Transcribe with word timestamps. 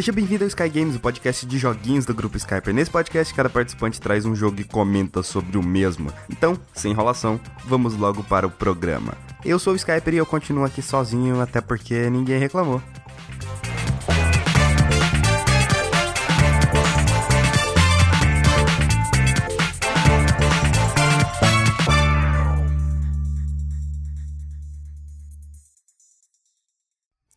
Seja 0.00 0.12
bem-vindo 0.12 0.44
ao 0.44 0.48
Sky 0.48 0.70
Games, 0.70 0.96
o 0.96 0.98
podcast 0.98 1.44
de 1.44 1.58
joguinhos 1.58 2.06
do 2.06 2.14
grupo 2.14 2.34
Skyper. 2.34 2.72
Nesse 2.72 2.90
podcast, 2.90 3.34
cada 3.34 3.50
participante 3.50 4.00
traz 4.00 4.24
um 4.24 4.34
jogo 4.34 4.58
e 4.58 4.64
comenta 4.64 5.22
sobre 5.22 5.58
o 5.58 5.62
mesmo. 5.62 6.10
Então, 6.30 6.58
sem 6.72 6.92
enrolação, 6.92 7.38
vamos 7.66 7.94
logo 7.98 8.24
para 8.24 8.46
o 8.46 8.50
programa. 8.50 9.12
Eu 9.44 9.58
sou 9.58 9.74
o 9.74 9.76
Skyper 9.76 10.14
e 10.14 10.16
eu 10.16 10.24
continuo 10.24 10.64
aqui 10.64 10.80
sozinho, 10.80 11.38
até 11.42 11.60
porque 11.60 12.08
ninguém 12.08 12.38
reclamou. 12.38 12.82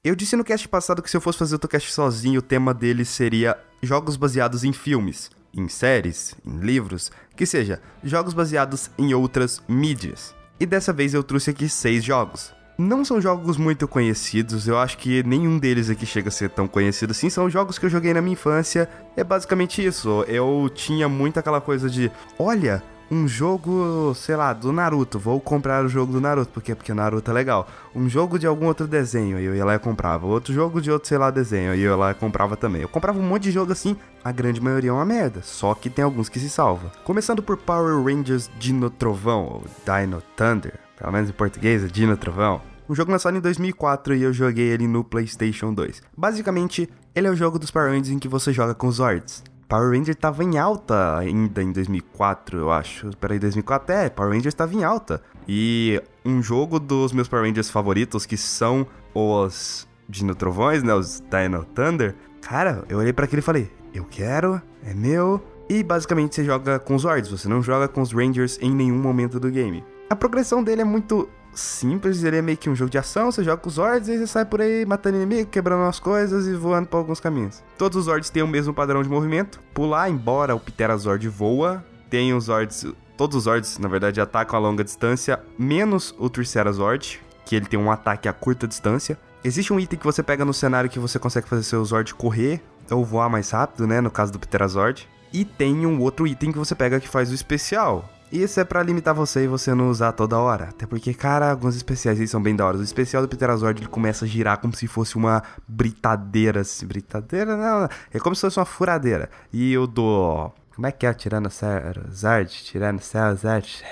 Eu 0.05 0.17
disse 0.17 0.35
no 0.35 0.43
cast 0.43 0.67
passado 0.67 1.01
que 1.01 1.09
se 1.09 1.15
eu 1.15 1.21
fosse 1.21 1.39
fazer 1.39 1.55
o 1.55 1.59
cast 1.59 1.89
sozinho, 1.89 2.39
o 2.39 2.41
tema 2.41 2.73
dele 2.73 3.05
seria 3.05 3.57
jogos 3.81 4.17
baseados 4.17 4.65
em 4.65 4.73
filmes, 4.73 5.31
em 5.55 5.69
séries, 5.69 6.35
em 6.45 6.59
livros, 6.59 7.09
que 7.37 7.45
seja, 7.45 7.81
jogos 8.03 8.33
baseados 8.33 8.91
em 8.97 9.13
outras 9.13 9.63
mídias. 9.65 10.35
E 10.59 10.65
dessa 10.65 10.91
vez 10.91 11.13
eu 11.13 11.23
trouxe 11.23 11.51
aqui 11.51 11.69
seis 11.69 12.03
jogos. 12.03 12.53
Não 12.77 13.05
são 13.05 13.21
jogos 13.21 13.55
muito 13.55 13.87
conhecidos, 13.87 14.67
eu 14.67 14.77
acho 14.77 14.97
que 14.97 15.23
nenhum 15.23 15.57
deles 15.57 15.89
aqui 15.89 16.05
chega 16.05 16.27
a 16.27 16.31
ser 16.31 16.49
tão 16.49 16.67
conhecido 16.67 17.11
assim. 17.11 17.29
São 17.29 17.49
jogos 17.49 17.79
que 17.79 17.85
eu 17.85 17.89
joguei 17.89 18.13
na 18.13 18.21
minha 18.21 18.33
infância. 18.33 18.89
É 19.15 19.23
basicamente 19.23 19.85
isso. 19.85 20.25
Eu 20.27 20.69
tinha 20.75 21.07
muito 21.07 21.39
aquela 21.39 21.61
coisa 21.61 21.89
de: 21.89 22.11
olha, 22.37 22.83
um 23.11 23.27
jogo, 23.27 24.13
sei 24.15 24.35
lá, 24.35 24.53
do 24.53 24.71
Naruto. 24.71 25.19
Vou 25.19 25.39
comprar 25.39 25.83
o 25.85 25.87
jogo 25.87 26.13
do 26.13 26.21
Naruto. 26.21 26.51
Por 26.51 26.63
quê? 26.63 26.73
Porque 26.73 26.91
o 26.91 26.95
Naruto 26.95 27.29
é 27.29 27.33
legal. 27.33 27.67
Um 27.95 28.09
jogo 28.09 28.39
de 28.39 28.47
algum 28.47 28.65
outro 28.65 28.87
desenho, 28.87 29.39
eu 29.39 29.55
ia 29.55 29.65
lá 29.65 29.75
e 29.75 29.79
comprava. 29.79 30.25
Outro 30.25 30.53
jogo 30.53 30.81
de 30.81 30.91
outro, 30.91 31.07
sei 31.07 31.17
lá, 31.17 31.29
desenho, 31.29 31.69
eu 31.69 31.75
ia 31.75 31.95
lá 31.95 32.11
e 32.11 32.15
comprava 32.15 32.57
também. 32.57 32.81
Eu 32.81 32.89
comprava 32.89 33.19
um 33.19 33.23
monte 33.23 33.43
de 33.43 33.51
jogo 33.51 33.71
assim, 33.71 33.95
a 34.23 34.31
grande 34.31 34.61
maioria 34.61 34.89
é 34.89 34.93
uma 34.93 35.05
merda. 35.05 35.41
Só 35.43 35.73
que 35.75 35.89
tem 35.89 36.03
alguns 36.03 36.29
que 36.29 36.39
se 36.39 36.49
salvam. 36.49 36.91
Começando 37.03 37.43
por 37.43 37.57
Power 37.57 38.03
Rangers 38.03 38.49
Dino 38.57 38.89
Trovão, 38.89 39.45
ou 39.45 39.63
Dino 39.85 40.21
Thunder. 40.35 40.79
Pelo 40.97 41.11
menos 41.11 41.29
em 41.29 41.33
português 41.33 41.83
é 41.83 41.87
Dino 41.87 42.17
Trovão. 42.17 42.61
Um 42.89 42.95
jogo 42.95 43.11
lançado 43.11 43.37
em 43.37 43.41
2004 43.41 44.15
e 44.15 44.23
eu 44.23 44.33
joguei 44.33 44.65
ele 44.65 44.87
no 44.87 45.03
PlayStation 45.03 45.73
2. 45.73 46.01
Basicamente, 46.17 46.89
ele 47.15 47.27
é 47.27 47.29
o 47.31 47.35
jogo 47.35 47.57
dos 47.57 47.71
Power 47.71 47.89
Rangers 47.89 48.09
em 48.09 48.19
que 48.19 48.27
você 48.27 48.51
joga 48.51 48.73
com 48.75 48.87
os 48.87 48.95
Zords. 48.95 49.43
Power 49.67 49.91
Ranger 49.91 50.15
tava 50.15 50.43
em 50.43 50.57
alta 50.57 51.17
ainda 51.17 51.61
em 51.63 51.71
2004, 51.71 52.59
eu 52.59 52.71
acho. 52.71 53.09
Peraí, 53.17 53.39
2004? 53.39 53.95
É, 53.95 54.09
Power 54.09 54.31
Rangers 54.31 54.53
tava 54.53 54.73
em 54.73 54.83
alta. 54.83 55.21
E 55.47 56.01
um 56.25 56.41
jogo 56.41 56.79
dos 56.79 57.11
meus 57.11 57.27
Power 57.27 57.45
Rangers 57.45 57.69
favoritos, 57.69 58.25
que 58.25 58.37
são 58.37 58.85
os 59.13 59.87
Dino 60.07 60.35
Trovões, 60.35 60.83
né? 60.83 60.93
Os 60.93 61.21
Dino 61.29 61.65
Thunder. 61.65 62.15
Cara, 62.41 62.83
eu 62.89 62.99
olhei 62.99 63.13
para 63.13 63.25
aquilo 63.25 63.39
e 63.39 63.43
falei, 63.43 63.71
eu 63.93 64.05
quero, 64.05 64.61
é 64.85 64.93
meu. 64.93 65.41
E 65.69 65.81
basicamente 65.81 66.35
você 66.35 66.43
joga 66.43 66.77
com 66.77 66.95
os 66.95 67.03
Zords, 67.03 67.31
você 67.31 67.47
não 67.47 67.61
joga 67.61 67.87
com 67.87 68.01
os 68.01 68.11
Rangers 68.11 68.59
em 68.61 68.69
nenhum 68.69 68.97
momento 68.99 69.39
do 69.39 69.49
game. 69.49 69.83
A 70.09 70.15
progressão 70.15 70.63
dele 70.63 70.81
é 70.81 70.85
muito 70.85 71.27
simples, 71.55 72.23
ele 72.23 72.37
é 72.37 72.41
meio 72.41 72.57
que 72.57 72.69
um 72.69 72.75
jogo 72.75 72.89
de 72.89 72.97
ação, 72.97 73.31
você 73.31 73.43
joga 73.43 73.57
com 73.57 73.69
os 73.69 73.75
Zords 73.75 74.07
e 74.09 74.17
você 74.17 74.27
sai 74.27 74.45
por 74.45 74.61
aí 74.61 74.85
matando 74.85 75.17
inimigo, 75.17 75.49
quebrando 75.49 75.83
as 75.83 75.99
coisas 75.99 76.47
e 76.47 76.53
voando 76.53 76.87
por 76.87 76.97
alguns 76.97 77.19
caminhos. 77.19 77.63
Todos 77.77 77.97
os 77.97 78.05
Zords 78.05 78.29
têm 78.29 78.43
o 78.43 78.47
mesmo 78.47 78.73
padrão 78.73 79.03
de 79.03 79.09
movimento, 79.09 79.59
pular, 79.73 80.09
embora 80.09 80.55
o 80.55 80.59
Pterazord 80.59 81.27
voa, 81.29 81.83
tem 82.09 82.33
os 82.33 82.45
Zords, 82.45 82.85
todos 83.17 83.37
os 83.37 83.43
Zords, 83.43 83.77
na 83.77 83.87
verdade, 83.87 84.21
atacam 84.21 84.57
a 84.57 84.61
longa 84.61 84.83
distância, 84.83 85.39
menos 85.57 86.13
o 86.17 86.29
Tricerazord, 86.29 87.21
que 87.45 87.55
ele 87.55 87.65
tem 87.65 87.79
um 87.79 87.91
ataque 87.91 88.27
a 88.27 88.33
curta 88.33 88.67
distância. 88.67 89.17
Existe 89.43 89.73
um 89.73 89.79
item 89.79 89.99
que 89.99 90.05
você 90.05 90.23
pega 90.23 90.45
no 90.45 90.53
cenário 90.53 90.89
que 90.89 90.99
você 90.99 91.19
consegue 91.19 91.47
fazer 91.47 91.63
seu 91.63 91.83
Zord 91.83 92.13
correr 92.15 92.61
ou 92.89 93.03
voar 93.03 93.29
mais 93.29 93.49
rápido, 93.51 93.85
né, 93.85 93.99
no 93.99 94.11
caso 94.11 94.31
do 94.31 94.39
Pterazord. 94.39 95.07
E 95.33 95.43
tem 95.43 95.85
um 95.85 95.99
outro 95.99 96.27
item 96.27 96.51
que 96.51 96.57
você 96.57 96.75
pega 96.75 96.99
que 96.99 97.09
faz 97.09 97.31
o 97.31 97.33
especial, 97.33 98.07
isso 98.33 98.59
é 98.59 98.63
para 98.63 98.81
limitar 98.81 99.13
você 99.13 99.43
e 99.43 99.47
você 99.47 99.75
não 99.75 99.89
usar 99.89 100.11
toda 100.11 100.39
hora. 100.39 100.65
Até 100.65 100.87
porque, 100.87 101.13
cara, 101.13 101.51
alguns 101.51 101.75
especiais 101.75 102.19
aí 102.19 102.27
são 102.27 102.41
bem 102.41 102.55
da 102.55 102.65
hora. 102.65 102.77
O 102.77 102.83
especial 102.83 103.21
do 103.21 103.27
Pterazord 103.27 103.81
ele 103.81 103.87
começa 103.87 104.25
a 104.25 104.27
girar 104.27 104.57
como 104.59 104.75
se 104.75 104.87
fosse 104.87 105.15
uma 105.15 105.43
britadeira. 105.67 106.61
Assim, 106.61 106.87
britadeira? 106.87 107.55
Não, 107.55 107.87
é 108.11 108.19
como 108.19 108.35
se 108.35 108.41
fosse 108.41 108.57
uma 108.57 108.65
furadeira. 108.65 109.29
E 109.51 109.77
o 109.77 109.85
do. 109.85 110.51
Como 110.75 110.87
é 110.87 110.91
que 110.91 111.05
é? 111.05 111.13
Tiranossauro 111.13 112.09
Tiranossauro 112.47 113.37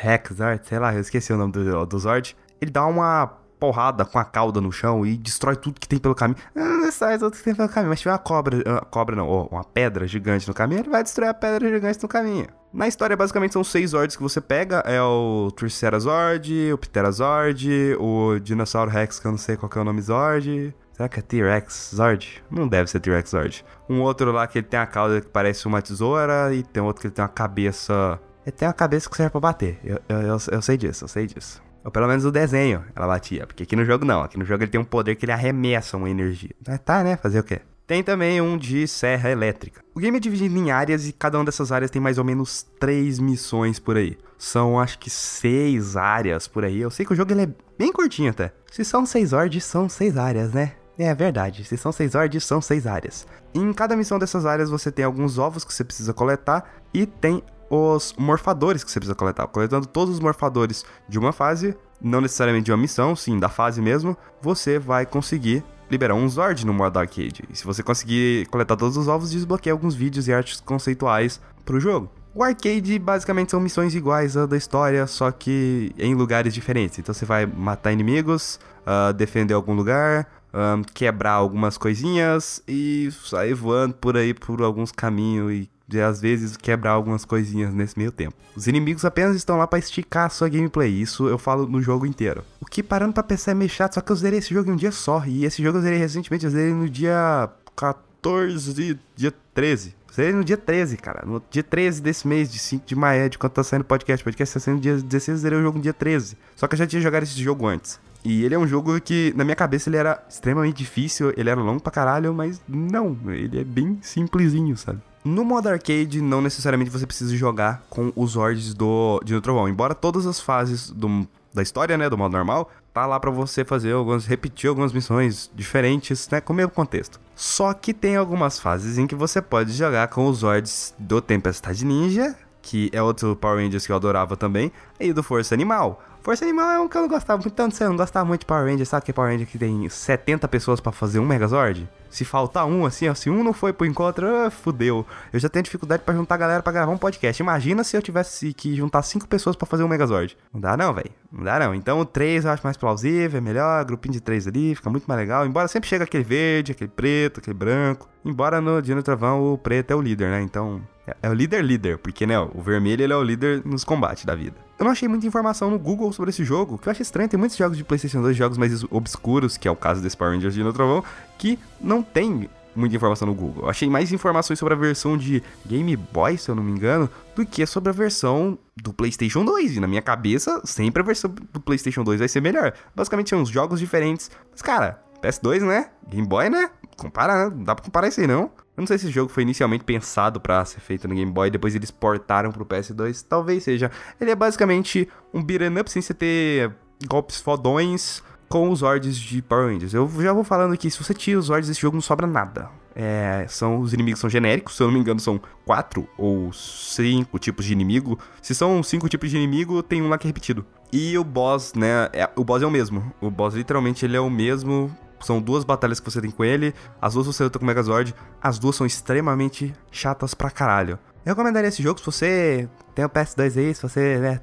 Rex 0.02 0.34
Zord, 0.36 0.68
sei 0.68 0.80
lá, 0.80 0.94
eu 0.96 1.02
esqueci 1.02 1.32
o 1.32 1.38
nome 1.38 1.52
do, 1.54 1.86
do 1.86 2.00
Zord. 2.00 2.36
Ele 2.60 2.72
dá 2.72 2.86
uma 2.88 3.28
porrada 3.60 4.04
com 4.04 4.18
a 4.18 4.26
cauda 4.26 4.60
no 4.60 4.72
chão 4.72 5.06
e 5.06 5.16
destrói 5.16 5.56
tudo 5.56 5.80
que 5.80 5.88
tem 5.88 6.00
pelo 6.00 6.16
caminho. 6.16 6.40
Não 6.56 6.82
destrói 6.82 7.20
tudo 7.20 7.38
que 7.38 7.44
tem 7.44 7.54
pelo 7.54 7.70
caminho, 7.70 7.90
mas 7.90 8.00
se 8.00 8.04
tiver 8.04 8.14
uma 8.14 8.18
cobra, 8.18 8.58
uma 8.66 8.82
cobra 8.82 9.16
não, 9.16 9.30
uma 9.52 9.64
pedra 9.64 10.08
gigante 10.08 10.48
no 10.48 10.54
caminho, 10.56 10.82
ele 10.82 10.90
vai 10.90 11.04
destruir 11.04 11.28
a 11.28 11.34
pedra 11.36 11.70
gigante 11.70 12.02
no 12.02 12.10
caminho. 12.10 12.48
Na 12.74 12.88
história, 12.88 13.18
basicamente, 13.18 13.54
são 13.54 13.64
seis 13.64 13.90
Zords 13.90 14.16
que 14.16 14.24
você 14.24 14.40
pega. 14.40 14.78
É 14.86 15.02
o 15.02 15.52
Tricerazord, 15.52 16.72
o 16.74 16.78
Pterazord, 16.78 17.96
o 18.00 18.40
Dinossauro 18.40 18.90
Rex, 18.90 19.20
que 19.20 19.28
eu 19.28 19.32
não 19.32 19.38
sei 19.38 19.58
qual 19.58 19.70
é 19.76 19.80
o 19.80 19.84
nome 19.84 20.02
Zord. 20.02 20.74
Será 20.94 21.10
que 21.10 21.20
é 21.20 21.22
T-Rex 21.22 21.92
Zord? 21.96 22.44
Não 22.50 22.68
deve 22.68 22.90
ser 22.90 23.00
T-Rex 23.00 23.30
Zord. 23.30 23.66
Um 23.90 24.02
outro 24.02 24.32
lá 24.32 24.48
que 24.48 24.60
ele 24.60 24.68
tem 24.68 24.80
a 24.80 24.86
cauda 24.86 25.20
que 25.20 25.28
parece 25.28 25.66
uma 25.66 25.82
tesoura 25.82 26.54
e 26.54 26.64
tem 26.64 26.82
outro 26.82 27.02
que 27.02 27.08
ele 27.08 27.14
tem 27.14 27.24
uma 27.24 27.30
cabeça... 27.30 28.20
Ele 28.46 28.52
tem 28.52 28.68
uma 28.68 28.74
cabeça 28.74 29.10
que 29.10 29.18
serve 29.18 29.32
pra 29.32 29.40
bater. 29.40 29.80
Eu, 29.84 30.00
eu, 30.08 30.22
eu, 30.22 30.38
eu 30.52 30.62
sei 30.62 30.78
disso, 30.78 31.04
eu 31.04 31.08
sei 31.08 31.28
disso. 31.28 31.62
Ou 31.84 31.92
pelo 31.92 32.08
menos 32.08 32.24
o 32.24 32.32
desenho 32.32 32.84
ela 32.96 33.08
batia. 33.08 33.46
Porque 33.48 33.64
aqui 33.64 33.76
no 33.76 33.84
jogo 33.84 34.06
não. 34.06 34.22
Aqui 34.22 34.38
no 34.38 34.46
jogo 34.46 34.64
ele 34.64 34.72
tem 34.72 34.80
um 34.80 34.86
poder 34.86 35.16
que 35.16 35.26
ele 35.26 35.32
arremessa 35.32 35.98
uma 35.98 36.10
energia. 36.10 36.52
Mas 36.66 36.80
tá, 36.80 37.04
né? 37.04 37.18
Fazer 37.18 37.40
o 37.40 37.44
quê? 37.44 37.62
Tem 37.92 38.02
também 38.02 38.40
um 38.40 38.58
de 38.58 38.88
serra 38.88 39.30
elétrica. 39.30 39.84
O 39.94 40.00
game 40.00 40.16
é 40.16 40.20
dividido 40.22 40.58
em 40.58 40.72
áreas 40.72 41.10
e 41.10 41.12
cada 41.12 41.38
uma 41.38 41.44
dessas 41.44 41.74
áreas 41.74 41.92
tem 41.92 42.02
mais 42.02 42.18
ou 42.18 42.24
menos 42.24 42.66
três 42.80 43.20
missões 43.20 43.80
por 43.80 43.98
aí. 43.98 44.18
São 44.38 44.80
acho 44.80 44.98
que 44.98 45.10
seis 45.10 45.98
áreas 45.98 46.48
por 46.48 46.64
aí. 46.64 46.80
Eu 46.80 46.90
sei 46.90 47.06
que 47.06 47.12
o 47.12 47.16
jogo 47.18 47.34
ele 47.34 47.42
é 47.42 47.50
bem 47.78 47.92
curtinho 47.92 48.32
até. 48.32 48.54
Se 48.72 48.86
são 48.86 49.06
seis 49.06 49.34
ordens, 49.34 49.66
são 49.66 49.90
seis 49.90 50.16
áreas, 50.16 50.54
né? 50.54 50.72
É 50.98 51.14
verdade, 51.14 51.66
se 51.66 51.76
são 51.76 51.92
seis 51.92 52.16
ordens, 52.16 52.46
são 52.46 52.62
seis 52.62 52.88
áreas. 52.88 53.28
Em 53.54 53.74
cada 53.74 53.94
missão 53.94 54.18
dessas 54.18 54.46
áreas 54.46 54.70
você 54.70 54.90
tem 54.90 55.04
alguns 55.04 55.38
ovos 55.38 55.66
que 55.66 55.74
você 55.74 55.84
precisa 55.84 56.14
coletar 56.14 56.64
e 56.94 57.06
tem 57.06 57.44
os 57.70 58.16
morfadores 58.18 58.86
que 58.86 58.90
você 58.90 59.02
precisa 59.02 59.16
coletar. 59.16 59.48
Coletando 59.48 59.86
todos 59.86 60.14
os 60.16 60.22
morfadores 60.22 60.86
de 61.10 61.20
uma 61.20 61.34
fase, 61.34 61.76
não 62.00 62.22
necessariamente 62.22 62.68
de 62.68 62.72
uma 62.72 62.78
missão, 62.78 63.18
sim, 63.18 63.38
da 63.38 63.50
fase 63.50 63.82
mesmo, 63.82 64.16
você 64.42 64.80
vai 64.80 65.06
conseguir 65.06 65.62
liberar 65.92 66.16
um 66.16 66.28
Zord 66.30 66.66
no 66.66 66.74
modo 66.74 66.98
arcade. 66.98 67.44
E 67.50 67.56
se 67.56 67.66
você 67.66 67.84
conseguir 67.84 68.48
coletar 68.48 68.78
todos 68.78 68.96
os 68.96 69.08
ovos, 69.08 69.32
desbloqueia 69.32 69.74
alguns 69.74 69.94
vídeos 69.94 70.28
e 70.28 70.34
artes 70.34 70.62
conceituais 70.62 71.42
pro 71.66 71.80
jogo. 71.80 72.10
O 72.34 72.44
arcade 72.44 72.98
basicamente 72.98 73.52
são 73.52 73.60
missões 73.60 73.94
iguais 73.94 74.38
à 74.38 74.46
da 74.46 74.56
história, 74.56 75.06
só 75.06 75.30
que 75.32 75.92
em 75.98 76.16
lugares 76.16 76.54
diferentes. 76.54 76.98
Então 76.98 77.14
você 77.14 77.26
vai 77.26 77.46
matar 77.46 77.92
inimigos, 77.92 78.58
uh, 78.88 79.12
defender 79.12 79.54
algum 79.54 79.74
lugar, 79.74 80.26
um, 80.54 80.82
quebrar 80.82 81.34
algumas 81.34 81.78
coisinhas 81.78 82.64
e 82.66 83.10
sair 83.12 83.54
voando 83.54 83.96
por 83.96 84.16
aí 84.16 84.34
por 84.34 84.62
alguns 84.62 84.94
caminhos 84.94 85.52
e 85.52 85.70
de 85.92 86.02
às 86.02 86.22
vezes 86.22 86.56
quebrar 86.56 86.92
algumas 86.92 87.26
coisinhas 87.26 87.74
nesse 87.74 87.98
meio 87.98 88.12
tempo. 88.12 88.34
Os 88.56 88.66
inimigos 88.66 89.04
apenas 89.04 89.36
estão 89.36 89.58
lá 89.58 89.68
para 89.68 89.78
esticar 89.78 90.28
a 90.28 90.30
sua 90.30 90.48
gameplay, 90.48 90.90
isso 90.90 91.28
eu 91.28 91.38
falo 91.38 91.68
no 91.68 91.82
jogo 91.82 92.06
inteiro. 92.06 92.44
O 92.62 92.66
que 92.66 92.82
parando 92.82 93.14
pra 93.14 93.22
pensar 93.22 93.52
é 93.52 93.54
meio 93.54 93.70
chato, 93.70 93.96
só 93.96 94.02
que 94.02 94.12
eu 94.12 94.16
zerei 94.16 94.40
esse 94.40 94.54
jogo 94.54 94.70
em 94.70 94.74
um 94.74 94.78
dia 94.78 94.92
só, 94.92 95.24
e 95.28 95.44
esse 95.44 95.62
jogo 95.62 95.78
eu 95.78 95.82
zerei 95.82 96.00
recentemente, 96.00 96.46
eu 96.46 96.52
zerei 96.52 96.74
no 96.74 96.90
dia 96.90 97.50
14, 97.76 98.98
dia 99.16 99.34
13. 99.54 99.96
Zerei 100.14 100.34
no 100.34 100.44
dia 100.44 100.58
13, 100.58 100.98
cara. 100.98 101.26
No 101.26 101.42
dia 101.50 101.64
13 101.64 102.02
desse 102.02 102.28
mês, 102.28 102.52
de 102.52 102.60
5 102.60 102.86
de 102.86 102.96
maio, 102.96 103.30
de 103.30 103.38
quando 103.38 103.54
tá 103.54 103.64
saindo 103.64 103.84
o 103.84 103.86
podcast. 103.86 104.22
O 104.22 104.26
podcast 104.26 104.54
tá 104.54 104.60
saindo 104.60 104.76
no 104.76 104.82
dia 104.82 104.98
16, 104.98 105.38
eu 105.38 105.42
zerei 105.42 105.60
o 105.60 105.62
jogo 105.62 105.78
no 105.78 105.84
dia 105.84 105.94
13. 105.94 106.38
Só 106.56 106.68
que 106.68 106.74
eu 106.74 106.80
já 106.80 106.86
tinha 106.86 107.02
jogado 107.02 107.24
esse 107.24 107.42
jogo 107.42 107.66
antes. 107.66 107.98
E 108.24 108.44
ele 108.44 108.54
é 108.54 108.60
um 108.60 108.68
jogo 108.68 109.00
que, 109.00 109.34
na 109.38 109.46
minha 109.46 109.56
cabeça, 109.56 109.90
ele 109.90 109.98
era 109.98 110.22
extremamente 110.30 110.76
difícil, 110.76 111.34
ele 111.38 111.50
era 111.50 111.60
longo 111.60 111.82
pra 111.82 111.92
caralho, 111.92 112.34
mas 112.34 112.62
não, 112.68 113.18
ele 113.28 113.62
é 113.62 113.64
bem 113.64 114.00
simplesinho, 114.02 114.76
sabe? 114.76 115.00
No 115.24 115.46
modo 115.46 115.70
arcade, 115.70 116.22
não 116.22 116.42
necessariamente 116.42 116.90
você 116.90 117.06
precisa 117.06 117.36
jogar 117.36 117.84
com 117.90 118.12
os 118.16 118.32
Zords 118.32 118.74
do 118.74 119.22
Dino 119.24 119.42
Trovão. 119.42 119.70
Embora 119.70 119.94
todas 119.94 120.26
as 120.26 120.40
fases 120.40 120.90
do, 120.90 121.28
da 121.54 121.62
história, 121.62 121.98
né, 121.98 122.10
do 122.10 122.18
modo 122.18 122.32
normal, 122.32 122.72
tá 122.92 123.06
lá 123.06 123.20
para 123.20 123.30
você 123.30 123.64
fazer 123.64 123.92
algumas, 123.92 124.26
repetir 124.26 124.68
algumas 124.68 124.92
missões 124.92 125.50
diferentes, 125.54 126.28
né, 126.30 126.42
com 126.42 126.54
o 126.54 126.56
mesmo 126.56 126.72
contexto. 126.72 127.20
Só 127.36 127.74
que 127.74 127.94
tem 127.94 128.16
algumas 128.16 128.60
fases 128.60 128.98
em 128.98 129.06
que 129.06 129.14
você 129.16 129.42
pode 129.42 129.72
jogar 129.74 130.08
com 130.08 130.28
os 130.28 130.40
Zords 130.40 130.94
do 130.98 131.22
Tempestade 131.22 131.86
Ninja 131.86 132.36
que 132.62 132.90
é 132.94 133.02
outro 133.02 133.36
Power 133.36 133.64
Rangers 133.64 133.86
que 133.86 133.92
eu 133.92 133.96
adorava 133.96 134.38
também, 134.38 134.72
e 135.00 135.12
do 135.12 135.24
Força 135.24 135.56
Animal. 135.56 136.02
Força 136.22 136.46
Animal 136.46 136.70
é 136.70 136.80
um 136.80 136.88
que 136.88 136.96
eu 136.96 137.02
não 137.02 137.10
gostava 137.10 137.42
muito, 137.42 137.54
tanto 137.54 137.76
você 137.76 137.88
não 137.88 137.98
gostava 137.98 138.26
muito 138.26 138.42
de 138.42 138.46
Power 138.46 138.66
Rangers, 138.66 138.90
sabe 138.90 139.06
que 139.06 139.14
Power 139.14 139.32
Ranger 139.32 139.48
que 139.48 139.58
tem 139.58 139.90
70 139.90 140.48
pessoas 140.48 140.80
para 140.80 140.92
fazer 140.92 141.20
um 141.20 141.26
Megazord? 141.26 141.90
Se 142.12 142.26
faltar 142.26 142.66
um, 142.66 142.86
assim, 142.86 143.08
ó, 143.08 143.16
se 143.16 143.30
um 143.30 143.44
não 143.44 143.54
foi 143.54 143.74
pro 143.74 143.88
encontro, 143.88 144.28
ah, 144.28 144.52
fudeu. 144.52 145.06
Eu 145.32 145.40
já 145.40 145.50
tenho 145.50 145.64
dificuldade 145.64 146.04
para 146.04 146.14
juntar 146.14 146.36
a 146.36 146.38
galera 146.38 146.62
para 146.62 146.74
gravar 146.74 146.92
um 146.92 146.98
podcast. 146.98 147.42
Imagina 147.42 147.84
se 147.84 147.98
eu 147.98 148.02
tivesse 148.02 148.54
que 148.54 148.76
juntar 148.76 149.02
cinco 149.02 149.28
pessoas 149.28 149.56
para 149.56 149.66
fazer 149.66 149.84
um 149.84 149.88
Megazord. 149.88 150.38
Não 150.54 150.60
dá 150.62 150.76
não, 150.76 150.94
velho. 150.94 151.12
Não 151.32 151.44
dá 151.44 151.58
não. 151.58 151.74
Então 151.74 152.00
o 152.00 152.06
3 152.06 152.46
eu 152.46 152.52
acho 152.52 152.64
mais 152.64 152.78
plausível, 152.78 153.38
é 153.38 153.42
melhor, 153.42 153.84
grupinho 153.86 154.14
de 154.14 154.22
três 154.22 154.46
ali, 154.46 154.76
fica 154.76 154.90
muito 154.90 155.06
mais 155.06 155.20
legal. 155.20 155.46
Embora 155.46 155.68
sempre 155.68 155.88
chega 155.88 156.04
aquele 156.04 156.24
verde, 156.24 156.74
aquele 156.74 156.90
preto, 156.90 157.40
aquele 157.40 157.58
branco. 157.58 158.10
Embora 158.24 158.60
no 158.60 158.82
Dino 158.82 159.02
Travão 159.02 159.54
o 159.54 159.58
preto 159.58 159.92
é 159.92 159.96
o 159.96 160.02
líder, 160.02 160.30
né? 160.30 160.42
Então 160.42 160.82
é, 161.22 161.30
o 161.30 161.34
líder 161.34 161.64
líder, 161.64 161.98
porque 161.98 162.26
né, 162.26 162.40
o 162.40 162.62
vermelho 162.62 163.04
ele 163.04 163.14
é 163.14 163.16
o 163.16 163.24
líder 163.24 163.62
nos 163.66 163.84
combates 163.84 164.26
da 164.26 164.36
vida. 164.36 164.56
Eu 164.78 164.86
não 164.86 164.92
achei 164.92 165.08
muita 165.08 165.28
informação 165.28 165.70
no 165.70 165.78
Google 165.78 166.12
sobre 166.12 166.32
esse 166.32 166.44
jogo, 166.44 166.78
que 166.78 166.88
eu 166.88 166.92
acho 166.92 167.02
estranho. 167.02 167.30
Tem 167.30 167.40
muitos 167.40 167.56
jogos 167.56 167.78
de 167.78 167.84
PlayStation 167.84 168.22
2, 168.22 168.36
jogos 168.36 168.58
mais 168.58 168.84
obscuros, 168.90 169.58
que 169.58 169.68
é 169.68 169.72
o 169.72 169.76
caso 169.76 170.02
desse 170.02 170.18
Power 170.18 170.34
Rangers 170.34 170.54
Dino 170.54 170.74
Trovão, 170.74 171.04
que 171.38 171.60
não 171.80 172.02
tem 172.02 172.50
muita 172.76 172.96
informação 172.96 173.28
no 173.28 173.34
Google. 173.34 173.64
Eu 173.64 173.70
achei 173.70 173.90
mais 173.90 174.12
informações 174.12 174.58
sobre 174.58 174.74
a 174.74 174.78
versão 174.78 175.18
de 175.18 175.44
Game 175.66 175.96
Boy, 175.96 176.38
se 176.38 176.50
eu 176.50 176.56
não 176.56 176.64
me 176.64 176.72
engano, 176.72 177.10
do 177.36 177.46
que 177.46 177.66
sobre 177.66 177.90
a 177.90 177.94
versão 177.94 178.58
do 178.76 178.94
PlayStation 178.94 179.46
2. 179.46 179.78
E 179.78 179.80
na 179.80 179.88
minha 179.88 180.02
cabeça, 180.02 180.62
sempre 180.66 181.02
a 181.02 181.06
versão 181.06 181.34
do 181.52 181.60
PlayStation 181.60 182.04
2 182.04 182.20
vai 182.20 182.28
ser 182.28 182.42
melhor. 182.42 182.74
Basicamente 182.96 183.30
são 183.30 183.40
uns 183.40 183.50
jogos 183.50 183.80
diferentes. 183.80 184.32
Mas, 184.52 184.62
cara, 184.62 185.02
PS2, 185.22 185.62
né? 185.62 185.90
Game 186.10 186.28
Boy, 186.28 186.50
né? 186.50 186.70
Compara, 186.98 187.46
né? 187.46 187.56
Não 187.56 187.64
dá 187.64 187.76
pra 187.76 187.86
comparar 187.86 188.08
isso 188.08 188.20
aí, 188.20 188.28
não. 188.28 188.52
Eu 188.76 188.82
não 188.82 188.88
sei 188.88 188.98
se 188.98 189.06
esse 189.06 189.14
jogo 189.14 189.32
foi 189.32 189.44
inicialmente 189.44 189.84
pensado 189.84 190.40
para 190.40 190.64
ser 190.64 190.80
feito 190.80 191.08
no 191.08 191.14
Game 191.14 191.32
Boy, 191.32 191.50
depois 191.50 191.76
eles 191.76 191.92
portaram 191.92 192.52
pro 192.52 192.66
PS2. 192.66 193.26
Talvez 193.28 193.64
seja. 193.64 193.92
Ele 194.20 194.32
é 194.32 194.36
basicamente 194.36 195.08
um 195.34 195.44
beat'em 195.44 195.78
up 195.80 195.92
sem 195.92 196.02
você 196.02 196.14
ter 196.14 196.72
golpes 197.08 197.42
fodões 197.42 198.24
com 198.48 198.70
os 198.70 198.80
Zords 198.80 199.18
de 199.18 199.42
Power 199.42 199.68
Rangers. 199.68 199.94
Eu 199.94 200.10
já 200.22 200.34
vou 200.34 200.44
falando 200.44 200.74
aqui, 200.74 200.90
se 200.90 201.02
você 201.02 201.14
tira 201.14 201.40
os 201.40 201.46
Zords 201.46 201.68
desse 201.68 201.82
jogo 201.82 201.96
não 201.96 202.02
sobra 202.02 202.28
nada. 202.28 202.70
É, 202.94 203.46
são 203.48 203.80
os 203.80 203.94
inimigos 203.94 204.20
são 204.20 204.30
genéricos, 204.30 204.76
se 204.76 204.84
eu 204.84 204.88
não 204.88 204.94
me 204.94 205.00
engano 205.00 205.20
são 205.20 205.40
quatro 205.66 206.08
ou 206.18 206.52
cinco 206.52 207.40
tipos 207.40 207.66
de 207.66 207.72
inimigo. 207.72 208.20
Se 208.42 208.54
são 208.54 208.84
cinco 208.84 209.08
tipos 209.08 209.30
de 209.30 209.38
inimigo, 209.38 209.82
tem 209.82 210.02
um 210.02 210.10
lá 210.10 210.18
que 210.18 210.28
é 210.28 210.30
repetido. 210.30 210.66
E 210.92 211.18
o 211.18 211.24
boss, 211.24 211.74
né? 211.74 212.10
É, 212.12 212.30
o 212.36 212.44
boss 212.44 212.62
é 212.62 212.66
o 212.66 212.72
mesmo. 212.72 213.14
O 213.22 213.32
boss 213.32 213.54
literalmente 213.54 214.06
ele 214.06 214.18
é 214.18 214.20
o 214.20 214.30
mesmo. 214.30 214.94
São 215.22 215.42
duas 215.42 215.64
batalhas 215.64 216.00
que 216.00 216.10
você 216.10 216.22
tem 216.22 216.32
com 216.32 216.44
ele. 216.44 216.74
As 217.02 217.14
duas 217.14 217.28
você 217.28 217.44
luta 217.44 217.60
com 217.60 217.66
o 217.66 217.68
Megazord. 217.68 218.14
As 218.42 218.60
duas 218.60 218.76
são 218.76 218.86
extremamente 218.86 219.74
chatas 219.92 220.34
pra 220.34 220.50
caralho. 220.50 220.98
Eu 221.26 221.32
recomendaria 221.32 221.70
esse 221.70 221.84
jogo 221.84 222.00
se 222.00 222.06
você 222.06 222.68
tem 222.96 223.06
o 223.06 223.10
PS2 223.10 223.58
aí, 223.58 223.76
se 223.76 223.82
você, 223.84 224.18
né, 224.18 224.42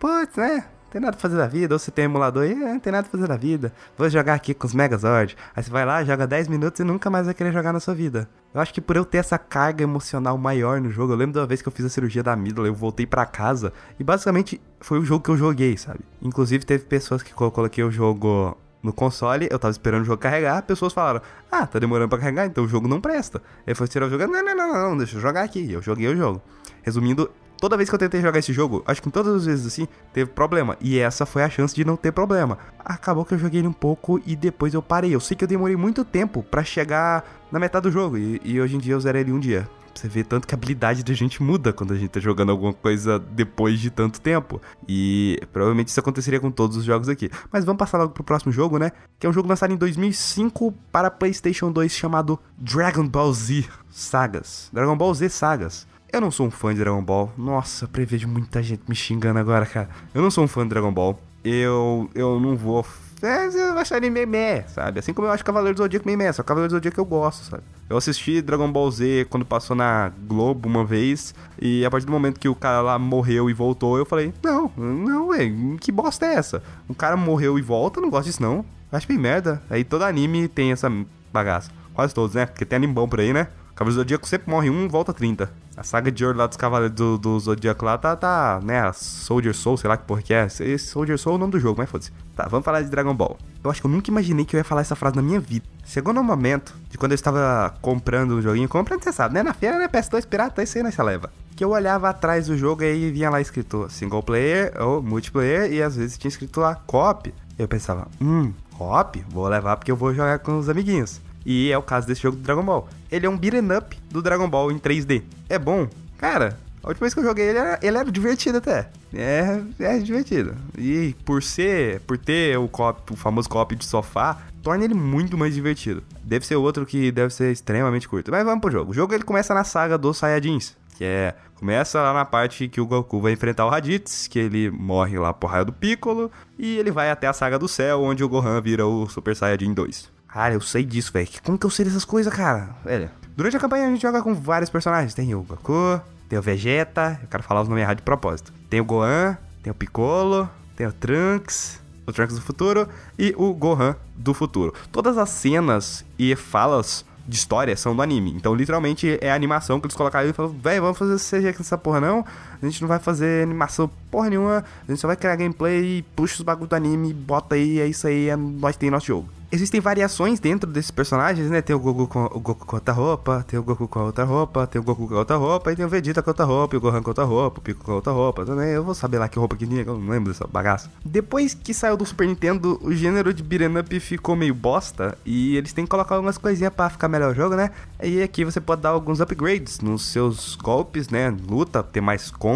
putz, 0.00 0.36
né, 0.36 0.64
tem 0.90 1.00
nada 1.00 1.12
pra 1.12 1.20
fazer 1.20 1.36
da 1.36 1.46
vida, 1.46 1.74
ou 1.74 1.78
você 1.78 1.90
tem 1.90 2.06
emulador 2.06 2.44
e 2.44 2.52
é, 2.52 2.54
não 2.54 2.80
tem 2.80 2.92
nada 2.92 3.08
pra 3.08 3.12
fazer 3.18 3.28
da 3.28 3.36
vida. 3.36 3.72
Vou 3.98 4.08
jogar 4.08 4.34
aqui 4.34 4.54
com 4.54 4.66
os 4.66 4.74
Megazord. 4.74 5.36
Aí 5.54 5.62
você 5.62 5.70
vai 5.70 5.84
lá, 5.84 6.02
joga 6.02 6.26
10 6.26 6.48
minutos 6.48 6.80
e 6.80 6.84
nunca 6.84 7.10
mais 7.10 7.26
vai 7.26 7.34
querer 7.34 7.52
jogar 7.52 7.72
na 7.72 7.80
sua 7.80 7.94
vida. 7.94 8.28
Eu 8.54 8.60
acho 8.60 8.72
que 8.72 8.80
por 8.80 8.96
eu 8.96 9.04
ter 9.04 9.18
essa 9.18 9.36
carga 9.36 9.82
emocional 9.82 10.38
maior 10.38 10.80
no 10.80 10.90
jogo, 10.90 11.12
eu 11.12 11.16
lembro 11.16 11.38
da 11.38 11.44
vez 11.44 11.60
que 11.60 11.68
eu 11.68 11.72
fiz 11.72 11.84
a 11.84 11.88
cirurgia 11.88 12.22
da 12.22 12.32
amígdala, 12.32 12.66
eu 12.66 12.74
voltei 12.74 13.06
para 13.06 13.26
casa 13.26 13.72
e 14.00 14.04
basicamente 14.04 14.60
foi 14.80 14.98
o 14.98 15.04
jogo 15.04 15.22
que 15.22 15.30
eu 15.30 15.36
joguei, 15.36 15.76
sabe? 15.76 16.00
Inclusive 16.22 16.64
teve 16.64 16.84
pessoas 16.84 17.22
que 17.22 17.30
eu 17.30 17.50
coloquei 17.50 17.84
o 17.84 17.90
jogo 17.90 18.56
no 18.82 18.92
console, 18.92 19.48
eu 19.50 19.58
tava 19.58 19.72
esperando 19.72 20.02
o 20.02 20.04
jogo 20.04 20.18
carregar, 20.18 20.62
pessoas 20.62 20.92
falaram: 20.92 21.20
Ah, 21.50 21.66
tá 21.66 21.78
demorando 21.78 22.08
pra 22.08 22.18
carregar, 22.18 22.46
então 22.46 22.64
o 22.64 22.68
jogo 22.68 22.86
não 22.86 23.00
presta. 23.00 23.42
Aí 23.66 23.74
foi 23.74 23.88
tirar 23.88 24.06
o 24.06 24.10
jogo, 24.10 24.26
não, 24.26 24.42
não, 24.42 24.56
não, 24.56 24.72
não, 24.72 24.96
deixa 24.96 25.16
eu 25.16 25.20
jogar 25.20 25.42
aqui. 25.42 25.72
Eu 25.72 25.82
joguei 25.82 26.08
o 26.08 26.16
jogo. 26.16 26.40
Resumindo, 26.82 27.30
toda 27.58 27.76
vez 27.76 27.88
que 27.88 27.94
eu 27.94 27.98
tentei 27.98 28.20
jogar 28.20 28.38
esse 28.38 28.52
jogo, 28.52 28.82
acho 28.86 29.02
que 29.02 29.10
todas 29.10 29.34
as 29.34 29.46
vezes 29.46 29.66
assim, 29.66 29.88
teve 30.12 30.30
problema. 30.30 30.76
E 30.80 30.98
essa 30.98 31.26
foi 31.26 31.42
a 31.42 31.50
chance 31.50 31.74
de 31.74 31.84
não 31.84 31.96
ter 31.96 32.12
problema. 32.12 32.58
Acabou 32.78 33.24
que 33.24 33.34
eu 33.34 33.38
joguei 33.38 33.60
ele 33.60 33.68
um 33.68 33.72
pouco 33.72 34.20
e 34.24 34.36
depois 34.36 34.74
eu 34.74 34.82
parei. 34.82 35.14
Eu 35.14 35.20
sei 35.20 35.36
que 35.36 35.44
eu 35.44 35.48
demorei 35.48 35.76
muito 35.76 36.04
tempo 36.04 36.42
para 36.42 36.62
chegar 36.62 37.24
na 37.50 37.58
metade 37.58 37.84
do 37.84 37.90
jogo. 37.90 38.16
E, 38.16 38.40
e, 38.44 38.60
hoje 38.60 38.76
em 38.76 38.78
dia 38.78 38.94
eu 38.94 39.00
zerei 39.00 39.22
ele 39.22 39.32
um 39.32 39.40
dia. 39.40 39.68
Você 39.98 40.08
vê 40.08 40.22
tanto 40.22 40.46
que 40.46 40.54
a 40.54 40.56
habilidade 40.56 41.02
da 41.02 41.14
gente 41.14 41.42
muda 41.42 41.72
quando 41.72 41.92
a 41.92 41.96
gente 41.96 42.10
tá 42.10 42.20
jogando 42.20 42.50
alguma 42.50 42.72
coisa 42.72 43.18
depois 43.18 43.80
de 43.80 43.90
tanto 43.90 44.20
tempo. 44.20 44.60
E 44.88 45.40
provavelmente 45.52 45.88
isso 45.88 46.00
aconteceria 46.00 46.38
com 46.40 46.50
todos 46.50 46.76
os 46.76 46.84
jogos 46.84 47.08
aqui. 47.08 47.30
Mas 47.50 47.64
vamos 47.64 47.78
passar 47.78 47.98
logo 47.98 48.12
pro 48.12 48.24
próximo 48.24 48.52
jogo, 48.52 48.78
né? 48.78 48.92
Que 49.18 49.26
é 49.26 49.30
um 49.30 49.32
jogo 49.32 49.48
lançado 49.48 49.72
em 49.72 49.76
2005 49.76 50.72
para 50.92 51.10
PlayStation 51.10 51.72
2 51.72 51.92
chamado 51.92 52.38
Dragon 52.58 53.06
Ball 53.06 53.32
Z 53.32 53.64
Sagas. 53.90 54.70
Dragon 54.72 54.96
Ball 54.96 55.14
Z 55.14 55.28
Sagas. 55.30 55.86
Eu 56.12 56.20
não 56.20 56.30
sou 56.30 56.46
um 56.46 56.50
fã 56.50 56.72
de 56.72 56.80
Dragon 56.80 57.02
Ball. 57.02 57.32
Nossa, 57.36 57.88
prevejo 57.88 58.28
muita 58.28 58.62
gente 58.62 58.82
me 58.88 58.94
xingando 58.94 59.38
agora, 59.38 59.66
cara. 59.66 59.88
Eu 60.14 60.22
não 60.22 60.30
sou 60.30 60.44
um 60.44 60.48
fã 60.48 60.62
de 60.62 60.70
Dragon 60.70 60.92
Ball. 60.92 61.18
Eu, 61.44 62.08
eu 62.14 62.40
não 62.40 62.56
vou. 62.56 62.84
É, 63.22 63.46
eu 63.46 63.78
acho 63.78 63.94
ele 63.94 64.10
meio 64.10 64.28
meh, 64.28 64.62
sabe? 64.68 64.98
Assim 64.98 65.14
como 65.14 65.26
eu 65.26 65.32
acho 65.32 65.44
Cavaleiro 65.44 65.74
do 65.74 65.82
Zodíaco 65.82 66.06
meio 66.06 66.18
meh, 66.18 66.32
só 66.32 66.42
Cavaleiro 66.42 66.70
do 66.70 66.76
Zodíaco 66.76 67.00
eu 67.00 67.04
gosto, 67.04 67.44
sabe? 67.44 67.62
Eu 67.88 67.96
assisti 67.96 68.42
Dragon 68.42 68.70
Ball 68.70 68.90
Z 68.90 69.26
quando 69.30 69.44
passou 69.44 69.74
na 69.74 70.12
Globo 70.26 70.68
uma 70.68 70.84
vez, 70.84 71.34
e 71.60 71.84
a 71.84 71.90
partir 71.90 72.04
do 72.04 72.12
momento 72.12 72.38
que 72.38 72.48
o 72.48 72.54
cara 72.54 72.82
lá 72.82 72.98
morreu 72.98 73.48
e 73.48 73.54
voltou, 73.54 73.96
eu 73.96 74.04
falei: 74.04 74.34
Não, 74.42 74.70
não, 74.76 75.28
velho, 75.30 75.78
que 75.80 75.90
bosta 75.90 76.26
é 76.26 76.34
essa? 76.34 76.62
O 76.88 76.94
cara 76.94 77.16
morreu 77.16 77.58
e 77.58 77.62
volta, 77.62 78.00
não 78.00 78.10
gosto 78.10 78.26
disso 78.26 78.42
não. 78.42 78.64
Acho 78.92 79.08
bem 79.08 79.18
merda. 79.18 79.62
Aí 79.68 79.82
todo 79.82 80.02
anime 80.02 80.46
tem 80.46 80.72
essa 80.72 80.90
bagaça. 81.32 81.70
Quase 81.94 82.14
todos, 82.14 82.34
né? 82.34 82.46
Porque 82.46 82.64
tem 82.64 82.76
anime 82.76 82.92
bom 82.92 83.08
por 83.08 83.20
aí, 83.20 83.32
né? 83.32 83.48
Cavaleiro 83.74 83.96
do 83.96 84.02
Zodíaco 84.02 84.26
sempre 84.26 84.50
morre 84.50 84.70
um, 84.70 84.88
volta 84.88 85.12
30. 85.12 85.50
A 85.76 85.82
saga 85.82 86.10
de 86.10 86.24
ouro 86.24 86.38
lá 86.38 86.46
dos 86.46 86.56
Cavaleiros 86.56 86.96
do, 86.96 87.18
do 87.18 87.38
Zodíaco 87.38 87.84
lá 87.84 87.98
tá, 87.98 88.16
tá, 88.16 88.60
né? 88.62 88.90
Soldier 88.94 89.54
Soul, 89.54 89.76
sei 89.76 89.88
lá 89.88 89.96
que 89.96 90.04
porra 90.04 90.22
que 90.22 90.32
é. 90.32 90.48
Soldier 90.48 91.18
Soul 91.18 91.34
é 91.34 91.36
o 91.36 91.38
nome 91.38 91.52
do 91.52 91.60
jogo, 91.60 91.78
mas 91.78 91.90
foda-se. 91.90 92.10
Tá, 92.36 92.46
vamos 92.50 92.66
falar 92.66 92.82
de 92.82 92.90
Dragon 92.90 93.14
Ball. 93.14 93.38
Eu 93.64 93.70
acho 93.70 93.80
que 93.80 93.86
eu 93.86 93.90
nunca 93.90 94.10
imaginei 94.10 94.44
que 94.44 94.54
eu 94.54 94.58
ia 94.58 94.64
falar 94.64 94.82
essa 94.82 94.94
frase 94.94 95.16
na 95.16 95.22
minha 95.22 95.40
vida. 95.40 95.64
Chegou 95.86 96.12
no 96.12 96.22
momento 96.22 96.74
de 96.90 96.98
quando 96.98 97.12
eu 97.12 97.14
estava 97.14 97.74
comprando 97.80 98.34
um 98.34 98.42
joguinho, 98.42 98.68
comprando, 98.68 99.02
você 99.02 99.10
sabe, 99.10 99.32
né? 99.32 99.42
Na 99.42 99.54
feira, 99.54 99.78
né? 99.78 99.88
PS2 99.88 100.26
pirata, 100.26 100.62
isso 100.62 100.76
aí 100.76 100.84
nessa 100.84 101.02
leva. 101.02 101.32
Que 101.56 101.64
eu 101.64 101.70
olhava 101.70 102.10
atrás 102.10 102.46
do 102.48 102.58
jogo 102.58 102.82
e 102.82 102.86
aí 102.86 103.10
vinha 103.10 103.30
lá 103.30 103.40
escrito 103.40 103.88
single 103.88 104.22
player 104.22 104.74
ou 104.78 105.02
multiplayer 105.02 105.72
e 105.72 105.82
às 105.82 105.96
vezes 105.96 106.18
tinha 106.18 106.28
escrito 106.28 106.60
lá 106.60 106.74
cop. 106.74 107.32
Eu 107.58 107.66
pensava, 107.66 108.06
hum, 108.20 108.52
cop? 108.76 109.24
Vou 109.30 109.48
levar 109.48 109.78
porque 109.78 109.90
eu 109.90 109.96
vou 109.96 110.12
jogar 110.12 110.38
com 110.40 110.58
os 110.58 110.68
amiguinhos. 110.68 111.22
E 111.46 111.72
é 111.72 111.78
o 111.78 111.82
caso 111.82 112.06
desse 112.06 112.20
jogo 112.20 112.36
do 112.36 112.42
Dragon 112.42 112.62
Ball. 112.62 112.86
Ele 113.10 113.24
é 113.24 113.30
um 113.30 113.38
beat'em 113.38 113.74
up 113.74 113.98
do 114.10 114.20
Dragon 114.20 114.50
Ball 114.50 114.70
em 114.70 114.78
3D. 114.78 115.22
É 115.48 115.58
bom? 115.58 115.88
Cara, 116.18 116.58
a 116.86 116.90
última 116.90 117.04
vez 117.04 117.14
que 117.14 117.18
eu 117.18 117.24
joguei 117.24 117.48
ele 117.48 117.58
era, 117.58 117.78
ele 117.82 117.98
era 117.98 118.10
divertido 118.12 118.58
até. 118.58 118.88
É, 119.12 119.60
é 119.80 119.98
divertido. 119.98 120.54
E 120.78 121.16
por 121.24 121.42
ser, 121.42 121.98
por 122.02 122.16
ter 122.16 122.56
o, 122.56 122.68
cop, 122.68 123.12
o 123.12 123.16
famoso 123.16 123.48
cop 123.48 123.74
de 123.74 123.84
sofá, 123.84 124.38
torna 124.62 124.84
ele 124.84 124.94
muito 124.94 125.36
mais 125.36 125.52
divertido. 125.52 126.00
Deve 126.22 126.46
ser 126.46 126.54
outro 126.54 126.86
que 126.86 127.10
deve 127.10 127.34
ser 127.34 127.50
extremamente 127.50 128.08
curto. 128.08 128.30
Mas 128.30 128.44
vamos 128.44 128.60
pro 128.60 128.70
jogo. 128.70 128.92
O 128.92 128.94
jogo 128.94 129.12
ele 129.12 129.24
começa 129.24 129.52
na 129.52 129.64
saga 129.64 129.98
dos 129.98 130.18
Saiyajins, 130.18 130.76
que 130.96 131.04
é 131.04 131.34
começa 131.56 132.00
lá 132.00 132.12
na 132.12 132.24
parte 132.24 132.68
que 132.68 132.80
o 132.80 132.86
Goku 132.86 133.20
vai 133.20 133.32
enfrentar 133.32 133.66
o 133.66 133.68
Raditz, 133.68 134.28
que 134.28 134.38
ele 134.38 134.70
morre 134.70 135.18
lá 135.18 135.32
por 135.32 135.48
raio 135.48 135.64
do 135.64 135.72
Piccolo, 135.72 136.30
e 136.56 136.78
ele 136.78 136.92
vai 136.92 137.10
até 137.10 137.26
a 137.26 137.32
saga 137.32 137.58
do 137.58 137.66
céu, 137.66 138.02
onde 138.02 138.22
o 138.22 138.28
Gohan 138.28 138.60
vira 138.60 138.86
o 138.86 139.08
Super 139.08 139.34
Saiyajin 139.34 139.74
2. 139.74 140.08
Cara, 140.28 140.54
eu 140.54 140.60
sei 140.60 140.84
disso, 140.84 141.12
velho. 141.12 141.28
Como 141.42 141.58
que 141.58 141.66
eu 141.66 141.70
sei 141.70 141.84
dessas 141.84 142.04
coisas, 142.04 142.32
cara? 142.32 142.76
Velho. 142.84 143.10
Durante 143.36 143.56
a 143.56 143.60
campanha 143.60 143.86
a 143.86 143.90
gente 143.90 144.02
joga 144.02 144.22
com 144.22 144.34
vários 144.34 144.70
personagens. 144.70 145.14
Tem 145.14 145.34
o 145.34 145.42
Goku, 145.42 146.00
tem 146.28 146.38
o 146.38 146.42
Vegeta, 146.42 147.18
eu 147.22 147.28
quero 147.28 147.42
falar 147.42 147.62
os 147.62 147.68
nomes 147.68 147.82
errados 147.82 148.00
de 148.00 148.04
propósito. 148.04 148.52
Tem 148.68 148.80
o 148.80 148.84
Gohan, 148.84 149.36
tem 149.62 149.70
o 149.70 149.74
Piccolo, 149.74 150.48
tem 150.74 150.86
o 150.86 150.92
Trunks, 150.92 151.80
o 152.06 152.12
Trunks 152.12 152.36
do 152.36 152.42
futuro 152.42 152.88
e 153.18 153.34
o 153.36 153.52
Gohan 153.54 153.96
do 154.14 154.34
futuro. 154.34 154.74
Todas 154.92 155.18
as 155.18 155.30
cenas 155.30 156.04
e 156.18 156.34
falas 156.34 157.04
de 157.26 157.36
história 157.36 157.76
são 157.76 157.94
do 157.94 158.02
anime. 158.02 158.32
Então, 158.36 158.54
literalmente, 158.54 159.18
é 159.20 159.30
a 159.30 159.34
animação 159.34 159.80
que 159.80 159.86
eles 159.86 159.96
colocaram 159.96 160.28
e 160.28 160.32
falaram, 160.32 160.56
velho, 160.56 160.82
vamos 160.82 160.98
fazer 160.98 161.18
CG 161.18 161.48
aqui 161.48 161.58
nessa 161.58 161.76
porra 161.76 162.00
não? 162.00 162.24
A 162.66 162.70
gente 162.70 162.80
não 162.80 162.88
vai 162.88 162.98
fazer 162.98 163.42
animação 163.42 163.88
porra 164.10 164.28
nenhuma, 164.30 164.64
a 164.86 164.90
gente 164.90 165.00
só 165.00 165.06
vai 165.06 165.16
criar 165.16 165.36
gameplay, 165.36 166.04
puxa 166.14 166.34
os 166.34 166.42
bagulho 166.42 166.68
do 166.68 166.74
anime, 166.74 167.12
bota 167.14 167.54
aí, 167.54 167.80
é 167.80 167.86
isso 167.86 168.06
aí, 168.06 168.28
é, 168.28 168.36
nós 168.36 168.76
tem 168.76 168.90
nosso 168.90 169.06
jogo 169.06 169.28
existem 169.50 169.80
variações 169.80 170.40
dentro 170.40 170.70
desses 170.70 170.90
personagens, 170.90 171.50
né? 171.50 171.60
Tem 171.62 171.74
o 171.74 171.78
Goku 171.78 172.06
com, 172.06 172.24
o 172.24 172.40
Goku 172.40 172.66
com 172.66 172.76
outra 172.76 172.92
roupa, 172.92 173.44
tem 173.48 173.58
o 173.58 173.62
Goku 173.62 173.88
com 173.88 174.00
outra 174.00 174.24
roupa, 174.24 174.66
tem 174.66 174.80
o 174.80 174.84
Goku 174.84 175.08
com 175.08 175.14
outra 175.14 175.36
roupa, 175.36 175.72
e 175.72 175.76
tem 175.76 175.84
o 175.84 175.88
Vegeta 175.88 176.22
com 176.22 176.30
outra 176.30 176.44
roupa, 176.44 176.74
e 176.74 176.78
o 176.78 176.80
Gohan 176.80 177.02
com 177.02 177.10
outra 177.10 177.24
roupa, 177.24 177.58
o 177.58 177.62
Pico 177.62 177.84
com 177.84 177.92
outra 177.92 178.12
roupa. 178.12 178.44
Também 178.44 178.70
eu 178.70 178.84
vou 178.84 178.94
saber 178.94 179.18
lá 179.18 179.28
que 179.28 179.38
roupa 179.38 179.56
que 179.56 179.66
tinha, 179.66 179.82
eu 179.82 179.98
não 179.98 180.08
lembro 180.08 180.32
dessa 180.32 180.46
bagaça. 180.46 180.90
Depois 181.04 181.54
que 181.54 181.72
saiu 181.72 181.96
do 181.96 182.04
Super 182.04 182.26
Nintendo, 182.26 182.78
o 182.82 182.92
gênero 182.92 183.32
de 183.32 183.42
beat'em 183.42 183.78
up 183.78 184.00
ficou 184.00 184.36
meio 184.36 184.54
bosta, 184.54 185.16
e 185.24 185.56
eles 185.56 185.72
têm 185.72 185.84
que 185.84 185.90
colocar 185.90 186.14
algumas 186.16 186.38
coisinhas 186.38 186.72
para 186.72 186.90
ficar 186.90 187.08
melhor 187.08 187.32
o 187.32 187.34
jogo, 187.34 187.54
né? 187.56 187.70
E 188.02 188.22
aqui 188.22 188.44
você 188.44 188.60
pode 188.60 188.82
dar 188.82 188.90
alguns 188.90 189.20
upgrades 189.20 189.80
nos 189.80 190.06
seus 190.06 190.54
golpes, 190.56 191.08
né? 191.08 191.34
Luta, 191.48 191.82
ter 191.82 192.00
mais 192.00 192.30
combos, 192.30 192.55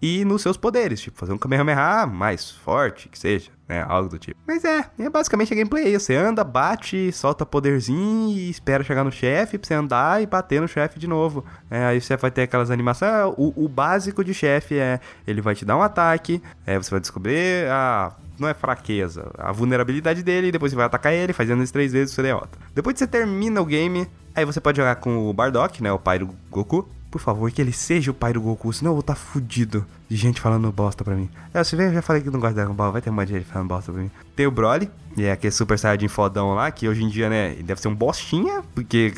e 0.00 0.24
nos 0.24 0.42
seus 0.42 0.56
poderes, 0.56 1.00
tipo, 1.00 1.18
fazer 1.18 1.32
um 1.32 1.38
Kamehameha 1.38 2.06
mais 2.06 2.50
forte, 2.50 3.08
que 3.08 3.18
seja, 3.18 3.50
né? 3.68 3.84
Algo 3.88 4.08
do 4.08 4.18
tipo. 4.18 4.38
Mas 4.46 4.64
é, 4.64 4.84
é 4.98 5.08
basicamente 5.08 5.52
a 5.52 5.56
gameplay 5.56 5.86
aí. 5.86 5.98
Você 5.98 6.14
anda, 6.14 6.44
bate, 6.44 7.10
solta 7.12 7.46
poderzinho 7.46 8.36
e 8.36 8.50
espera 8.50 8.84
chegar 8.84 9.04
no 9.04 9.10
chefe 9.10 9.58
pra 9.58 9.66
você 9.66 9.74
andar 9.74 10.22
e 10.22 10.26
bater 10.26 10.60
no 10.60 10.68
chefe 10.68 10.98
de 10.98 11.06
novo. 11.06 11.44
É, 11.70 11.86
aí 11.86 12.00
você 12.00 12.16
vai 12.16 12.30
ter 12.30 12.42
aquelas 12.42 12.70
animações. 12.70 13.10
Ah, 13.10 13.28
o, 13.28 13.64
o 13.64 13.68
básico 13.68 14.22
de 14.22 14.34
chefe 14.34 14.78
é 14.78 15.00
ele 15.26 15.40
vai 15.40 15.54
te 15.54 15.64
dar 15.64 15.76
um 15.76 15.82
ataque, 15.82 16.42
é, 16.66 16.76
você 16.76 16.90
vai 16.90 17.00
descobrir 17.00 17.68
a 17.68 18.12
não 18.38 18.48
é 18.48 18.54
fraqueza, 18.54 19.30
a 19.38 19.52
vulnerabilidade 19.52 20.22
dele, 20.22 20.48
e 20.48 20.52
depois 20.52 20.72
você 20.72 20.76
vai 20.76 20.86
atacar 20.86 21.12
ele, 21.12 21.32
fazendo 21.32 21.62
isso 21.62 21.72
três 21.72 21.92
vezes, 21.92 22.14
você 22.14 22.22
derrota. 22.22 22.58
Depois 22.74 22.94
que 22.94 22.98
você 22.98 23.06
termina 23.06 23.60
o 23.60 23.64
game, 23.64 24.08
aí 24.34 24.44
você 24.44 24.60
pode 24.60 24.76
jogar 24.76 24.96
com 24.96 25.28
o 25.28 25.32
Bardock, 25.32 25.82
né, 25.82 25.92
o 25.92 25.98
pai 25.98 26.18
do 26.18 26.28
Goku. 26.50 26.88
Por 27.12 27.20
favor, 27.20 27.50
que 27.52 27.60
ele 27.60 27.74
seja 27.74 28.10
o 28.10 28.14
pai 28.14 28.32
do 28.32 28.40
Goku, 28.40 28.72
senão 28.72 28.92
eu 28.92 28.94
vou 28.94 29.00
estar 29.00 29.14
tá 29.14 29.20
fudido 29.20 29.84
de 30.08 30.16
gente 30.16 30.40
falando 30.40 30.72
bosta 30.72 31.04
pra 31.04 31.14
mim. 31.14 31.28
É, 31.52 31.62
você 31.62 31.76
vê, 31.76 31.88
eu 31.88 31.92
já 31.92 32.00
falei 32.00 32.22
que 32.22 32.30
não 32.30 32.40
gosta 32.40 32.54
de 32.54 32.60
Dragon 32.60 32.72
Ball, 32.72 32.90
vai 32.90 33.02
ter 33.02 33.10
um 33.10 33.12
monte 33.12 33.28
de 33.28 33.34
gente 33.34 33.44
falando 33.44 33.68
bosta 33.68 33.92
pra 33.92 34.00
mim. 34.00 34.10
Tem 34.34 34.46
o 34.46 34.50
Broly, 34.50 34.90
e 35.14 35.24
é 35.24 35.32
aquele 35.32 35.50
Super 35.50 35.78
Saiyajin 35.78 36.08
fodão 36.08 36.54
lá, 36.54 36.70
que 36.70 36.88
hoje 36.88 37.04
em 37.04 37.10
dia, 37.10 37.28
né, 37.28 37.54
deve 37.56 37.82
ser 37.82 37.88
um 37.88 37.94
bostinha, 37.94 38.62
porque 38.74 39.12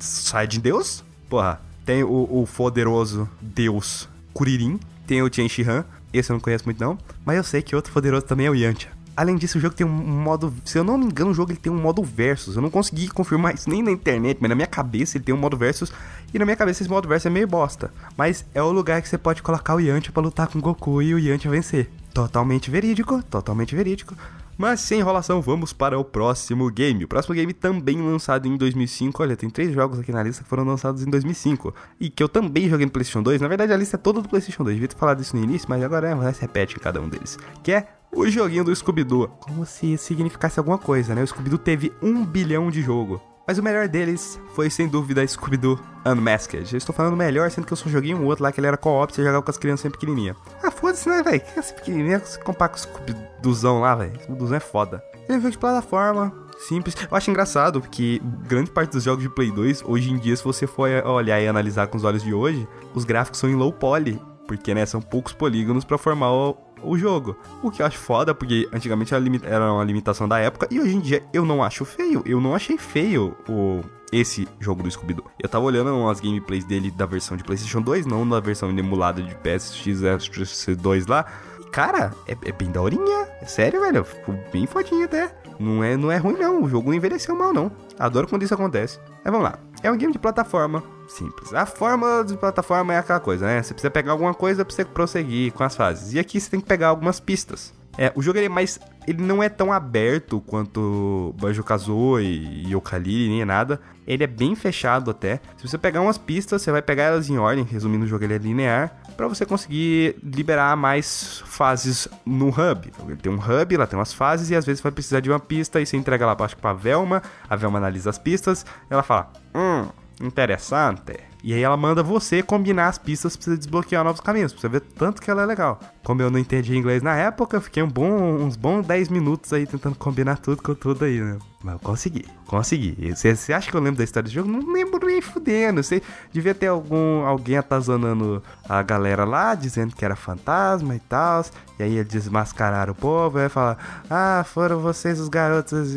Saiyajin 0.00 0.60
Deus, 0.60 1.04
porra. 1.28 1.60
Tem 1.84 2.02
o, 2.02 2.08
o 2.08 2.48
poderoso 2.56 3.28
Deus 3.42 4.08
Kuririn, 4.32 4.80
tem 5.06 5.22
o 5.22 5.28
Tien 5.28 5.48
Shihan, 5.50 5.84
esse 6.14 6.32
eu 6.32 6.34
não 6.34 6.40
conheço 6.40 6.64
muito 6.64 6.82
não, 6.82 6.96
mas 7.26 7.36
eu 7.36 7.44
sei 7.44 7.60
que 7.60 7.76
outro 7.76 7.92
poderoso 7.92 8.24
também 8.24 8.46
é 8.46 8.50
o 8.50 8.54
Yantia. 8.54 8.90
Além 9.14 9.36
disso, 9.36 9.58
o 9.58 9.60
jogo 9.60 9.74
tem 9.74 9.86
um 9.86 9.90
modo. 9.90 10.52
Se 10.64 10.78
eu 10.78 10.84
não 10.84 10.96
me 10.96 11.04
engano, 11.04 11.30
o 11.30 11.34
jogo 11.34 11.52
ele 11.52 11.58
tem 11.58 11.70
um 11.70 11.80
modo 11.80 12.02
versus. 12.02 12.56
Eu 12.56 12.62
não 12.62 12.70
consegui 12.70 13.08
confirmar 13.08 13.54
isso 13.54 13.68
nem 13.68 13.82
na 13.82 13.90
internet, 13.90 14.38
mas 14.40 14.48
na 14.48 14.54
minha 14.54 14.66
cabeça 14.66 15.18
ele 15.18 15.24
tem 15.24 15.34
um 15.34 15.38
modo 15.38 15.56
versus. 15.56 15.92
E 16.32 16.38
na 16.38 16.44
minha 16.46 16.56
cabeça 16.56 16.82
esse 16.82 16.90
modo 16.90 17.06
versus 17.06 17.26
é 17.26 17.30
meio 17.30 17.46
bosta. 17.46 17.92
Mas 18.16 18.44
é 18.54 18.62
o 18.62 18.72
lugar 18.72 19.02
que 19.02 19.08
você 19.08 19.18
pode 19.18 19.42
colocar 19.42 19.74
o 19.74 19.80
Yantia 19.80 20.12
para 20.12 20.22
lutar 20.22 20.46
com 20.48 20.58
o 20.58 20.62
Goku 20.62 21.02
e 21.02 21.14
o 21.14 21.18
Yantia 21.18 21.50
vencer. 21.50 21.90
Totalmente 22.14 22.70
verídico, 22.70 23.22
totalmente 23.24 23.74
verídico. 23.74 24.14
Mas 24.56 24.80
sem 24.80 25.00
enrolação, 25.00 25.42
vamos 25.42 25.72
para 25.72 25.98
o 25.98 26.04
próximo 26.04 26.70
game. 26.70 27.04
O 27.04 27.08
próximo 27.08 27.34
game 27.34 27.52
também 27.52 28.00
lançado 28.00 28.46
em 28.46 28.56
2005. 28.56 29.22
Olha, 29.22 29.36
tem 29.36 29.50
três 29.50 29.72
jogos 29.72 29.98
aqui 29.98 30.12
na 30.12 30.22
lista 30.22 30.42
que 30.42 30.48
foram 30.48 30.64
lançados 30.64 31.02
em 31.02 31.10
2005. 31.10 31.74
E 31.98 32.10
que 32.10 32.22
eu 32.22 32.28
também 32.28 32.68
joguei 32.68 32.86
no 32.86 32.92
PlayStation 32.92 33.22
2. 33.22 33.40
Na 33.40 33.48
verdade, 33.48 33.72
a 33.72 33.76
lista 33.76 33.96
é 33.96 33.98
toda 33.98 34.22
do 34.22 34.28
PlayStation 34.28 34.62
2. 34.62 34.76
Devia 34.76 34.88
ter 34.88 34.96
falado 34.96 35.20
isso 35.20 35.36
no 35.36 35.42
início, 35.42 35.66
mas 35.68 35.82
agora 35.82 36.10
é, 36.10 36.32
se 36.32 36.42
repete 36.42 36.76
em 36.76 36.78
cada 36.78 37.00
um 37.00 37.08
deles. 37.08 37.38
Que 37.62 37.72
é 37.72 37.88
o 38.14 38.28
joguinho 38.28 38.64
do 38.64 38.74
Scooby-Doo. 38.74 39.28
Como 39.40 39.64
se 39.64 39.96
significasse 39.96 40.58
alguma 40.58 40.78
coisa, 40.78 41.14
né? 41.14 41.22
O 41.22 41.26
Scooby-Doo 41.26 41.58
teve 41.58 41.92
um 42.02 42.24
bilhão 42.24 42.70
de 42.70 42.82
jogo. 42.82 43.20
Mas 43.46 43.58
o 43.58 43.62
melhor 43.62 43.88
deles 43.88 44.38
foi, 44.54 44.70
sem 44.70 44.86
dúvida, 44.86 45.26
Scooby-Doo 45.26 45.80
Unmasked. 46.06 46.72
Eu 46.72 46.78
estou 46.78 46.94
falando 46.94 47.16
melhor, 47.16 47.50
sendo 47.50 47.66
que 47.66 47.72
eu 47.72 47.76
só 47.76 47.88
joguei 47.88 48.14
um 48.14 48.24
outro 48.24 48.44
lá 48.44 48.52
que 48.52 48.60
ele 48.60 48.66
era 48.68 48.76
co-op, 48.76 49.12
você 49.12 49.22
jogava 49.22 49.42
com 49.42 49.50
as 49.50 49.58
crianças 49.58 49.80
sempre 49.80 49.98
pequenininha. 49.98 50.36
Ah, 50.62 50.70
foda-se, 50.70 51.08
né, 51.08 51.22
velho? 51.22 51.42
Essa 51.56 51.74
pequenininha 51.74 52.20
se 52.20 52.38
comparar 52.38 52.68
com 52.68 52.76
o 52.76 52.80
Scooby-Doozão 52.80 53.80
lá, 53.80 53.96
velho. 53.96 54.20
Scooby-Doozão 54.20 54.56
é 54.56 54.60
foda. 54.60 55.02
Ele 55.14 55.34
é 55.34 55.38
um 55.38 55.40
jogo 55.40 55.50
de 55.50 55.58
plataforma, 55.58 56.32
simples. 56.68 56.94
Eu 57.10 57.16
acho 57.16 57.30
engraçado 57.30 57.80
porque 57.80 58.20
grande 58.46 58.70
parte 58.70 58.92
dos 58.92 59.02
jogos 59.02 59.22
de 59.22 59.28
Play 59.28 59.50
2, 59.50 59.82
hoje 59.86 60.12
em 60.12 60.18
dia, 60.18 60.36
se 60.36 60.44
você 60.44 60.66
for 60.66 60.88
olhar 61.06 61.40
e 61.40 61.48
analisar 61.48 61.88
com 61.88 61.96
os 61.96 62.04
olhos 62.04 62.22
de 62.22 62.32
hoje, 62.32 62.68
os 62.94 63.04
gráficos 63.04 63.40
são 63.40 63.50
em 63.50 63.54
low 63.54 63.72
poly. 63.72 64.20
Porque, 64.46 64.74
né, 64.74 64.84
são 64.84 65.00
poucos 65.00 65.32
polígonos 65.32 65.84
para 65.84 65.96
formar 65.96 66.30
o, 66.32 66.56
o 66.82 66.96
jogo. 66.96 67.36
O 67.62 67.70
que 67.70 67.82
eu 67.82 67.86
acho 67.86 67.98
foda, 67.98 68.34
porque 68.34 68.68
antigamente 68.72 69.12
era 69.14 69.72
uma 69.72 69.84
limitação 69.84 70.28
da 70.28 70.38
época, 70.38 70.68
e 70.70 70.80
hoje 70.80 70.96
em 70.96 71.00
dia 71.00 71.22
eu 71.32 71.44
não 71.44 71.62
acho 71.62 71.84
feio. 71.84 72.22
Eu 72.24 72.40
não 72.40 72.54
achei 72.54 72.78
feio 72.78 73.36
o 73.48 73.80
esse 74.12 74.46
jogo 74.60 74.82
do 74.82 74.90
Scooby-Doo. 74.90 75.24
Eu 75.42 75.48
tava 75.48 75.64
olhando 75.64 75.90
umas 75.96 76.20
gameplays 76.20 76.64
dele 76.64 76.90
da 76.90 77.06
versão 77.06 77.34
de 77.36 77.42
PlayStation 77.42 77.80
2, 77.80 78.04
não 78.04 78.28
da 78.28 78.40
versão 78.40 78.68
emulada 78.70 79.22
de 79.22 79.34
PSX2 79.36 81.08
lá. 81.08 81.24
E, 81.58 81.64
cara, 81.70 82.12
é, 82.28 82.32
é, 82.44 82.52
bem 82.52 82.70
daorinha. 82.70 83.26
É 83.40 83.46
sério, 83.46 83.80
velho. 83.80 84.04
Ficou 84.04 84.38
bem 84.52 84.66
fodinho 84.66 85.06
até. 85.06 85.34
Não 85.58 85.82
é, 85.82 85.96
não 85.96 86.12
é 86.12 86.18
ruim, 86.18 86.36
não. 86.36 86.62
O 86.62 86.68
jogo 86.68 86.90
não 86.90 86.94
envelheceu 86.94 87.34
mal, 87.34 87.54
não. 87.54 87.72
Adoro 87.98 88.28
quando 88.28 88.42
isso 88.42 88.52
acontece. 88.52 89.00
Mas 89.24 89.32
vamos 89.32 89.48
lá. 89.48 89.58
É 89.82 89.90
um 89.90 89.96
game 89.96 90.12
de 90.12 90.18
plataforma 90.18 90.82
simples. 91.08 91.52
A 91.52 91.66
forma 91.66 92.24
de 92.24 92.36
plataforma 92.36 92.94
é 92.94 92.98
aquela 92.98 93.20
coisa, 93.20 93.46
né? 93.46 93.62
Você 93.62 93.74
precisa 93.74 93.90
pegar 93.90 94.12
alguma 94.12 94.34
coisa 94.34 94.64
pra 94.64 94.74
você 94.74 94.84
prosseguir 94.84 95.52
com 95.52 95.64
as 95.64 95.76
fases. 95.76 96.14
E 96.14 96.18
aqui 96.18 96.40
você 96.40 96.50
tem 96.50 96.60
que 96.60 96.66
pegar 96.66 96.88
algumas 96.88 97.20
pistas. 97.20 97.72
É, 97.98 98.10
o 98.14 98.22
jogo 98.22 98.38
ele 98.38 98.46
é 98.46 98.48
mais. 98.48 98.78
Ele 99.06 99.22
não 99.22 99.42
é 99.42 99.48
tão 99.48 99.72
aberto 99.72 100.40
quanto 100.46 101.34
Banjo-Kazooie 101.38 102.64
e 102.64 102.72
Yooka-Laylee, 102.72 103.28
nem 103.28 103.44
nada. 103.44 103.80
Ele 104.06 104.24
é 104.24 104.26
bem 104.26 104.54
fechado 104.54 105.10
até. 105.10 105.40
Se 105.56 105.68
você 105.68 105.76
pegar 105.76 106.00
umas 106.00 106.16
pistas, 106.16 106.62
você 106.62 106.72
vai 106.72 106.80
pegar 106.80 107.04
elas 107.04 107.28
em 107.28 107.36
ordem. 107.36 107.64
Resumindo, 107.64 108.04
o 108.04 108.08
jogo 108.08 108.24
ele 108.24 108.34
é 108.34 108.38
linear. 108.38 108.96
para 109.16 109.28
você 109.28 109.44
conseguir 109.44 110.16
liberar 110.22 110.76
mais 110.76 111.42
fases 111.44 112.08
no 112.24 112.48
hub. 112.48 112.92
Ele 113.06 113.16
tem 113.16 113.30
um 113.30 113.38
hub, 113.38 113.76
lá 113.76 113.86
tem 113.86 113.98
umas 113.98 114.12
fases. 114.12 114.50
E 114.50 114.56
às 114.56 114.64
vezes 114.64 114.80
você 114.80 114.84
vai 114.84 114.92
precisar 114.92 115.20
de 115.20 115.30
uma 115.30 115.40
pista. 115.40 115.80
E 115.80 115.86
você 115.86 115.96
entrega 115.96 116.24
lá 116.24 116.34
que 116.34 116.56
pra 116.56 116.72
Velma. 116.72 117.22
A 117.48 117.56
Velma 117.56 117.78
analisa 117.78 118.08
as 118.08 118.18
pistas. 118.18 118.64
Ela 118.88 119.02
fala: 119.02 119.30
Hum, 119.54 119.88
interessante. 120.22 121.32
E 121.44 121.52
aí 121.52 121.62
ela 121.62 121.76
manda 121.76 122.04
você 122.04 122.40
combinar 122.40 122.86
as 122.86 122.98
pistas 122.98 123.36
pra 123.36 123.44
você 123.44 123.56
desbloquear 123.56 124.04
novos 124.04 124.20
caminhos, 124.20 124.52
pra 124.52 124.60
você 124.60 124.68
ver 124.68 124.80
tanto 124.80 125.20
que 125.20 125.28
ela 125.28 125.42
é 125.42 125.46
legal. 125.46 125.80
Como 126.04 126.22
eu 126.22 126.30
não 126.30 126.38
entendi 126.38 126.76
inglês 126.76 127.02
na 127.02 127.16
época, 127.16 127.56
eu 127.56 127.60
fiquei 127.60 127.82
um 127.82 127.88
bom, 127.88 128.36
uns 128.36 128.54
bons 128.54 128.86
10 128.86 129.08
minutos 129.08 129.52
aí 129.52 129.66
tentando 129.66 129.96
combinar 129.96 130.38
tudo 130.38 130.62
com 130.62 130.72
tudo 130.72 131.04
aí, 131.04 131.20
né? 131.20 131.38
Mas 131.62 131.74
eu 131.74 131.80
consegui, 131.80 132.26
consegui. 132.46 133.12
Você, 133.12 133.52
acha 133.52 133.70
que 133.70 133.76
eu 133.76 133.80
lembro 133.80 133.98
da 133.98 134.04
história 134.04 134.28
do 134.28 134.32
jogo? 134.32 134.48
Não 134.48 134.72
lembro 134.72 135.04
nem 135.04 135.20
fudendo. 135.20 135.82
Você 135.82 136.00
devia 136.32 136.54
ter 136.54 136.68
algum 136.68 137.24
alguém 137.24 137.56
atazanando 137.56 138.42
a 138.68 138.82
galera 138.82 139.24
lá, 139.24 139.54
dizendo 139.54 139.94
que 139.94 140.04
era 140.04 140.16
fantasma 140.16 140.94
e 140.94 141.00
tal. 141.00 141.44
E 141.78 141.82
aí 141.82 141.96
eles 141.96 142.12
desmascararam 142.12 142.92
o 142.92 142.96
povo. 142.96 143.38
E 143.38 143.42
aí 143.42 143.48
fala: 143.48 143.78
Ah, 144.10 144.44
foram 144.46 144.80
vocês 144.80 145.20
os 145.20 145.28
garotos. 145.28 145.94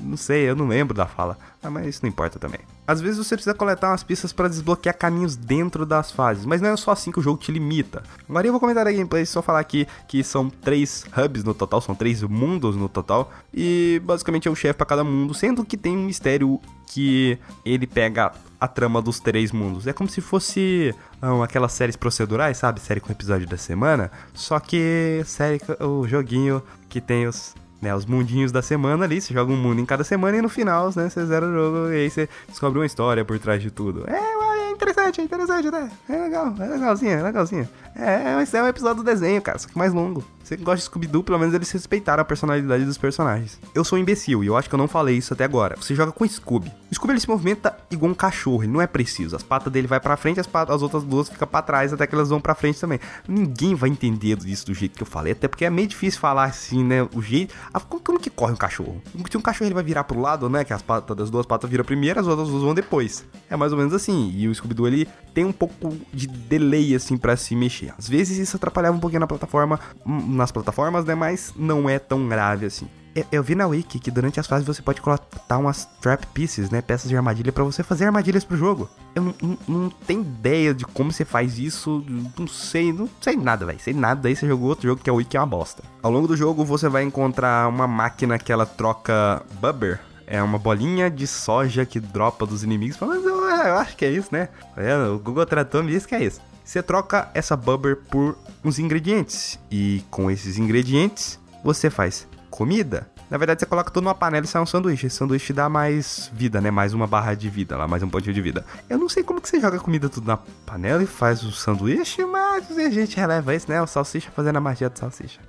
Não 0.00 0.16
sei, 0.16 0.48
eu 0.48 0.56
não 0.56 0.66
lembro 0.66 0.94
da 0.94 1.06
fala. 1.06 1.38
Ah, 1.62 1.70
mas 1.70 1.86
isso 1.86 2.00
não 2.02 2.08
importa 2.08 2.38
também. 2.38 2.60
Às 2.86 3.00
vezes 3.00 3.18
você 3.18 3.34
precisa 3.34 3.54
coletar 3.54 3.90
umas 3.90 4.02
pistas 4.02 4.32
para 4.32 4.48
desbloquear 4.48 4.96
caminhos 4.96 5.36
dentro 5.36 5.86
das 5.86 6.10
fases, 6.10 6.44
mas 6.44 6.60
não 6.60 6.68
é 6.68 6.76
só 6.76 6.90
assim 6.90 7.10
que 7.10 7.18
o 7.18 7.22
jogo 7.22 7.38
te 7.38 7.50
limita. 7.50 8.02
Agora 8.28 8.46
eu 8.46 8.52
vou 8.52 8.60
comentar 8.60 8.86
a 8.86 8.92
gameplay 8.92 9.24
só 9.24 9.40
falar 9.40 9.60
aqui 9.60 9.86
que 10.06 10.22
são 10.22 10.50
três 10.50 11.04
hubs 11.16 11.42
no 11.44 11.54
total, 11.54 11.80
são 11.80 11.94
três 11.94 12.22
mundos 12.22 12.76
no 12.76 12.88
total, 12.88 13.32
e 13.52 14.00
basicamente 14.04 14.48
é 14.48 14.50
um 14.50 14.54
chefe 14.54 14.74
para 14.74 14.86
cada 14.86 15.02
mundo, 15.02 15.32
sendo 15.32 15.64
que 15.64 15.76
tem 15.76 15.96
um 15.96 16.04
mistério 16.04 16.60
que 16.86 17.38
ele 17.64 17.86
pega 17.86 18.32
a 18.60 18.68
trama 18.68 19.00
dos 19.00 19.18
três 19.18 19.50
mundos. 19.50 19.86
É 19.86 19.92
como 19.92 20.08
se 20.08 20.20
fosse 20.20 20.94
um, 21.22 21.42
aquelas 21.42 21.72
séries 21.72 21.96
procedurais, 21.96 22.58
sabe? 22.58 22.80
Série 22.80 23.00
com 23.00 23.10
episódio 23.10 23.48
da 23.48 23.56
semana, 23.56 24.10
só 24.34 24.60
que 24.60 25.22
série 25.24 25.60
o 25.80 26.06
joguinho 26.06 26.62
que 26.88 27.00
tem 27.00 27.26
os 27.26 27.54
né, 27.80 27.94
os 27.94 28.06
mundinhos 28.06 28.50
da 28.50 28.62
semana 28.62 29.04
ali, 29.04 29.20
você 29.20 29.34
joga 29.34 29.52
um 29.52 29.56
mundo 29.56 29.80
em 29.80 29.86
cada 29.86 30.04
semana 30.04 30.36
e 30.36 30.42
no 30.42 30.48
final, 30.48 30.90
né, 30.96 31.08
você 31.08 31.24
zera 31.26 31.46
o 31.46 31.52
jogo 31.52 31.92
e 31.92 31.96
aí 31.96 32.10
você 32.10 32.28
descobre 32.48 32.78
uma 32.78 32.86
história 32.86 33.24
por 33.24 33.38
trás 33.38 33.60
de 33.60 33.70
tudo. 33.70 34.04
É, 34.08 34.43
interessante, 34.74 35.20
é 35.20 35.24
interessante, 35.24 35.70
né? 35.70 35.90
É 36.08 36.16
legal, 36.16 36.54
é 36.58 36.66
legalzinho, 36.66 37.12
é 37.12 37.22
legalzinho. 37.22 37.68
É, 37.94 38.34
mas 38.34 38.52
é 38.52 38.62
um 38.62 38.68
episódio 38.68 39.02
do 39.02 39.04
desenho, 39.04 39.40
cara, 39.40 39.58
só 39.58 39.68
que 39.68 39.78
mais 39.78 39.92
longo. 39.92 40.24
Você 40.44 40.58
que 40.58 40.62
gosta 40.62 40.76
de 40.76 40.82
Scooby-Doo, 40.82 41.24
pelo 41.24 41.38
menos 41.38 41.54
eles 41.54 41.70
respeitaram 41.70 42.20
a 42.20 42.24
personalidade 42.24 42.84
dos 42.84 42.98
personagens. 42.98 43.58
Eu 43.74 43.82
sou 43.82 43.98
um 43.98 44.02
imbecil 44.02 44.44
e 44.44 44.46
eu 44.46 44.56
acho 44.58 44.68
que 44.68 44.74
eu 44.74 44.78
não 44.78 44.86
falei 44.86 45.16
isso 45.16 45.32
até 45.32 45.42
agora. 45.42 45.74
Você 45.80 45.94
joga 45.94 46.12
com 46.12 46.28
Scooby. 46.28 46.70
O 46.90 46.94
Scooby 46.94 47.14
ele 47.14 47.20
se 47.20 47.28
movimenta 47.28 47.74
igual 47.90 48.12
um 48.12 48.14
cachorro, 48.14 48.62
ele 48.62 48.72
não 48.72 48.82
é 48.82 48.86
preciso. 48.86 49.34
As 49.34 49.42
patas 49.42 49.72
dele 49.72 49.86
vai 49.86 49.98
para 50.00 50.18
frente, 50.18 50.38
as, 50.38 50.46
patas, 50.46 50.76
as 50.76 50.82
outras 50.82 51.02
duas 51.02 51.30
ficam 51.30 51.48
para 51.48 51.62
trás 51.62 51.94
até 51.94 52.06
que 52.06 52.14
elas 52.14 52.28
vão 52.28 52.42
para 52.42 52.54
frente 52.54 52.78
também. 52.78 53.00
Ninguém 53.26 53.74
vai 53.74 53.88
entender 53.88 54.36
isso 54.44 54.66
do 54.66 54.74
jeito 54.74 54.96
que 54.96 55.02
eu 55.02 55.06
falei, 55.06 55.32
até 55.32 55.48
porque 55.48 55.64
é 55.64 55.70
meio 55.70 55.88
difícil 55.88 56.20
falar 56.20 56.44
assim, 56.44 56.84
né? 56.84 57.08
O 57.14 57.22
jeito. 57.22 57.54
Como, 57.88 58.02
como 58.02 58.20
que 58.20 58.28
corre 58.28 58.52
um 58.52 58.56
cachorro? 58.56 59.00
Se 59.30 59.38
um 59.38 59.40
cachorro 59.40 59.66
ele 59.66 59.74
vai 59.74 59.82
virar 59.82 60.04
pro 60.04 60.20
lado, 60.20 60.50
né? 60.50 60.62
Que 60.62 60.74
as 60.74 60.82
patas 60.82 61.16
das 61.16 61.30
duas 61.30 61.46
patas 61.46 61.70
viram 61.70 61.84
primeiro, 61.84 62.20
as 62.20 62.26
outras 62.26 62.48
duas 62.48 62.62
vão 62.62 62.74
depois. 62.74 63.24
É 63.48 63.56
mais 63.56 63.72
ou 63.72 63.78
menos 63.78 63.94
assim. 63.94 64.30
E 64.34 64.46
o 64.46 64.52
Scooby-Doo 64.64 65.06
tem 65.32 65.44
um 65.44 65.52
pouco 65.52 65.96
de 66.12 66.26
delay 66.26 66.94
assim 66.94 67.16
para 67.16 67.36
se 67.36 67.54
mexer. 67.54 67.92
Às 67.98 68.08
vezes 68.08 68.38
isso 68.38 68.56
atrapalhava 68.56 68.96
um 68.96 69.00
pouquinho 69.00 69.20
na 69.20 69.26
plataforma, 69.26 69.78
hum, 70.06 70.34
nas 70.34 70.50
plataformas, 70.50 71.04
né? 71.04 71.14
Mas 71.14 71.52
não 71.56 71.88
é 71.88 71.98
tão 71.98 72.28
grave 72.28 72.66
assim. 72.66 72.88
Eu, 73.14 73.24
eu 73.30 73.42
vi 73.42 73.54
na 73.54 73.66
wiki 73.66 74.00
que 74.00 74.10
durante 74.10 74.40
as 74.40 74.46
fases 74.46 74.66
você 74.66 74.82
pode 74.82 75.00
colocar 75.00 75.58
umas 75.58 75.84
trap 76.00 76.26
pieces, 76.28 76.70
né? 76.70 76.82
Peças 76.82 77.08
de 77.08 77.16
armadilha 77.16 77.52
para 77.52 77.62
você 77.62 77.82
fazer 77.82 78.06
armadilhas 78.06 78.44
pro 78.44 78.56
jogo. 78.56 78.88
Eu 79.14 79.22
não, 79.22 79.34
não, 79.40 79.58
não, 79.68 79.90
tenho 79.90 80.22
ideia 80.22 80.74
de 80.74 80.84
como 80.84 81.12
você 81.12 81.24
faz 81.24 81.58
isso. 81.58 82.04
Não 82.36 82.48
sei, 82.48 82.92
não 82.92 83.08
sei 83.20 83.36
nada, 83.36 83.64
velho. 83.64 83.78
Sei 83.78 83.94
nada. 83.94 84.20
Daí 84.22 84.34
você 84.34 84.48
jogou 84.48 84.68
outro 84.68 84.88
jogo 84.88 85.00
que 85.00 85.08
é 85.08 85.12
o 85.12 85.16
wiki 85.16 85.36
é 85.36 85.40
uma 85.40 85.46
bosta. 85.46 85.82
Ao 86.02 86.10
longo 86.10 86.26
do 86.26 86.36
jogo 86.36 86.64
você 86.64 86.88
vai 86.88 87.04
encontrar 87.04 87.68
uma 87.68 87.86
máquina 87.86 88.38
que 88.38 88.52
ela 88.52 88.66
troca 88.66 89.42
bubber 89.60 90.00
é 90.26 90.42
uma 90.42 90.58
bolinha 90.58 91.10
de 91.10 91.26
soja 91.26 91.84
que 91.84 92.00
dropa 92.00 92.46
dos 92.46 92.62
inimigos. 92.62 92.96
Mas 93.00 93.24
eu, 93.24 93.36
eu 93.36 93.76
acho 93.76 93.96
que 93.96 94.04
é 94.04 94.10
isso, 94.10 94.28
né? 94.32 94.48
É, 94.76 94.96
o 95.08 95.18
Google 95.18 95.46
Tradutor 95.46 95.82
me 95.82 95.92
disse 95.92 96.06
que 96.06 96.14
é 96.14 96.24
isso. 96.24 96.40
Você 96.64 96.82
troca 96.82 97.30
essa 97.34 97.56
bubber 97.56 97.96
por 98.10 98.36
uns 98.64 98.78
ingredientes. 98.78 99.58
E 99.70 100.02
com 100.10 100.30
esses 100.30 100.58
ingredientes, 100.58 101.38
você 101.62 101.90
faz 101.90 102.26
comida. 102.50 103.10
Na 103.30 103.36
verdade, 103.36 103.60
você 103.60 103.66
coloca 103.66 103.90
tudo 103.90 104.04
numa 104.04 104.14
panela 104.14 104.44
e 104.44 104.48
sai 104.48 104.62
um 104.62 104.66
sanduíche. 104.66 105.06
Esse 105.06 105.16
sanduíche 105.16 105.52
dá 105.52 105.68
mais 105.68 106.30
vida, 106.32 106.60
né? 106.60 106.70
Mais 106.70 106.94
uma 106.94 107.06
barra 107.06 107.34
de 107.34 107.50
vida 107.50 107.76
lá, 107.76 107.88
mais 107.88 108.02
um 108.02 108.08
pontinho 108.08 108.34
de 108.34 108.40
vida. 108.40 108.64
Eu 108.88 108.98
não 108.98 109.08
sei 109.08 109.22
como 109.22 109.40
que 109.40 109.48
você 109.48 109.60
joga 109.60 109.78
comida 109.78 110.08
tudo 110.08 110.26
na 110.26 110.36
panela 110.36 111.02
e 111.02 111.06
faz 111.06 111.42
o 111.42 111.52
sanduíche, 111.52 112.24
mas 112.24 112.70
a 112.78 112.90
gente 112.90 113.16
releva 113.16 113.54
isso, 113.54 113.70
né? 113.70 113.82
O 113.82 113.86
salsicha 113.86 114.30
fazendo 114.30 114.56
a 114.56 114.60
magia 114.60 114.88
do 114.88 114.98
salsicha. 114.98 115.40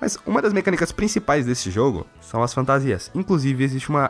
Mas 0.00 0.18
uma 0.26 0.42
das 0.42 0.52
mecânicas 0.52 0.92
principais 0.92 1.46
desse 1.46 1.70
jogo 1.70 2.06
são 2.20 2.42
as 2.42 2.52
fantasias. 2.52 3.10
Inclusive, 3.14 3.64
existe 3.64 3.88
uma. 3.88 4.08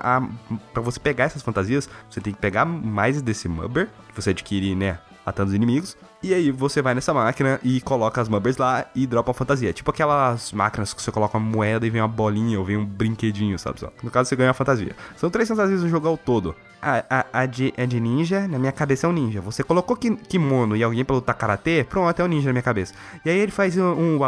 para 0.73 0.83
você 0.83 0.99
pegar 0.99 1.25
essas 1.25 1.43
fantasias, 1.43 1.89
você 2.11 2.21
tem 2.21 2.33
que 2.33 2.41
pegar 2.41 2.65
mais 2.65 3.23
desse 3.23 3.49
Mubber, 3.49 3.89
que 4.09 4.21
você 4.21 4.31
adquire, 4.31 4.75
né? 4.75 4.99
Matando 5.27 5.49
os 5.49 5.55
inimigos. 5.55 5.97
E 6.23 6.33
aí 6.33 6.53
você 6.53 6.81
vai 6.81 6.95
nessa 6.95 7.13
máquina 7.13 7.59
e 7.63 7.81
coloca 7.81 8.21
as 8.21 8.29
Mubbers 8.29 8.57
lá 8.57 8.87
e 8.95 9.07
dropa 9.07 9.35
fantasia. 9.35 9.73
Tipo 9.73 9.91
aquelas 9.91 10.53
máquinas 10.53 10.95
que 10.95 11.03
você 11.03 11.11
coloca 11.11 11.37
uma 11.37 11.51
moeda 11.51 11.85
e 11.85 11.91
vem 11.91 12.01
uma 12.01 12.09
bolinha 12.09 12.59
ou 12.59 12.65
vem 12.65 12.77
um 12.77 12.87
brinquedinho, 12.87 13.59
sabe? 13.59 13.81
No 14.03 14.11
caso, 14.11 14.29
você 14.29 14.37
ganha 14.37 14.51
a 14.51 14.55
fantasia. 14.55 14.95
São 15.17 15.29
três 15.29 15.49
fantasias 15.49 15.83
no 15.83 15.89
jogo 15.89 16.07
ao 16.07 16.17
todo. 16.17 16.55
A, 16.81 17.05
a, 17.11 17.27
a, 17.41 17.47
de, 17.47 17.75
a 17.77 17.85
de 17.85 17.99
ninja, 17.99 18.47
na 18.47 18.59
minha 18.59 18.71
cabeça 18.71 19.07
é 19.07 19.11
um 19.11 19.13
ninja. 19.13 19.41
Você 19.41 19.65
colocou 19.65 19.97
kimono 19.97 20.77
e 20.77 20.85
alguém 20.85 21.05
pra 21.05 21.17
lutar 21.17 21.35
karatê, 21.35 21.85
pronto, 21.85 22.21
é 22.21 22.25
um 22.25 22.29
ninja 22.29 22.47
na 22.47 22.53
minha 22.53 22.63
cabeça. 22.63 22.95
E 23.25 23.31
aí 23.31 23.39
ele 23.39 23.51
faz 23.51 23.77
um, 23.77 24.17
um. 24.17 24.19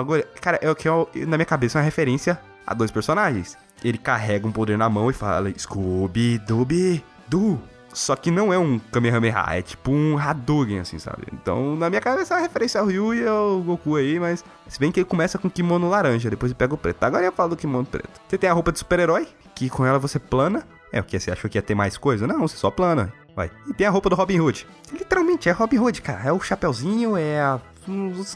Cara, 0.41 0.59
é 0.61 0.69
o 0.69 0.75
que 0.75 0.89
na 1.27 1.37
minha 1.37 1.47
cabeça 1.47 1.79
é 1.79 1.81
uma 1.81 1.85
referência 1.85 2.41
a 2.67 2.75
dois 2.75 2.91
personagens. 2.91 3.57
Ele 3.85 3.99
carrega 3.99 4.47
um 4.47 4.53
poder 4.53 4.77
na 4.77 4.89
mão 4.89 5.11
e 5.11 5.13
fala: 5.13 5.53
Scooby-Dooby-Doo. 5.57 7.61
Só 7.99 8.15
que 8.15 8.31
não 8.31 8.53
é 8.53 8.59
um 8.59 8.79
Kamehameha, 8.79 9.45
é 9.49 9.61
tipo 9.61 9.91
um 9.91 10.17
Hadouken, 10.17 10.79
assim, 10.79 11.01
sabe? 11.01 11.25
Então, 11.33 11.75
na 11.75 11.91
minha 11.91 12.01
cabeça, 12.01 12.35
é 12.35 12.37
uma 12.37 12.43
referência 12.43 12.81
ao 12.81 12.87
Ryu 12.87 13.13
e 13.13 13.27
ao 13.27 13.61
Goku 13.61 13.97
aí, 13.97 14.21
mas 14.21 14.45
se 14.69 14.79
bem 14.79 14.93
que 14.93 15.01
ele 15.01 15.05
começa 15.05 15.37
com 15.37 15.51
kimono 15.51 15.91
laranja, 15.91 16.31
depois 16.31 16.53
ele 16.53 16.57
pega 16.57 16.73
o 16.73 16.79
preto. 16.79 17.03
Agora 17.03 17.25
eu 17.25 17.33
falo 17.33 17.51
do 17.51 17.57
kimono 17.57 17.85
preto. 17.85 18.09
Você 18.29 18.39
tem 18.39 18.49
a 18.49 18.53
roupa 18.53 18.71
de 18.71 18.79
super-herói, 18.79 19.27
que 19.53 19.69
com 19.69 19.85
ela 19.85 19.99
você 19.99 20.21
plana. 20.21 20.65
É, 20.93 21.01
o 21.01 21.03
que 21.03 21.19
você 21.19 21.33
achou 21.33 21.51
que 21.51 21.59
ia 21.59 21.63
ter 21.63 21.75
mais 21.75 21.99
coisa? 21.99 22.25
Não, 22.25 22.47
você 22.47 22.57
só 22.57 22.71
plana. 22.71 23.13
Vai. 23.35 23.51
E 23.69 23.75
tem 23.75 23.85
a 23.85 23.91
roupa 23.91 24.09
do 24.09 24.15
Robin 24.15 24.39
Hood. 24.39 24.65
Literalmente 24.93 25.49
é 25.49 25.53
Robin 25.53 25.79
Hood, 25.79 26.01
cara. 26.01 26.23
É 26.25 26.33
o 26.33 26.39
chapeuzinho, 26.39 27.17
é 27.17 27.41
a 27.41 27.61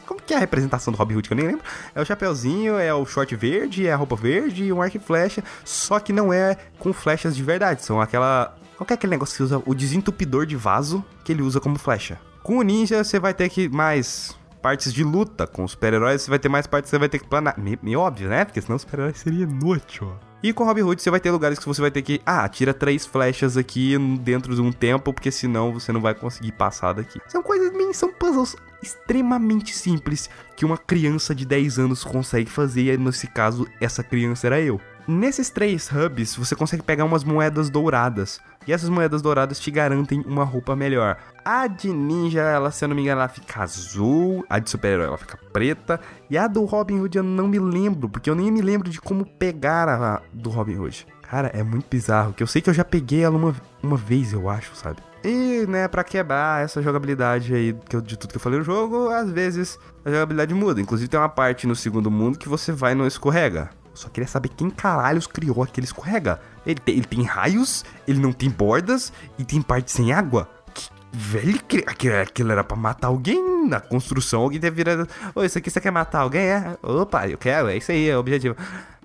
como 0.05 0.19
que 0.19 0.33
é 0.33 0.37
a 0.37 0.39
representação 0.39 0.91
do 0.91 0.97
Robin 0.97 1.15
Hood, 1.15 1.27
que 1.27 1.33
eu 1.33 1.37
nem 1.37 1.45
lembro? 1.45 1.63
É 1.93 2.01
o 2.01 2.05
chapeuzinho, 2.05 2.77
é 2.77 2.93
o 2.93 3.05
short 3.05 3.35
verde, 3.35 3.87
é 3.87 3.93
a 3.93 3.95
roupa 3.95 4.15
verde 4.15 4.65
e 4.65 4.73
um 4.73 4.81
arco 4.81 4.97
e 4.97 4.99
flecha, 4.99 5.43
só 5.63 5.99
que 5.99 6.11
não 6.11 6.33
é 6.33 6.57
com 6.79 6.91
flechas 6.91 7.35
de 7.35 7.43
verdade, 7.43 7.83
são 7.83 8.01
aquela 8.01 8.55
qual 8.77 8.87
é 8.89 8.93
aquele 8.93 9.11
negócio 9.11 9.35
que 9.37 9.43
usa? 9.43 9.61
O 9.65 9.73
desentupidor 9.73 10.45
de 10.45 10.55
vaso 10.55 11.03
que 11.23 11.31
ele 11.31 11.41
usa 11.41 11.59
como 11.59 11.77
flecha. 11.77 12.19
Com 12.41 12.57
o 12.57 12.61
ninja, 12.61 13.03
você 13.03 13.19
vai 13.19 13.33
ter 13.33 13.49
que 13.49 13.69
mais 13.69 14.37
partes 14.61 14.93
de 14.93 15.03
luta. 15.03 15.45
Com 15.45 15.63
os 15.63 15.71
super-heróis, 15.71 16.21
você 16.21 16.29
vai 16.29 16.39
ter 16.39 16.49
mais 16.49 16.67
partes 16.67 16.89
que 16.89 16.95
você 16.95 16.99
vai 16.99 17.09
ter 17.09 17.19
que 17.19 17.27
planar. 17.27 17.55
Meio, 17.57 17.99
óbvio, 17.99 18.29
né? 18.29 18.45
Porque 18.45 18.61
senão 18.61 18.75
os 18.75 18.81
super-heróis 18.81 19.17
seria 19.17 19.43
inútil. 19.43 20.13
E 20.43 20.51
com 20.51 20.65
Robin 20.65 20.81
Hood 20.81 21.01
você 21.01 21.09
vai 21.09 21.21
ter 21.21 21.31
lugares 21.31 21.57
que 21.57 21.65
você 21.65 21.79
vai 21.79 21.89
ter 21.89 22.01
que, 22.01 22.21
ah, 22.25 22.47
tira 22.49 22.73
três 22.73 23.05
flechas 23.05 23.55
aqui 23.55 23.97
dentro 24.19 24.53
de 24.53 24.61
um 24.61 24.73
tempo, 24.73 25.13
porque 25.13 25.31
senão 25.31 25.71
você 25.71 25.93
não 25.93 26.01
vai 26.01 26.13
conseguir 26.13 26.51
passar 26.51 26.91
daqui. 26.91 27.17
São 27.29 27.41
coisas, 27.41 27.71
são 27.95 28.11
puzzles 28.11 28.53
extremamente 28.81 29.73
simples 29.73 30.29
que 30.57 30.65
uma 30.65 30.77
criança 30.77 31.33
de 31.33 31.45
10 31.45 31.79
anos 31.79 32.03
consegue 32.03 32.49
fazer, 32.49 32.93
e 32.93 32.97
nesse 32.97 33.25
caso, 33.25 33.65
essa 33.79 34.03
criança 34.03 34.47
era 34.47 34.59
eu. 34.59 34.81
Nesses 35.07 35.49
três 35.49 35.89
hubs, 35.91 36.35
você 36.35 36.55
consegue 36.55 36.81
pegar 36.81 37.03
umas 37.03 37.23
moedas 37.23 37.69
douradas. 37.69 38.39
E 38.65 38.71
essas 38.71 38.87
moedas 38.87 39.21
douradas 39.21 39.59
te 39.59 39.69
garantem 39.69 40.21
uma 40.25 40.45
roupa 40.45 40.75
melhor. 40.75 41.17
A 41.43 41.67
de 41.67 41.91
ninja, 41.91 42.41
ela, 42.41 42.71
se 42.71 42.85
eu 42.85 42.87
não 42.87 42.95
me 42.95 43.01
engano, 43.01 43.19
ela 43.19 43.27
fica 43.27 43.61
azul. 43.61 44.45
A 44.49 44.59
de 44.59 44.69
super-herói, 44.69 45.07
ela 45.07 45.17
fica 45.17 45.37
preta. 45.51 45.99
E 46.29 46.37
a 46.37 46.47
do 46.47 46.63
Robin 46.63 47.01
Hood 47.01 47.17
eu 47.17 47.23
não 47.23 47.47
me 47.47 47.59
lembro, 47.59 48.07
porque 48.07 48.29
eu 48.29 48.35
nem 48.35 48.49
me 48.49 48.61
lembro 48.61 48.89
de 48.89 49.01
como 49.01 49.25
pegar 49.25 49.89
a 49.89 50.21
do 50.31 50.49
Robin 50.49 50.77
Hood. 50.77 51.05
Cara, 51.21 51.49
é 51.53 51.63
muito 51.63 51.87
bizarro, 51.89 52.31
que 52.31 52.43
eu 52.43 52.47
sei 52.47 52.61
que 52.61 52.69
eu 52.69 52.73
já 52.73 52.85
peguei 52.85 53.23
ela 53.23 53.35
uma, 53.35 53.55
uma 53.81 53.97
vez, 53.97 54.31
eu 54.31 54.47
acho, 54.47 54.75
sabe? 54.75 55.01
E, 55.23 55.65
né, 55.67 55.87
pra 55.87 56.03
quebrar 56.03 56.63
essa 56.63 56.81
jogabilidade 56.81 57.53
aí 57.53 57.73
de 58.03 58.17
tudo 58.17 58.31
que 58.31 58.37
eu 58.37 58.41
falei 58.41 58.59
no 58.59 58.65
jogo, 58.65 59.09
às 59.09 59.29
vezes 59.31 59.79
a 60.05 60.11
jogabilidade 60.11 60.53
muda. 60.53 60.79
Inclusive 60.79 61.09
tem 61.09 61.19
uma 61.19 61.29
parte 61.29 61.65
no 61.65 61.75
segundo 61.75 62.11
mundo 62.11 62.37
que 62.37 62.47
você 62.47 62.71
vai 62.71 62.91
e 62.91 62.95
não 62.95 63.07
escorrega. 63.07 63.69
Só 63.93 64.09
queria 64.09 64.27
saber 64.27 64.49
quem 64.49 64.69
caralhos 64.69 65.27
criou 65.27 65.61
aquele 65.63 65.85
escorrega. 65.85 66.39
Ele 66.65 66.79
tem, 66.79 66.95
ele 66.95 67.05
tem 67.05 67.23
raios, 67.23 67.85
ele 68.07 68.19
não 68.19 68.31
tem 68.31 68.49
bordas 68.49 69.13
e 69.37 69.45
tem 69.45 69.61
parte 69.61 69.91
sem 69.91 70.11
água. 70.11 70.49
Que, 70.73 70.89
velho, 71.11 71.59
aquilo, 71.85 72.15
aquilo 72.17 72.51
era 72.51 72.63
pra 72.63 72.75
matar 72.75 73.07
alguém 73.07 73.67
na 73.67 73.79
construção. 73.79 74.41
Alguém 74.41 74.59
deve 74.59 74.83
virar. 74.83 75.07
Ô, 75.35 75.43
isso 75.43 75.57
aqui 75.57 75.69
você 75.69 75.79
quer 75.79 75.91
matar 75.91 76.21
alguém? 76.21 76.41
É? 76.41 76.77
Opa, 76.81 77.27
eu 77.27 77.37
quero, 77.37 77.67
é 77.67 77.77
isso 77.77 77.91
aí, 77.91 78.09
é 78.09 78.15
o 78.15 78.19
objetivo. 78.19 78.55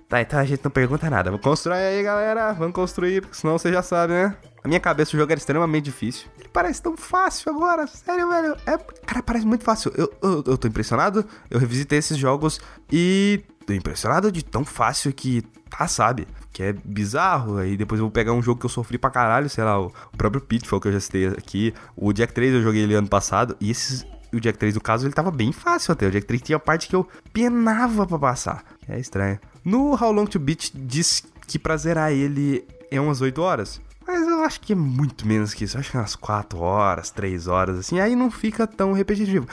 Tá, 0.09 0.19
então 0.21 0.39
a 0.39 0.43
gente 0.43 0.61
não 0.63 0.71
pergunta 0.71 1.07
nada. 1.07 1.29
Vamos 1.29 1.43
construir 1.43 1.75
aí, 1.75 2.01
galera. 2.01 2.51
Vamos 2.53 2.73
construir, 2.73 3.21
porque 3.21 3.37
senão 3.37 3.59
você 3.59 3.71
já 3.71 3.83
sabe, 3.83 4.13
né? 4.13 4.35
Na 4.63 4.67
minha 4.67 4.79
cabeça 4.79 5.15
o 5.15 5.19
jogo 5.19 5.31
era 5.31 5.37
extremamente 5.37 5.85
difícil. 5.85 6.27
Ele 6.39 6.49
parece 6.51 6.81
tão 6.81 6.97
fácil 6.97 7.51
agora, 7.51 7.85
sério, 7.85 8.27
velho. 8.27 8.55
É, 8.65 8.75
cara, 9.05 9.21
parece 9.21 9.45
muito 9.45 9.63
fácil. 9.63 9.93
Eu, 9.95 10.11
eu, 10.23 10.43
eu 10.47 10.57
tô 10.57 10.67
impressionado. 10.67 11.23
Eu 11.47 11.59
revisitei 11.59 11.99
esses 11.99 12.17
jogos 12.17 12.59
e 12.91 13.43
tô 13.67 13.71
impressionado 13.71 14.31
de 14.31 14.43
tão 14.43 14.65
fácil 14.65 15.13
que 15.13 15.43
tá, 15.69 15.87
sabe? 15.87 16.27
Que 16.51 16.63
é 16.63 16.73
bizarro. 16.73 17.57
Aí 17.59 17.77
depois 17.77 17.99
eu 17.99 18.05
vou 18.05 18.11
pegar 18.11 18.33
um 18.33 18.41
jogo 18.41 18.59
que 18.59 18.65
eu 18.65 18.69
sofri 18.69 18.97
pra 18.97 19.11
caralho, 19.11 19.47
sei 19.47 19.63
lá, 19.63 19.79
o, 19.79 19.93
o 20.11 20.17
próprio 20.17 20.41
Pitfall 20.41 20.81
que 20.81 20.87
eu 20.87 20.91
já 20.91 20.99
citei 20.99 21.27
aqui. 21.27 21.71
O 21.95 22.11
Jack 22.11 22.33
3 22.33 22.55
eu 22.55 22.63
joguei 22.63 22.81
ele 22.81 22.95
ano 22.95 23.07
passado. 23.07 23.55
E 23.61 23.69
esses. 23.69 24.03
O 24.33 24.39
Jack 24.39 24.59
3, 24.59 24.75
no 24.75 24.81
caso, 24.81 25.07
ele 25.07 25.13
tava 25.13 25.31
bem 25.31 25.51
fácil 25.51 25.91
até. 25.91 26.07
O 26.07 26.11
Jack 26.11 26.25
3 26.25 26.41
tinha 26.41 26.59
parte 26.59 26.87
que 26.87 26.95
eu 26.95 27.07
penava 27.33 28.05
pra 28.05 28.17
passar. 28.17 28.63
É 28.87 28.99
estranho. 28.99 29.39
No 29.63 29.91
How 29.93 30.11
Long 30.11 30.25
to 30.25 30.39
Beat 30.39 30.71
diz 30.73 31.23
que 31.47 31.59
pra 31.59 31.77
zerar 31.77 32.11
ele 32.11 32.65
é 32.91 32.99
umas 32.99 33.21
8 33.21 33.41
horas. 33.41 33.81
Mas 34.07 34.27
eu 34.27 34.43
acho 34.43 34.59
que 34.61 34.73
é 34.73 34.75
muito 34.75 35.27
menos 35.27 35.53
que 35.53 35.63
isso. 35.63 35.77
Eu 35.77 35.81
acho 35.81 35.91
que 35.91 35.97
é 35.97 35.99
umas 35.99 36.15
4 36.15 36.59
horas, 36.59 37.11
3 37.11 37.47
horas, 37.47 37.77
assim. 37.77 37.99
Aí 37.99 38.15
não 38.15 38.31
fica 38.31 38.65
tão 38.65 38.91
repetitivo. 38.91 39.47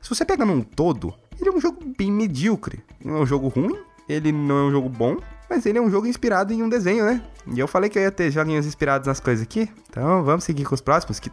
Se 0.00 0.08
você 0.08 0.24
pega 0.24 0.44
num 0.44 0.62
todo, 0.62 1.12
ele 1.40 1.50
é 1.50 1.52
um 1.52 1.60
jogo 1.60 1.78
bem 1.96 2.12
medíocre. 2.12 2.84
Não 3.04 3.16
é 3.16 3.20
um 3.20 3.26
jogo 3.26 3.48
ruim, 3.48 3.76
ele 4.08 4.30
não 4.30 4.58
é 4.58 4.62
um 4.68 4.70
jogo 4.70 4.88
bom, 4.88 5.16
mas 5.50 5.66
ele 5.66 5.78
é 5.78 5.80
um 5.82 5.90
jogo 5.90 6.06
inspirado 6.06 6.52
em 6.52 6.62
um 6.62 6.68
desenho, 6.68 7.04
né? 7.04 7.22
E 7.52 7.58
eu 7.58 7.66
falei 7.66 7.90
que 7.90 7.98
eu 7.98 8.02
ia 8.02 8.12
ter 8.12 8.30
joguinhos 8.30 8.66
inspirados 8.66 9.08
nas 9.08 9.18
coisas 9.20 9.42
aqui. 9.42 9.68
Então 9.96 10.22
vamos 10.22 10.44
seguir 10.44 10.64
com 10.64 10.74
os 10.74 10.82
próximos. 10.82 11.18
Que, 11.18 11.32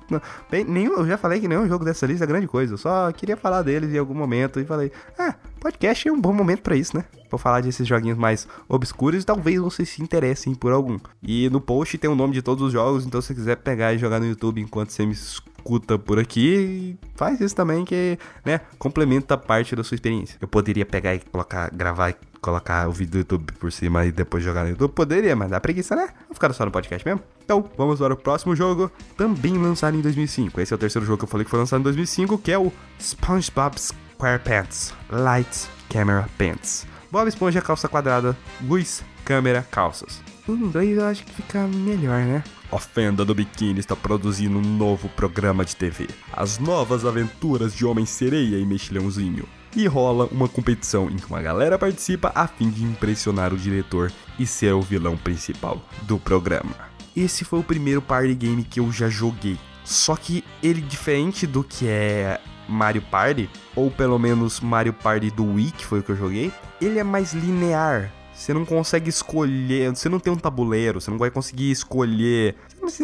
bem, 0.50 0.64
nenhum, 0.64 0.94
eu 0.94 1.06
já 1.06 1.18
falei 1.18 1.42
que 1.42 1.50
nenhum 1.50 1.68
jogo 1.68 1.84
dessa 1.84 2.06
lista 2.06 2.24
é 2.24 2.28
grande 2.28 2.48
coisa. 2.48 2.74
Eu 2.74 2.78
só 2.78 3.12
queria 3.12 3.36
falar 3.36 3.62
deles 3.62 3.94
em 3.94 3.98
algum 3.98 4.14
momento. 4.14 4.58
E 4.58 4.64
falei, 4.64 4.90
ah, 5.20 5.36
podcast 5.60 6.08
é 6.08 6.12
um 6.12 6.20
bom 6.20 6.32
momento 6.32 6.62
para 6.62 6.74
isso, 6.78 6.96
né? 6.96 7.04
Pra 7.30 7.38
falar 7.38 7.60
desses 7.60 7.86
joguinhos 7.86 8.18
mais 8.18 8.48
obscuros 8.70 9.24
e 9.24 9.26
talvez 9.26 9.60
vocês 9.60 9.90
se 9.90 10.02
interessem 10.02 10.56
por 10.56 10.72
algum. 10.72 10.98
E 11.22 11.50
no 11.50 11.60
post 11.60 11.98
tem 11.98 12.10
o 12.10 12.16
nome 12.16 12.34
de 12.34 12.42
todos 12.42 12.64
os 12.64 12.72
jogos. 12.72 13.06
Então 13.06 13.20
se 13.20 13.28
você 13.28 13.36
quiser 13.36 13.58
pegar 13.58 13.94
e 13.94 13.98
jogar 13.98 14.22
no 14.22 14.26
YouTube 14.26 14.62
enquanto 14.62 14.92
você 14.92 15.06
me 15.06 15.12
escuta 15.12 16.00
por 16.00 16.18
aqui, 16.18 16.98
faz 17.16 17.42
isso 17.42 17.56
também 17.56 17.84
que, 17.84 18.18
né, 18.46 18.62
complementa 18.80 19.38
parte 19.38 19.76
da 19.76 19.84
sua 19.84 19.96
experiência. 19.96 20.38
Eu 20.40 20.48
poderia 20.48 20.86
pegar 20.86 21.16
e 21.16 21.20
colocar, 21.20 21.70
gravar 21.70 22.12
e 22.12 22.16
colocar 22.44 22.90
o 22.90 22.92
vídeo 22.92 23.12
do 23.14 23.18
YouTube 23.20 23.54
por 23.54 23.72
cima 23.72 24.06
e 24.06 24.12
depois 24.12 24.44
jogar 24.44 24.64
no 24.66 24.72
YouTube? 24.72 24.92
Poderia, 24.92 25.36
mas 25.36 25.50
dá 25.50 25.60
preguiça, 25.60 25.96
né? 25.96 26.10
Vou 26.28 26.34
ficar 26.34 26.52
só 26.54 26.66
no 26.66 26.72
podcast 26.72 27.08
mesmo. 27.08 27.24
Então, 27.44 27.70
vamos 27.78 28.00
para 28.00 28.14
o 28.14 28.18
próximo 28.18 28.56
jogo, 28.56 28.92
também 29.18 29.58
lançado 29.58 29.98
em 29.98 30.02
2005. 30.02 30.62
Esse 30.62 30.74
é 30.74 30.76
o 30.76 30.80
terceiro 30.80 31.06
jogo 31.06 31.20
que 31.20 31.26
eu 31.26 31.30
falei 31.30 31.44
que 31.44 31.52
foi 31.52 31.60
lançado 31.60 31.82
em 31.82 31.84
2005, 31.84 32.38
que 32.38 32.52
é 32.52 32.58
o 32.58 32.72
SpongeBob 33.00 33.76
SquarePants 33.80 34.94
Lights 35.10 35.70
Camera 35.90 36.28
Pants. 36.38 36.88
Bob 37.12 37.28
Esponja 37.28 37.62
calça 37.62 37.88
quadrada, 37.88 38.36
luz, 38.60 39.04
câmera, 39.24 39.62
calças. 39.70 40.20
Em 40.50 40.54
inglês 40.54 40.98
eu 40.98 41.06
acho 41.06 41.24
que 41.24 41.34
fica 41.34 41.68
melhor, 41.68 42.22
né? 42.24 42.44
A 42.72 42.80
Fenda 42.80 43.24
do 43.24 43.36
Biquíni 43.36 43.80
está 43.80 43.96
produzindo 43.96 44.58
um 44.58 44.62
novo 44.62 45.08
programa 45.10 45.64
de 45.64 45.76
TV. 45.76 46.08
As 46.32 46.58
novas 46.58 47.06
aventuras 47.06 47.76
de 47.76 47.86
Homem-Sereia 47.86 48.58
e 48.58 48.66
Mexilhãozinho. 48.66 49.48
E 49.76 49.86
rola 49.86 50.28
uma 50.32 50.50
competição 50.50 51.08
em 51.10 51.18
que 51.18 51.28
uma 51.28 51.42
galera 51.42 51.78
participa 51.78 52.32
a 52.34 52.48
fim 52.48 52.70
de 52.70 52.84
impressionar 52.84 53.54
o 53.54 53.58
diretor 53.58 54.12
e 54.40 54.46
ser 54.46 54.74
o 54.74 54.82
vilão 54.82 55.16
principal 55.16 55.82
do 56.04 56.18
programa. 56.18 56.93
Esse 57.16 57.46
foi 57.46 57.60
o 57.60 57.64
primeiro 57.64 58.02
party 58.02 58.34
game 58.34 58.64
que 58.64 58.80
eu 58.80 58.92
já 58.92 59.10
joguei. 59.10 59.58
Só 59.84 60.16
que 60.16 60.44
ele, 60.62 60.82
diferente 60.82 61.46
do 61.46 61.64
que 61.64 61.88
é 61.88 62.40
Mario 62.68 63.02
Party, 63.02 63.50
ou 63.76 63.92
pelo 63.92 64.18
menos 64.18 64.60
Mario 64.60 64.94
Party 64.94 65.30
do 65.30 65.54
Wii, 65.54 65.72
que 65.72 65.86
foi 65.86 66.00
o 66.00 66.04
que 66.04 66.12
eu 66.12 66.16
joguei, 66.16 66.52
ele 66.82 67.00
é 67.00 67.04
mais 67.04 67.34
linear 67.34 68.12
você 68.34 68.54
não 68.54 68.66
consegue 68.66 69.10
escolher, 69.10 69.96
você 69.96 70.10
não 70.10 70.20
tem 70.20 70.34
um 70.34 70.36
tabuleiro, 70.36 71.00
você 71.00 71.12
não 71.12 71.20
vai 71.20 71.30
conseguir 71.30 71.70
escolher. 71.70 72.56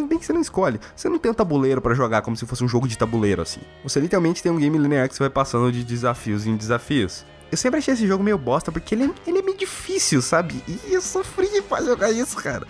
Bem 0.08 0.17
que 0.17 0.26
você 0.26 0.34
não 0.34 0.41
escolhe. 0.41 0.80
Você 0.95 1.08
não 1.08 1.19
tem 1.19 1.32
um 1.32 1.36
tabuleiro 1.36 1.80
para 1.80 1.93
jogar 1.93 2.22
como 2.22 2.36
se 2.36 2.45
fosse 2.45 2.63
um 2.63 2.67
jogo 2.67 2.88
de 2.88 2.98
tabuleiro 2.98 3.41
assim. 3.41 3.62
Você 3.84 4.00
literalmente 4.00 4.41
tem 4.41 4.52
um 4.52 4.58
game 4.58 4.78
linear 4.78 5.08
que 5.08 5.15
você 5.15 5.24
vai 5.24 5.30
passando 5.30 5.72
de 5.72 5.84
desafios 5.84 6.48
em 6.48 6.58
desafios. 6.58 7.26
Eu 7.52 7.58
sempre 7.58 7.78
achei 7.78 7.93
esse 7.93 8.08
jogo 8.08 8.24
meio 8.24 8.38
bosta 8.38 8.72
porque 8.72 8.95
ele 8.95 9.06
é, 9.06 9.10
ele 9.28 9.39
é 9.39 9.41
meio 9.41 9.58
difícil, 9.58 10.22
sabe? 10.22 10.63
E 10.67 10.93
eu 10.93 11.02
sofri 11.02 11.62
pra 11.62 11.82
jogar 11.84 12.12
isso, 12.12 12.36
cara. 12.38 12.67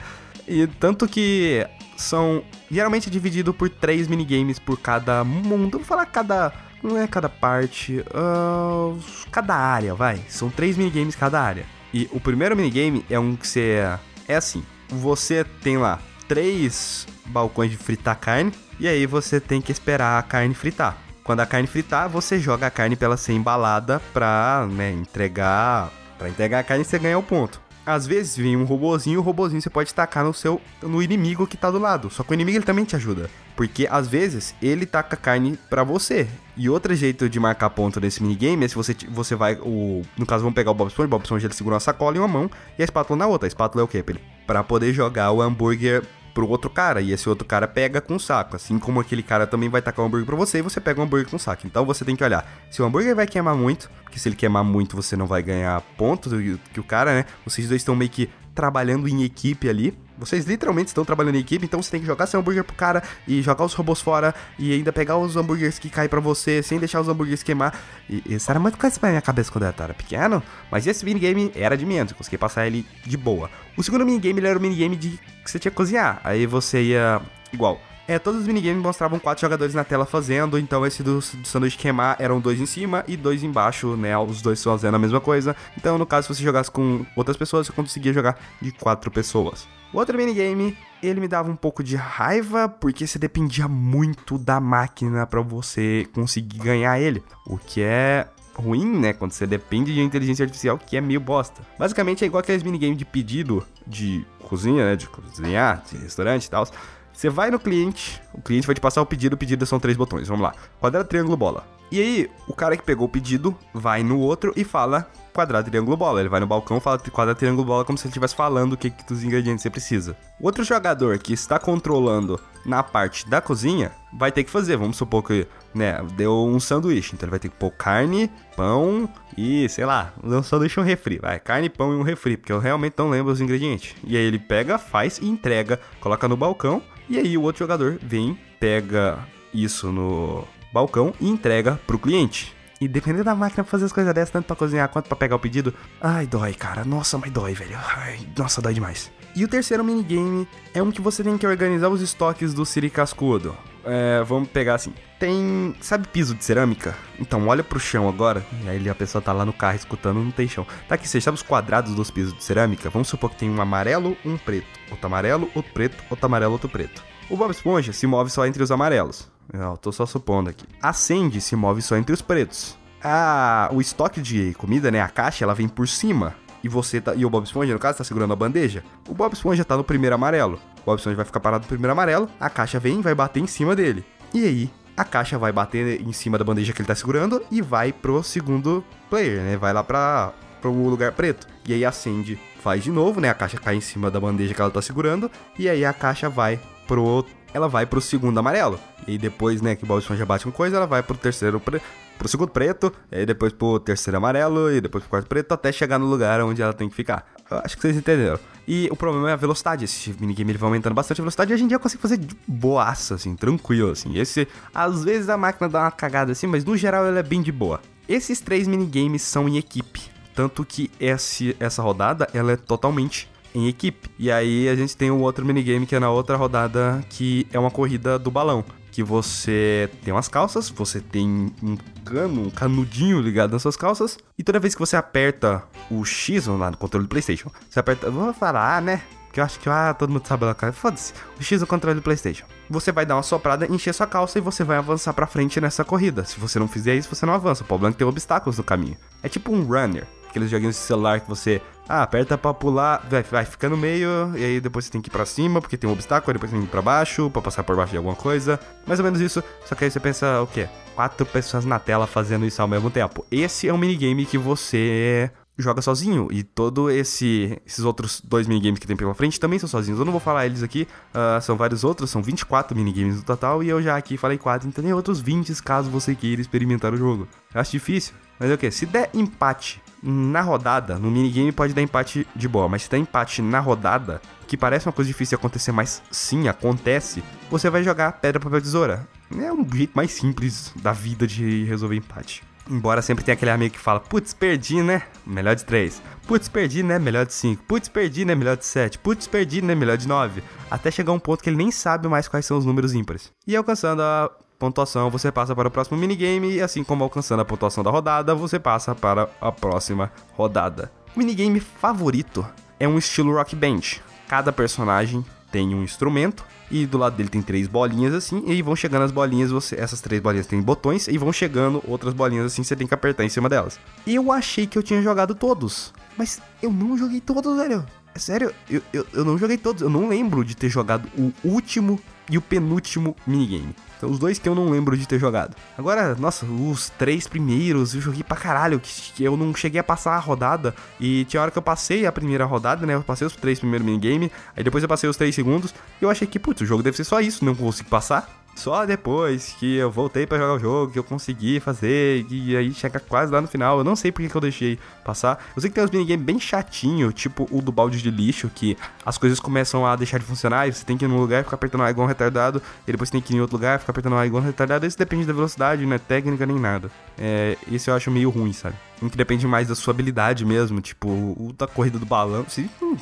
E 0.49 0.65
tanto 0.65 1.07
que 1.07 1.65
são 1.95 2.43
geralmente 2.71 3.09
dividido 3.09 3.53
por 3.53 3.69
três 3.69 4.07
minigames 4.07 4.57
por 4.57 4.79
cada 4.79 5.23
mundo. 5.23 5.77
Vou 5.77 5.85
falar 5.85 6.07
cada. 6.07 6.51
Não 6.81 6.97
é 6.97 7.07
cada 7.07 7.29
parte. 7.29 8.03
Uh, 8.09 8.99
cada 9.31 9.55
área, 9.55 9.93
vai. 9.93 10.19
São 10.27 10.49
três 10.49 10.75
minigames 10.75 11.15
cada 11.15 11.39
área. 11.39 11.65
E 11.93 12.09
o 12.11 12.19
primeiro 12.19 12.55
minigame 12.55 13.05
é 13.09 13.19
um 13.19 13.35
que 13.35 13.47
você 13.47 13.79
é 14.27 14.35
assim: 14.35 14.63
você 14.89 15.43
tem 15.61 15.77
lá 15.77 15.99
três 16.27 17.07
balcões 17.25 17.71
de 17.71 17.77
fritar 17.77 18.17
carne, 18.17 18.51
e 18.79 18.87
aí 18.87 19.05
você 19.05 19.39
tem 19.39 19.61
que 19.61 19.71
esperar 19.71 20.17
a 20.17 20.23
carne 20.23 20.53
fritar. 20.53 20.97
Quando 21.23 21.41
a 21.41 21.45
carne 21.45 21.67
fritar, 21.67 22.09
você 22.09 22.39
joga 22.39 22.67
a 22.67 22.71
carne 22.71 22.95
pra 22.95 23.05
ela 23.05 23.17
ser 23.17 23.33
embalada 23.33 24.01
pra, 24.13 24.67
né, 24.71 24.91
entregar. 24.91 25.91
Pra 26.17 26.29
entregar 26.29 26.59
a 26.59 26.63
carne 26.63 26.83
você 26.83 26.97
ganha 26.97 27.19
o 27.19 27.23
ponto. 27.23 27.61
Às 27.85 28.05
vezes 28.05 28.37
vem 28.37 28.55
um 28.55 28.65
robozinho, 28.65 29.19
o 29.19 29.23
robozinho 29.23 29.61
você 29.61 29.69
pode 29.69 29.93
tacar 29.93 30.23
no 30.23 30.33
seu 30.33 30.61
no 30.81 31.01
inimigo 31.01 31.47
que 31.47 31.57
tá 31.57 31.71
do 31.71 31.79
lado. 31.79 32.09
Só 32.09 32.23
que 32.23 32.31
o 32.31 32.33
inimigo 32.33 32.57
ele 32.57 32.65
também 32.65 32.85
te 32.85 32.95
ajuda, 32.95 33.29
porque 33.55 33.87
às 33.89 34.07
vezes 34.07 34.53
ele 34.61 34.85
taca 34.85 35.15
carne 35.17 35.57
para 35.69 35.83
você. 35.83 36.27
E 36.55 36.69
outro 36.69 36.93
jeito 36.93 37.29
de 37.29 37.39
marcar 37.39 37.69
ponto 37.69 37.99
nesse 37.99 38.21
minigame 38.21 38.65
é 38.65 38.67
se 38.67 38.75
você 38.75 38.95
você 39.09 39.35
vai 39.35 39.55
o 39.55 40.03
no 40.17 40.25
caso 40.25 40.43
vamos 40.43 40.55
pegar 40.55 40.71
o 40.71 40.73
Bob 40.73 40.89
Esponja, 40.89 41.07
o 41.07 41.09
Bob 41.09 41.23
Esponja 41.23 41.47
ele 41.47 41.53
segura 41.53 41.75
uma 41.75 41.79
sacola 41.79 42.15
em 42.15 42.19
uma 42.19 42.27
mão 42.27 42.51
e 42.77 42.81
a 42.81 42.85
espátula 42.85 43.17
na 43.17 43.27
outra. 43.27 43.47
A 43.47 43.49
espátula 43.49 43.81
é 43.81 43.85
o 43.85 43.87
quê? 43.87 44.03
Para 44.45 44.63
poder 44.63 44.93
jogar 44.93 45.31
o 45.31 45.41
hambúrguer 45.41 46.03
pro 46.33 46.47
outro 46.47 46.69
cara. 46.69 47.01
E 47.01 47.11
esse 47.11 47.27
outro 47.27 47.45
cara 47.45 47.67
pega 47.67 48.01
com 48.01 48.15
o 48.15 48.19
saco. 48.19 48.55
Assim 48.55 48.79
como 48.79 48.99
aquele 48.99 49.23
cara 49.23 49.47
também 49.47 49.69
vai 49.69 49.81
tacar 49.81 50.03
um 50.03 50.07
hambúrguer 50.07 50.25
pra 50.25 50.35
você 50.35 50.59
e 50.59 50.61
você 50.61 50.79
pega 50.79 50.99
um 50.99 51.03
hambúrguer 51.03 51.29
com 51.29 51.35
o 51.35 51.39
saco. 51.39 51.65
Então 51.65 51.85
você 51.85 52.05
tem 52.05 52.15
que 52.15 52.23
olhar 52.23 52.49
se 52.69 52.81
o 52.81 52.85
hambúrguer 52.85 53.15
vai 53.15 53.27
queimar 53.27 53.55
muito, 53.55 53.89
porque 54.03 54.19
se 54.19 54.29
ele 54.29 54.35
queimar 54.35 54.63
muito 54.63 54.95
você 54.95 55.15
não 55.15 55.25
vai 55.25 55.41
ganhar 55.41 55.81
pontos 55.97 56.31
que 56.73 56.79
o 56.79 56.83
cara, 56.83 57.13
né? 57.13 57.25
Vocês 57.45 57.67
dois 57.67 57.81
estão 57.81 57.95
meio 57.95 58.11
que 58.11 58.29
trabalhando 58.53 59.07
em 59.07 59.23
equipe 59.23 59.69
ali. 59.69 59.97
Vocês 60.19 60.45
literalmente 60.45 60.89
estão 60.89 61.05
trabalhando 61.05 61.35
em 61.35 61.39
equipe, 61.39 61.65
então 61.65 61.81
você 61.81 61.89
tem 61.89 62.01
que 62.01 62.05
jogar 62.05 62.27
seu 62.27 62.39
hambúrguer 62.39 62.63
pro 62.63 62.75
cara 62.75 63.01
e 63.25 63.41
jogar 63.41 63.63
os 63.63 63.73
robôs 63.73 64.01
fora 64.01 64.35
e 64.57 64.73
ainda 64.73 64.91
pegar 64.91 65.17
os 65.17 65.37
hambúrgueres 65.37 65.79
que 65.79 65.89
caem 65.89 66.09
para 66.09 66.19
você 66.19 66.61
sem 66.61 66.77
deixar 66.77 66.99
os 66.99 67.07
hambúrgueres 67.07 67.41
queimar. 67.41 67.73
E 68.09 68.21
isso 68.27 68.51
era 68.51 68.59
muito 68.59 68.77
coisa 68.77 68.99
pra 68.99 69.09
minha 69.09 69.21
cabeça 69.21 69.49
quando 69.49 69.63
eu 69.63 69.73
era 69.79 69.93
pequeno, 69.93 70.43
mas 70.69 70.85
esse 70.85 71.05
minigame 71.05 71.51
era 71.55 71.77
de 71.77 71.85
menos, 71.85 72.11
eu 72.11 72.17
consegui 72.17 72.37
passar 72.37 72.67
ele 72.67 72.85
de 73.05 73.15
boa. 73.15 73.49
O 73.77 73.83
segundo 73.83 74.05
minigame 74.05 74.45
era 74.45 74.59
o 74.59 74.61
minigame 74.61 74.97
de 74.97 75.17
que 75.43 75.49
você 75.49 75.57
tinha 75.57 75.71
que 75.71 75.77
cozinhar. 75.77 76.19
Aí 76.23 76.45
você 76.45 76.81
ia 76.81 77.21
igual. 77.53 77.81
É, 78.09 78.17
todos 78.17 78.41
os 78.41 78.47
minigames 78.47 78.81
mostravam 78.81 79.19
quatro 79.19 79.41
jogadores 79.41 79.75
na 79.75 79.83
tela 79.83 80.03
fazendo, 80.03 80.57
então 80.57 80.83
esse 80.83 81.03
do, 81.03 81.19
do 81.19 81.47
sanduíche 81.47 81.77
queimar 81.77 82.15
eram 82.19 82.39
dois 82.39 82.59
em 82.59 82.65
cima 82.65 83.03
e 83.07 83.15
dois 83.15 83.43
embaixo, 83.43 83.95
né? 83.95 84.17
Os 84.17 84.41
dois 84.41 84.63
fazendo 84.63 84.95
a 84.95 84.99
mesma 84.99 85.21
coisa. 85.21 85.55
Então, 85.77 85.95
no 85.95 86.07
caso, 86.07 86.25
se 86.25 86.33
você 86.33 86.43
jogasse 86.43 86.71
com 86.71 87.05
outras 87.15 87.37
pessoas, 87.37 87.67
você 87.67 87.73
conseguia 87.73 88.11
jogar 88.11 88.39
de 88.59 88.71
quatro 88.71 89.11
pessoas. 89.11 89.67
O 89.91 89.97
outro 89.97 90.15
minigame, 90.15 90.77
ele 91.01 91.19
me 91.19 91.27
dava 91.27 91.49
um 91.49 91.55
pouco 91.55 91.83
de 91.83 91.95
raiva, 91.95 92.69
porque 92.69 93.07
você 93.07 93.17
dependia 93.17 93.67
muito 93.67 94.37
da 94.37 94.59
máquina 94.59 95.25
para 95.25 95.41
você 95.41 96.07
conseguir 96.13 96.59
ganhar 96.59 96.99
ele. 96.99 97.23
O 97.47 97.57
que 97.57 97.81
é 97.81 98.27
ruim, 98.53 98.85
né? 98.85 99.13
Quando 99.13 99.31
você 99.31 99.47
depende 99.47 99.93
de 99.93 100.01
inteligência 100.01 100.43
artificial, 100.43 100.77
que 100.77 100.95
é 100.95 101.01
meio 101.01 101.19
bosta. 101.19 101.63
Basicamente 101.77 102.23
é 102.23 102.27
igual 102.27 102.41
aqueles 102.41 102.61
minigames 102.61 102.97
de 102.97 103.05
pedido 103.05 103.65
de 103.87 104.23
cozinha, 104.47 104.85
né? 104.85 104.95
De 104.95 105.07
cozinhar, 105.07 105.83
de 105.89 105.97
restaurante 105.97 106.45
e 106.45 106.49
tal. 106.49 106.67
Você 107.11 107.29
vai 107.29 107.49
no 107.49 107.59
cliente, 107.59 108.21
o 108.33 108.41
cliente 108.41 108.67
vai 108.67 108.75
te 108.75 108.81
passar 108.81 109.01
o 109.01 109.05
pedido, 109.05 109.33
o 109.33 109.37
pedido 109.37 109.65
são 109.65 109.79
três 109.79 109.97
botões. 109.97 110.27
Vamos 110.27 110.43
lá. 110.43 110.53
Quadrado, 110.79 111.07
triângulo, 111.09 111.35
bola. 111.35 111.67
E 111.91 111.99
aí, 111.99 112.29
o 112.47 112.53
cara 112.53 112.77
que 112.77 112.83
pegou 112.83 113.07
o 113.07 113.09
pedido 113.09 113.57
vai 113.73 114.03
no 114.03 114.19
outro 114.19 114.53
e 114.55 114.63
fala 114.63 115.09
quadrado, 115.39 115.69
triângulo, 115.69 115.95
bola. 115.95 116.19
Ele 116.19 116.27
vai 116.27 116.41
no 116.41 116.47
balcão, 116.47 116.81
fala 116.81 116.99
quadrado, 116.99 117.39
triângulo, 117.39 117.65
bola, 117.65 117.85
como 117.85 117.97
se 117.97 118.03
ele 118.03 118.09
estivesse 118.09 118.35
falando 118.35 118.73
o 118.73 118.77
que, 118.77 118.89
que 118.89 119.05
dos 119.05 119.23
ingredientes 119.23 119.63
você 119.63 119.69
precisa. 119.69 120.17
O 120.39 120.45
outro 120.45 120.63
jogador 120.65 121.17
que 121.17 121.31
está 121.31 121.57
controlando 121.57 122.39
na 122.65 122.83
parte 122.83 123.27
da 123.29 123.39
cozinha 123.39 123.91
vai 124.11 124.31
ter 124.31 124.43
que 124.43 124.51
fazer. 124.51 124.75
Vamos 124.75 124.97
supor 124.97 125.23
que, 125.23 125.47
né, 125.73 126.03
deu 126.15 126.45
um 126.45 126.59
sanduíche. 126.59 127.11
Então 127.13 127.25
ele 127.25 127.31
vai 127.31 127.39
ter 127.39 127.47
que 127.47 127.55
pôr 127.55 127.71
carne, 127.71 128.29
pão 128.55 129.09
e, 129.37 129.69
sei 129.69 129.85
lá, 129.85 130.13
um 130.21 130.43
sanduíche 130.43 130.77
e 130.77 130.83
um 130.83 130.85
refri. 130.85 131.19
Vai, 131.19 131.39
carne, 131.39 131.69
pão 131.69 131.93
e 131.93 131.95
um 131.95 132.03
refri, 132.03 132.35
porque 132.35 132.51
eu 132.51 132.59
realmente 132.59 132.95
não 132.97 133.09
lembro 133.09 133.31
os 133.31 133.39
ingredientes. 133.39 133.95
E 134.03 134.17
aí 134.17 134.23
ele 134.23 134.39
pega, 134.39 134.77
faz 134.77 135.19
e 135.19 135.27
entrega, 135.27 135.79
coloca 136.01 136.27
no 136.27 136.35
balcão. 136.35 136.81
E 137.07 137.17
aí 137.17 137.37
o 137.37 137.43
outro 137.43 137.59
jogador 137.59 137.97
vem, 138.01 138.37
pega 138.59 139.17
isso 139.53 139.89
no 139.91 140.43
balcão 140.73 141.13
e 141.19 141.29
entrega 141.29 141.79
pro 141.87 141.97
cliente. 141.97 142.58
E 142.81 142.87
dependendo 142.87 143.25
da 143.25 143.35
máquina 143.35 143.63
pra 143.63 143.71
fazer 143.71 143.85
as 143.85 143.91
coisas 143.91 144.13
dessas, 144.13 144.31
tanto 144.31 144.45
pra 144.45 144.55
cozinhar 144.55 144.87
quanto 144.87 145.07
pra 145.07 145.17
pegar 145.17 145.35
o 145.35 145.39
pedido, 145.39 145.73
ai, 145.99 146.25
dói, 146.25 146.53
cara. 146.53 146.85
Nossa, 146.85 147.17
mas 147.17 147.31
dói, 147.31 147.53
velho. 147.53 147.77
Ai, 147.97 148.19
nossa, 148.37 148.61
dói 148.61 148.73
demais. 148.73 149.11
E 149.35 149.43
o 149.43 149.47
terceiro 149.47 149.83
minigame 149.83 150.47
é 150.73 150.81
um 150.81 150.91
que 150.91 151.01
você 151.01 151.23
tem 151.23 151.37
que 151.37 151.45
organizar 151.45 151.89
os 151.89 152.01
estoques 152.01 152.53
do 152.53 152.65
Siri 152.65 152.89
Cascudo. 152.89 153.55
É, 153.85 154.23
vamos 154.23 154.49
pegar 154.49 154.75
assim. 154.75 154.93
Tem. 155.19 155.75
Sabe 155.81 156.07
piso 156.07 156.35
de 156.35 156.43
cerâmica? 156.43 156.95
Então 157.19 157.47
olha 157.47 157.63
pro 157.63 157.79
chão 157.79 158.07
agora. 158.07 158.45
E 158.63 158.69
aí 158.69 158.89
a 158.89 158.95
pessoa 158.95 159.21
tá 159.21 159.31
lá 159.31 159.45
no 159.45 159.53
carro 159.53 159.75
escutando, 159.75 160.19
não 160.19 160.31
tem 160.31 160.47
chão. 160.47 160.65
Tá 160.87 160.95
aqui, 160.95 161.07
você 161.07 161.19
sabe 161.21 161.35
os 161.35 161.43
quadrados 161.43 161.93
dos 161.95 162.09
pisos 162.09 162.33
de 162.33 162.43
cerâmica? 162.43 162.89
Vamos 162.89 163.07
supor 163.07 163.29
que 163.29 163.37
tem 163.37 163.49
um 163.49 163.61
amarelo, 163.61 164.17
um 164.25 164.37
preto. 164.37 164.67
Outro 164.89 165.05
amarelo, 165.05 165.49
outro 165.53 165.73
preto, 165.73 166.03
outro 166.09 166.25
amarelo, 166.25 166.53
outro 166.53 166.69
preto. 166.69 167.03
O 167.29 167.37
Bob 167.37 167.51
Esponja 167.51 167.93
se 167.93 168.07
move 168.07 168.29
só 168.29 168.45
entre 168.45 168.63
os 168.63 168.71
amarelos. 168.71 169.29
Eu 169.51 169.77
tô 169.77 169.91
só 169.91 170.05
supondo 170.05 170.49
aqui. 170.49 170.65
A 170.81 170.93
Sandy 170.93 171.41
se 171.41 171.55
move 171.55 171.81
só 171.81 171.97
entre 171.97 172.13
os 172.13 172.21
pretos. 172.21 172.77
Ah, 173.03 173.69
o 173.71 173.81
estoque 173.81 174.21
de 174.21 174.53
comida, 174.55 174.91
né? 174.91 175.01
A 175.01 175.07
caixa, 175.07 175.43
ela 175.43 175.55
vem 175.55 175.67
por 175.67 175.87
cima. 175.87 176.35
E 176.63 176.67
você 176.67 176.99
tá, 176.99 177.15
e 177.15 177.25
o 177.25 177.29
Bob 177.29 177.45
Esponja, 177.45 177.73
no 177.73 177.79
caso, 177.79 177.97
tá 177.97 178.03
segurando 178.03 178.33
a 178.33 178.35
bandeja. 178.35 178.83
O 179.07 179.13
Bob 179.13 179.33
Esponja 179.33 179.63
tá 179.63 179.77
no 179.77 179.83
primeiro 179.83 180.15
amarelo. 180.15 180.59
O 180.81 180.85
Bob 180.85 180.97
Esponja 180.97 181.15
vai 181.15 181.25
ficar 181.25 181.39
parado 181.39 181.63
no 181.63 181.67
primeiro 181.67 181.91
amarelo. 181.91 182.29
A 182.39 182.49
caixa 182.49 182.79
vem 182.79 182.99
e 182.99 183.01
vai 183.01 183.15
bater 183.15 183.39
em 183.39 183.47
cima 183.47 183.75
dele. 183.75 184.05
E 184.33 184.45
aí, 184.45 184.69
a 184.95 185.05
caixa 185.05 185.37
vai 185.37 185.51
bater 185.51 186.01
em 186.01 186.11
cima 186.11 186.37
da 186.37 186.43
bandeja 186.43 186.73
que 186.73 186.81
ele 186.81 186.87
tá 186.87 186.95
segurando 186.95 187.41
e 187.49 187.61
vai 187.61 187.93
pro 187.93 188.21
segundo 188.21 188.83
player, 189.09 189.41
né? 189.41 189.55
Vai 189.55 189.71
lá 189.71 189.81
pra, 189.81 190.33
pro 190.61 190.71
lugar 190.71 191.13
preto. 191.13 191.47
E 191.65 191.73
aí 191.73 191.85
a 191.85 191.91
Sandy 191.91 192.37
faz 192.61 192.83
de 192.83 192.91
novo, 192.91 193.21
né? 193.21 193.29
A 193.29 193.33
caixa 193.33 193.57
cai 193.57 193.75
em 193.75 193.81
cima 193.81 194.11
da 194.11 194.19
bandeja 194.19 194.53
que 194.53 194.61
ela 194.61 194.69
tá 194.69 194.81
segurando. 194.81 195.31
E 195.57 195.69
aí 195.69 195.85
a 195.85 195.93
caixa 195.93 196.29
vai 196.29 196.59
pro. 196.85 197.25
Ela 197.53 197.67
vai 197.67 197.85
pro 197.85 198.01
segundo 198.01 198.37
amarelo. 198.37 198.79
E 199.07 199.17
depois, 199.17 199.61
né, 199.61 199.75
que 199.75 199.83
o 199.83 199.87
Bob 199.87 199.99
Esponja 199.99 200.25
bate 200.25 200.45
com 200.45 200.51
coisa, 200.51 200.77
ela 200.77 200.85
vai 200.85 201.01
pro 201.01 201.17
terceiro 201.17 201.59
pre... 201.59 201.81
pro 202.17 202.27
segundo 202.27 202.49
preto, 202.49 202.93
e 203.11 203.25
depois 203.25 203.51
pro 203.53 203.79
terceiro 203.79 204.17
amarelo, 204.17 204.71
e 204.71 204.79
depois 204.79 205.03
pro 205.03 205.09
quarto 205.09 205.27
preto, 205.27 205.51
até 205.53 205.71
chegar 205.71 205.97
no 205.97 206.05
lugar 206.05 206.41
onde 206.41 206.61
ela 206.61 206.73
tem 206.73 206.87
que 206.87 206.95
ficar. 206.95 207.25
Eu 207.49 207.57
acho 207.63 207.75
que 207.75 207.81
vocês 207.81 207.97
entenderam. 207.97 208.39
E 208.67 208.87
o 208.91 208.95
problema 208.95 209.31
é 209.31 209.33
a 209.33 209.35
velocidade. 209.35 209.85
Esse 209.85 210.15
minigame 210.19 210.51
ele 210.51 210.59
vai 210.59 210.67
aumentando 210.67 210.93
bastante 210.93 211.19
a 211.19 211.23
velocidade 211.23 211.51
e 211.51 211.55
hoje 211.55 211.63
em 211.63 211.67
dia 211.67 211.75
eu 211.75 211.79
consigo 211.79 212.01
fazer 212.01 212.17
de 212.17 212.37
boaça, 212.47 213.15
assim, 213.15 213.35
tranquilo, 213.35 213.91
assim. 213.91 214.15
Esse, 214.15 214.47
às 214.71 215.03
vezes 215.03 215.27
a 215.27 215.35
máquina 215.37 215.67
dá 215.67 215.81
uma 215.81 215.91
cagada 215.91 216.31
assim, 216.31 216.45
mas 216.45 216.63
no 216.63 216.77
geral 216.77 217.03
ela 217.05 217.17
é 217.17 217.23
bem 217.23 217.41
de 217.41 217.51
boa. 217.51 217.81
Esses 218.07 218.39
três 218.39 218.67
minigames 218.67 219.23
são 219.23 219.49
em 219.49 219.57
equipe. 219.57 220.01
Tanto 220.35 220.63
que 220.63 220.91
esse, 220.99 221.57
essa 221.59 221.81
rodada, 221.81 222.29
ela 222.31 222.51
é 222.51 222.55
totalmente 222.55 223.27
em 223.53 223.67
equipe. 223.67 224.09
E 224.17 224.31
aí 224.31 224.67
a 224.69 224.75
gente 224.75 224.95
tem 224.95 225.11
um 225.11 225.21
outro 225.21 225.45
minigame 225.45 225.85
que 225.85 225.95
é 225.95 225.99
na 225.99 226.09
outra 226.09 226.35
rodada, 226.35 227.03
que 227.09 227.47
é 227.51 227.59
uma 227.59 227.71
corrida 227.71 228.17
do 228.19 228.31
balão. 228.31 228.63
Que 228.91 229.03
você 229.03 229.89
tem 230.03 230.13
umas 230.13 230.27
calças, 230.27 230.69
você 230.69 230.99
tem 230.99 231.53
um 231.61 231.77
cano, 232.03 232.47
um 232.47 232.49
canudinho 232.49 233.21
ligado 233.21 233.51
nas 233.51 233.61
suas 233.61 233.77
calças, 233.77 234.17
e 234.37 234.43
toda 234.43 234.59
vez 234.59 234.73
que 234.73 234.79
você 234.79 234.95
aperta 234.95 235.63
o 235.91 236.03
X 236.03 236.47
lá 236.47 236.71
no 236.71 236.77
controle 236.77 237.05
do 237.05 237.09
PlayStation, 237.09 237.51
você 237.69 237.79
aperta. 237.79 238.09
Vou 238.09 238.33
falar, 238.33 238.81
né? 238.81 239.01
Que 239.31 239.39
eu 239.39 239.43
acho 239.43 239.59
que 239.59 239.69
ah, 239.69 239.93
todo 239.93 240.09
mundo 240.11 240.27
sabe 240.27 240.43
lá, 240.43 240.55
cara. 240.55 240.73
Foda-se. 240.73 241.13
O 241.39 241.43
X 241.43 241.61
no 241.61 241.67
controle 241.67 241.99
do 241.99 242.01
PlayStation. 242.01 242.45
Você 242.67 242.91
vai 242.91 243.05
dar 243.05 243.15
uma 243.15 243.23
soprada, 243.23 243.67
encher 243.67 243.93
sua 243.93 244.07
calça 244.07 244.39
e 244.39 244.41
você 244.41 244.63
vai 244.63 244.77
avançar 244.77 245.13
pra 245.13 245.27
frente 245.27 245.61
nessa 245.61 245.85
corrida. 245.85 246.25
Se 246.25 246.39
você 246.39 246.57
não 246.57 246.67
fizer 246.67 246.95
isso, 246.95 247.13
você 247.13 247.27
não 247.27 247.33
avança. 247.33 247.63
O 247.63 247.67
problema 247.67 247.91
é 247.91 247.93
que 247.93 247.99
tem 247.99 248.07
obstáculos 248.07 248.57
no 248.57 248.63
caminho. 248.63 248.97
É 249.21 249.29
tipo 249.29 249.51
um 249.51 249.63
runner 249.63 250.07
aqueles 250.29 250.49
joguinhos 250.49 250.75
de 250.75 250.81
celular 250.81 251.19
que 251.19 251.27
você 251.27 251.61
ah, 251.89 252.03
aperta 252.03 252.37
pra 252.37 252.53
pular, 252.53 253.03
vai, 253.09 253.23
vai 253.23 253.45
ficar 253.45 253.67
no 253.67 253.75
meio, 253.75 254.31
e 254.37 254.45
aí 254.45 254.61
depois 254.61 254.85
você 254.85 254.91
tem 254.91 255.01
que 255.01 255.09
ir 255.09 255.11
pra 255.11 255.25
cima, 255.25 255.59
porque 255.59 255.75
tem 255.75 255.89
um 255.89 255.93
obstáculo, 255.93 256.33
depois 256.33 256.51
você 256.51 256.55
tem 256.55 256.61
que 256.61 256.69
ir 256.69 256.71
pra 256.71 256.83
baixo, 256.83 257.31
pra 257.31 257.41
passar 257.41 257.63
por 257.63 257.75
baixo 257.75 257.91
de 257.91 257.97
alguma 257.97 258.15
coisa. 258.15 258.59
Mais 258.85 258.99
ou 258.99 259.03
menos 259.03 259.19
isso, 259.19 259.43
só 259.65 259.73
que 259.73 259.85
aí 259.85 259.89
você 259.89 259.99
pensa 259.99 260.39
o 260.39 260.45
quê? 260.45 260.69
Quatro 260.93 261.25
pessoas 261.25 261.65
na 261.65 261.79
tela 261.79 262.05
fazendo 262.05 262.45
isso 262.45 262.61
ao 262.61 262.67
mesmo 262.67 262.91
tempo. 262.91 263.25
Esse 263.31 263.67
é 263.67 263.73
um 263.73 263.77
minigame 263.77 264.23
que 264.23 264.37
você 264.37 265.31
joga 265.57 265.81
sozinho. 265.81 266.27
E 266.31 266.43
todo 266.43 266.91
esse 266.91 267.59
esses 267.65 267.83
outros 267.83 268.21
dois 268.21 268.47
minigames 268.47 268.79
que 268.79 268.85
tem 268.87 268.95
pela 268.95 269.15
frente 269.15 269.39
também 269.39 269.57
são 269.57 269.67
sozinhos. 269.67 269.99
Eu 269.99 270.05
não 270.05 270.11
vou 270.11 270.21
falar 270.21 270.45
eles 270.45 270.61
aqui, 270.61 270.87
uh, 271.13 271.41
são 271.41 271.57
vários 271.57 271.83
outros, 271.83 272.09
são 272.09 272.21
24 272.21 272.77
minigames 272.77 273.17
no 273.17 273.23
total. 273.23 273.63
E 273.63 273.69
eu 273.69 273.81
já 273.81 273.97
aqui 273.97 274.15
falei 274.15 274.37
4, 274.37 274.67
então 274.67 274.83
tem 274.83 274.93
outros 274.93 275.19
20 275.19 275.53
caso 275.63 275.89
você 275.89 276.13
queira 276.13 276.39
experimentar 276.39 276.93
o 276.93 276.97
jogo. 276.97 277.27
Eu 277.53 277.61
acho 277.61 277.71
difícil, 277.71 278.13
mas 278.39 278.51
é 278.51 278.53
o 278.53 278.57
que? 278.57 278.69
Se 278.69 278.85
der 278.85 279.09
empate 279.13 279.81
na 280.01 280.41
rodada, 280.41 280.97
no 280.97 281.11
minigame 281.11 281.51
pode 281.51 281.73
dar 281.73 281.81
empate 281.81 282.27
de 282.35 282.47
boa, 282.47 282.67
mas 282.67 282.83
se 282.83 282.89
der 282.89 282.97
empate 282.97 283.41
na 283.41 283.59
rodada, 283.59 284.21
que 284.47 284.57
parece 284.57 284.87
uma 284.87 284.93
coisa 284.93 285.07
difícil 285.07 285.37
de 285.37 285.41
acontecer, 285.41 285.71
mas 285.71 286.01
sim 286.09 286.47
acontece, 286.47 287.23
você 287.49 287.69
vai 287.69 287.83
jogar 287.83 288.13
pedra, 288.13 288.39
papel, 288.39 288.61
tesoura. 288.61 289.07
É 289.37 289.51
um 289.51 289.67
jeito 289.71 289.91
mais 289.93 290.11
simples 290.11 290.73
da 290.81 290.91
vida 290.91 291.27
de 291.27 291.63
resolver 291.65 291.95
empate. 291.95 292.43
Embora 292.69 293.01
sempre 293.01 293.23
tenha 293.23 293.33
aquele 293.33 293.49
amigo 293.49 293.73
que 293.73 293.79
fala, 293.79 293.99
putz, 293.99 294.31
perdi, 294.31 294.83
né? 294.83 295.01
Melhor 295.25 295.55
de 295.55 295.65
3. 295.65 296.01
Putz, 296.27 296.47
perdi, 296.47 296.83
né? 296.83 296.99
Melhor 296.99 297.25
de 297.25 297.33
5. 297.33 297.63
Putz, 297.63 297.89
perdi, 297.89 298.25
né? 298.25 298.35
Melhor 298.35 298.55
de 298.55 298.65
7. 298.65 298.99
Putz, 298.99 299.25
perdi, 299.25 299.59
né? 299.59 299.73
Melhor 299.73 299.97
de 299.97 300.07
9. 300.07 300.43
Até 300.69 300.91
chegar 300.91 301.11
um 301.11 301.19
ponto 301.19 301.41
que 301.41 301.49
ele 301.49 301.57
nem 301.57 301.71
sabe 301.71 302.07
mais 302.07 302.27
quais 302.27 302.45
são 302.45 302.59
os 302.59 302.65
números 302.65 302.93
ímpares. 302.93 303.31
E 303.47 303.55
alcançando 303.55 304.03
a 304.03 304.29
pontuação, 304.59 305.09
você 305.09 305.31
passa 305.31 305.55
para 305.55 305.69
o 305.69 305.71
próximo 305.71 305.97
minigame 305.97 306.51
e 306.51 306.61
assim 306.61 306.83
como 306.83 307.03
alcançando 307.03 307.39
a 307.39 307.45
pontuação 307.45 307.81
da 307.81 307.89
rodada, 307.89 308.35
você 308.35 308.59
passa 308.59 308.93
para 308.93 309.29
a 309.39 309.51
próxima 309.51 310.11
rodada. 310.33 310.91
O 311.15 311.19
minigame 311.19 311.61
favorito 311.61 312.45
é 312.77 312.87
um 312.87 312.97
estilo 312.97 313.33
Rock 313.33 313.55
Band. 313.55 313.79
cada 314.27 314.51
personagem 314.51 315.25
tem 315.49 315.73
um 315.73 315.81
instrumento 315.81 316.45
e 316.69 316.85
do 316.85 316.97
lado 316.97 317.15
dele 317.15 317.29
tem 317.29 317.41
três 317.41 317.67
bolinhas 317.67 318.13
assim, 318.13 318.43
e 318.45 318.61
vão 318.61 318.75
chegando 318.75 319.03
as 319.03 319.11
bolinhas, 319.11 319.49
você, 319.49 319.75
essas 319.75 320.01
três 320.01 320.21
bolinhas 320.21 320.45
têm 320.45 320.61
botões, 320.61 321.07
e 321.07 321.17
vão 321.17 321.33
chegando 321.33 321.81
outras 321.87 322.13
bolinhas 322.13 322.45
assim, 322.45 322.63
você 322.63 322.75
tem 322.75 322.85
que 322.85 322.93
apertar 322.93 323.23
em 323.23 323.29
cima 323.29 323.49
delas. 323.49 323.79
Eu 324.05 324.31
achei 324.31 324.67
que 324.67 324.77
eu 324.77 324.83
tinha 324.83 325.01
jogado 325.01 325.33
todos, 325.33 325.91
mas 326.15 326.39
eu 326.61 326.71
não 326.71 326.95
joguei 326.95 327.21
todos, 327.21 327.57
velho. 327.57 327.83
É 328.13 328.19
sério, 328.19 328.53
eu, 328.69 328.81
eu, 328.91 329.05
eu 329.13 329.25
não 329.25 329.37
joguei 329.37 329.57
todos, 329.57 329.81
eu 329.81 329.89
não 329.89 330.09
lembro 330.09 330.43
de 330.43 330.55
ter 330.55 330.69
jogado 330.69 331.09
o 331.17 331.31
último 331.43 331.99
e 332.29 332.37
o 332.37 332.41
penúltimo 332.41 333.15
minigame. 333.25 333.75
Então, 333.97 334.09
os 334.09 334.17
dois 334.17 334.39
que 334.39 334.47
eu 334.47 334.55
não 334.55 334.69
lembro 334.69 334.95
de 334.95 335.05
ter 335.05 335.19
jogado. 335.19 335.57
Agora, 335.77 336.15
nossa, 336.15 336.45
os 336.45 336.89
três 336.91 337.27
primeiros 337.27 337.93
eu 337.93 337.99
joguei 337.99 338.23
pra 338.23 338.37
caralho, 338.37 338.79
que 338.79 339.23
eu 339.23 339.35
não 339.35 339.53
cheguei 339.53 339.79
a 339.79 339.83
passar 339.83 340.15
a 340.15 340.19
rodada. 340.19 340.73
E 340.99 341.25
tinha 341.25 341.41
hora 341.41 341.51
que 341.51 341.57
eu 341.57 341.61
passei 341.61 342.05
a 342.05 342.11
primeira 342.11 342.45
rodada, 342.45 342.85
né? 342.85 342.93
Eu 342.95 343.03
passei 343.03 343.27
os 343.27 343.35
três 343.35 343.59
primeiros 343.59 343.85
minigame, 343.85 344.31
aí 344.55 344.63
depois 344.63 344.83
eu 344.83 344.87
passei 344.87 345.09
os 345.09 345.17
três 345.17 345.35
segundos. 345.35 345.73
E 346.01 346.05
eu 346.05 346.09
achei 346.09 346.25
que, 346.25 346.39
putz, 346.39 346.61
o 346.61 346.65
jogo 346.65 346.81
deve 346.81 346.95
ser 346.95 347.03
só 347.03 347.19
isso, 347.19 347.43
não 347.43 347.53
consigo 347.53 347.89
passar. 347.89 348.29
Só 348.55 348.85
depois 348.85 349.55
que 349.57 349.77
eu 349.77 349.89
voltei 349.89 350.27
para 350.27 350.37
jogar 350.37 350.53
o 350.53 350.59
jogo, 350.59 350.91
que 350.91 350.99
eu 350.99 351.03
consegui 351.03 351.61
fazer, 351.61 352.25
e 352.29 352.57
aí 352.57 352.73
chega 352.73 352.99
quase 352.99 353.31
lá 353.31 353.39
no 353.39 353.47
final. 353.47 353.77
Eu 353.77 353.83
não 353.85 353.95
sei 353.95 354.11
porque 354.11 354.27
que 354.27 354.35
eu 354.35 354.41
deixei 354.41 354.77
passar. 355.05 355.43
Eu 355.55 355.61
sei 355.61 355.69
que 355.69 355.75
tem 355.75 355.83
uns 355.83 355.89
minigames 355.89 356.25
bem 356.25 356.39
chatinho, 356.39 357.13
tipo 357.13 357.47
o 357.51 357.61
do 357.61 357.71
balde 357.71 358.01
de 358.01 358.11
lixo, 358.11 358.51
que 358.53 358.77
as 359.05 359.17
coisas 359.17 359.39
começam 359.39 359.85
a 359.85 359.95
deixar 359.95 360.19
de 360.19 360.25
funcionar 360.25 360.67
e 360.67 360.73
você 360.73 360.83
tem 360.83 360.97
que 360.97 361.05
ir 361.05 361.07
num 361.07 361.19
lugar 361.19 361.41
e 361.41 361.43
ficar 361.45 361.55
apertando 361.55 361.83
A 361.83 361.89
igual 361.89 362.07
retardado, 362.07 362.61
e 362.85 362.91
depois 362.91 363.09
tem 363.09 363.21
que 363.21 363.33
ir 363.33 363.37
em 363.37 363.39
outro 363.39 363.55
lugar 363.55 363.77
e 363.77 363.79
ficar 363.79 363.91
apertando 363.91 364.15
A 364.17 364.27
igual 364.27 364.43
retardado. 364.43 364.85
Isso 364.85 364.97
depende 364.97 365.25
da 365.25 365.31
velocidade, 365.31 365.85
não 365.85 365.93
é 365.93 365.99
técnica 365.99 366.45
nem 366.45 366.59
nada. 366.59 366.91
É, 367.17 367.57
isso 367.67 367.89
eu 367.89 367.95
acho 367.95 368.11
meio 368.11 368.29
ruim, 368.29 368.51
sabe? 368.51 368.75
Um 369.01 369.07
que 369.07 369.15
depende 369.15 369.47
mais 369.47 369.69
da 369.69 369.75
sua 369.75 369.93
habilidade 369.93 370.43
mesmo, 370.43 370.81
tipo 370.81 371.07
o 371.07 371.53
da 371.57 371.65
corrida 371.65 371.97
do 371.97 372.05
balão. 372.05 372.45
Hum, 372.81 372.97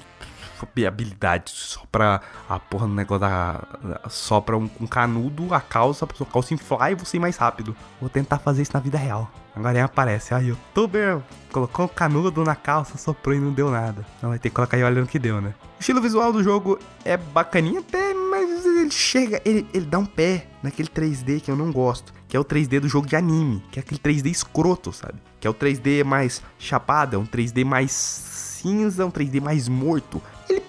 habilidade 0.88 1.52
só 1.52 1.82
pra 1.92 2.22
a 2.48 2.60
porra 2.60 2.88
do 2.88 2.94
negócio 2.94 3.22
da. 3.22 3.62
Só 4.10 4.42
pra 4.42 4.58
um, 4.58 4.70
um 4.80 4.88
canudo, 4.88 5.54
a 5.54 5.62
calça, 5.62 6.06
pra 6.08 6.16
sua 6.16 6.26
calça 6.26 6.54
inflar 6.54 6.92
e 6.92 6.96
você 6.96 7.18
ir 7.18 7.20
mais 7.20 7.38
rápido. 7.38 7.76
Vou 8.00 8.10
tentar 8.10 8.40
fazer 8.40 8.62
isso 8.62 8.72
na 8.74 8.80
vida 8.80 8.98
real. 8.98 9.30
Agora 9.58 9.76
aí 9.76 9.84
aparece, 9.84 10.36
a 10.36 10.38
youtuber 10.38 11.20
colocou 11.52 11.86
um 11.86 11.88
canudo 11.88 12.44
na 12.44 12.56
calça, 12.56 12.96
soprou 12.96 13.36
e 13.36 13.40
não 13.40 13.52
deu 13.52 13.72
nada. 13.72 14.06
Não 14.22 14.30
vai 14.30 14.38
ter 14.38 14.50
que 14.50 14.56
colocar 14.56 14.78
aí 14.78 14.84
olhando 14.84 15.06
o 15.06 15.08
que 15.08 15.18
deu, 15.18 15.42
né? 15.42 15.56
O 15.78 15.80
estilo 15.80 16.00
visual 16.00 16.32
do 16.32 16.44
jogo 16.44 16.78
é 17.04 17.18
bacaninha 17.18 17.80
até, 17.80 18.14
mas 18.14 18.64
ele 18.64 18.92
chega, 18.92 19.42
ele, 19.44 19.68
ele 19.74 19.86
dá 19.86 19.98
um 19.98 20.06
pé 20.06 20.46
naquele 20.62 20.88
3D 20.88 21.42
que 21.42 21.50
eu 21.50 21.56
não 21.56 21.72
gosto. 21.72 22.14
Que 22.28 22.38
é 22.38 22.40
o 22.40 22.46
3D 22.46 22.82
do 22.82 22.88
jogo 22.90 23.08
de 23.08 23.16
anime, 23.16 23.64
que 23.72 23.80
é 23.80 23.82
aquele 23.82 24.00
3D 24.00 24.30
escroto, 24.30 24.92
sabe? 24.92 25.16
Que 25.40 25.48
é 25.48 25.50
o 25.50 25.54
3D 25.54 26.04
mais 26.04 26.44
chapado, 26.60 27.16
é 27.16 27.20
um 27.20 27.26
3D 27.26 27.66
mais 27.66 27.92
cinza, 27.92 29.06
um 29.06 29.12
3D 29.12 29.42
mais 29.42 29.68
morto 29.68 30.22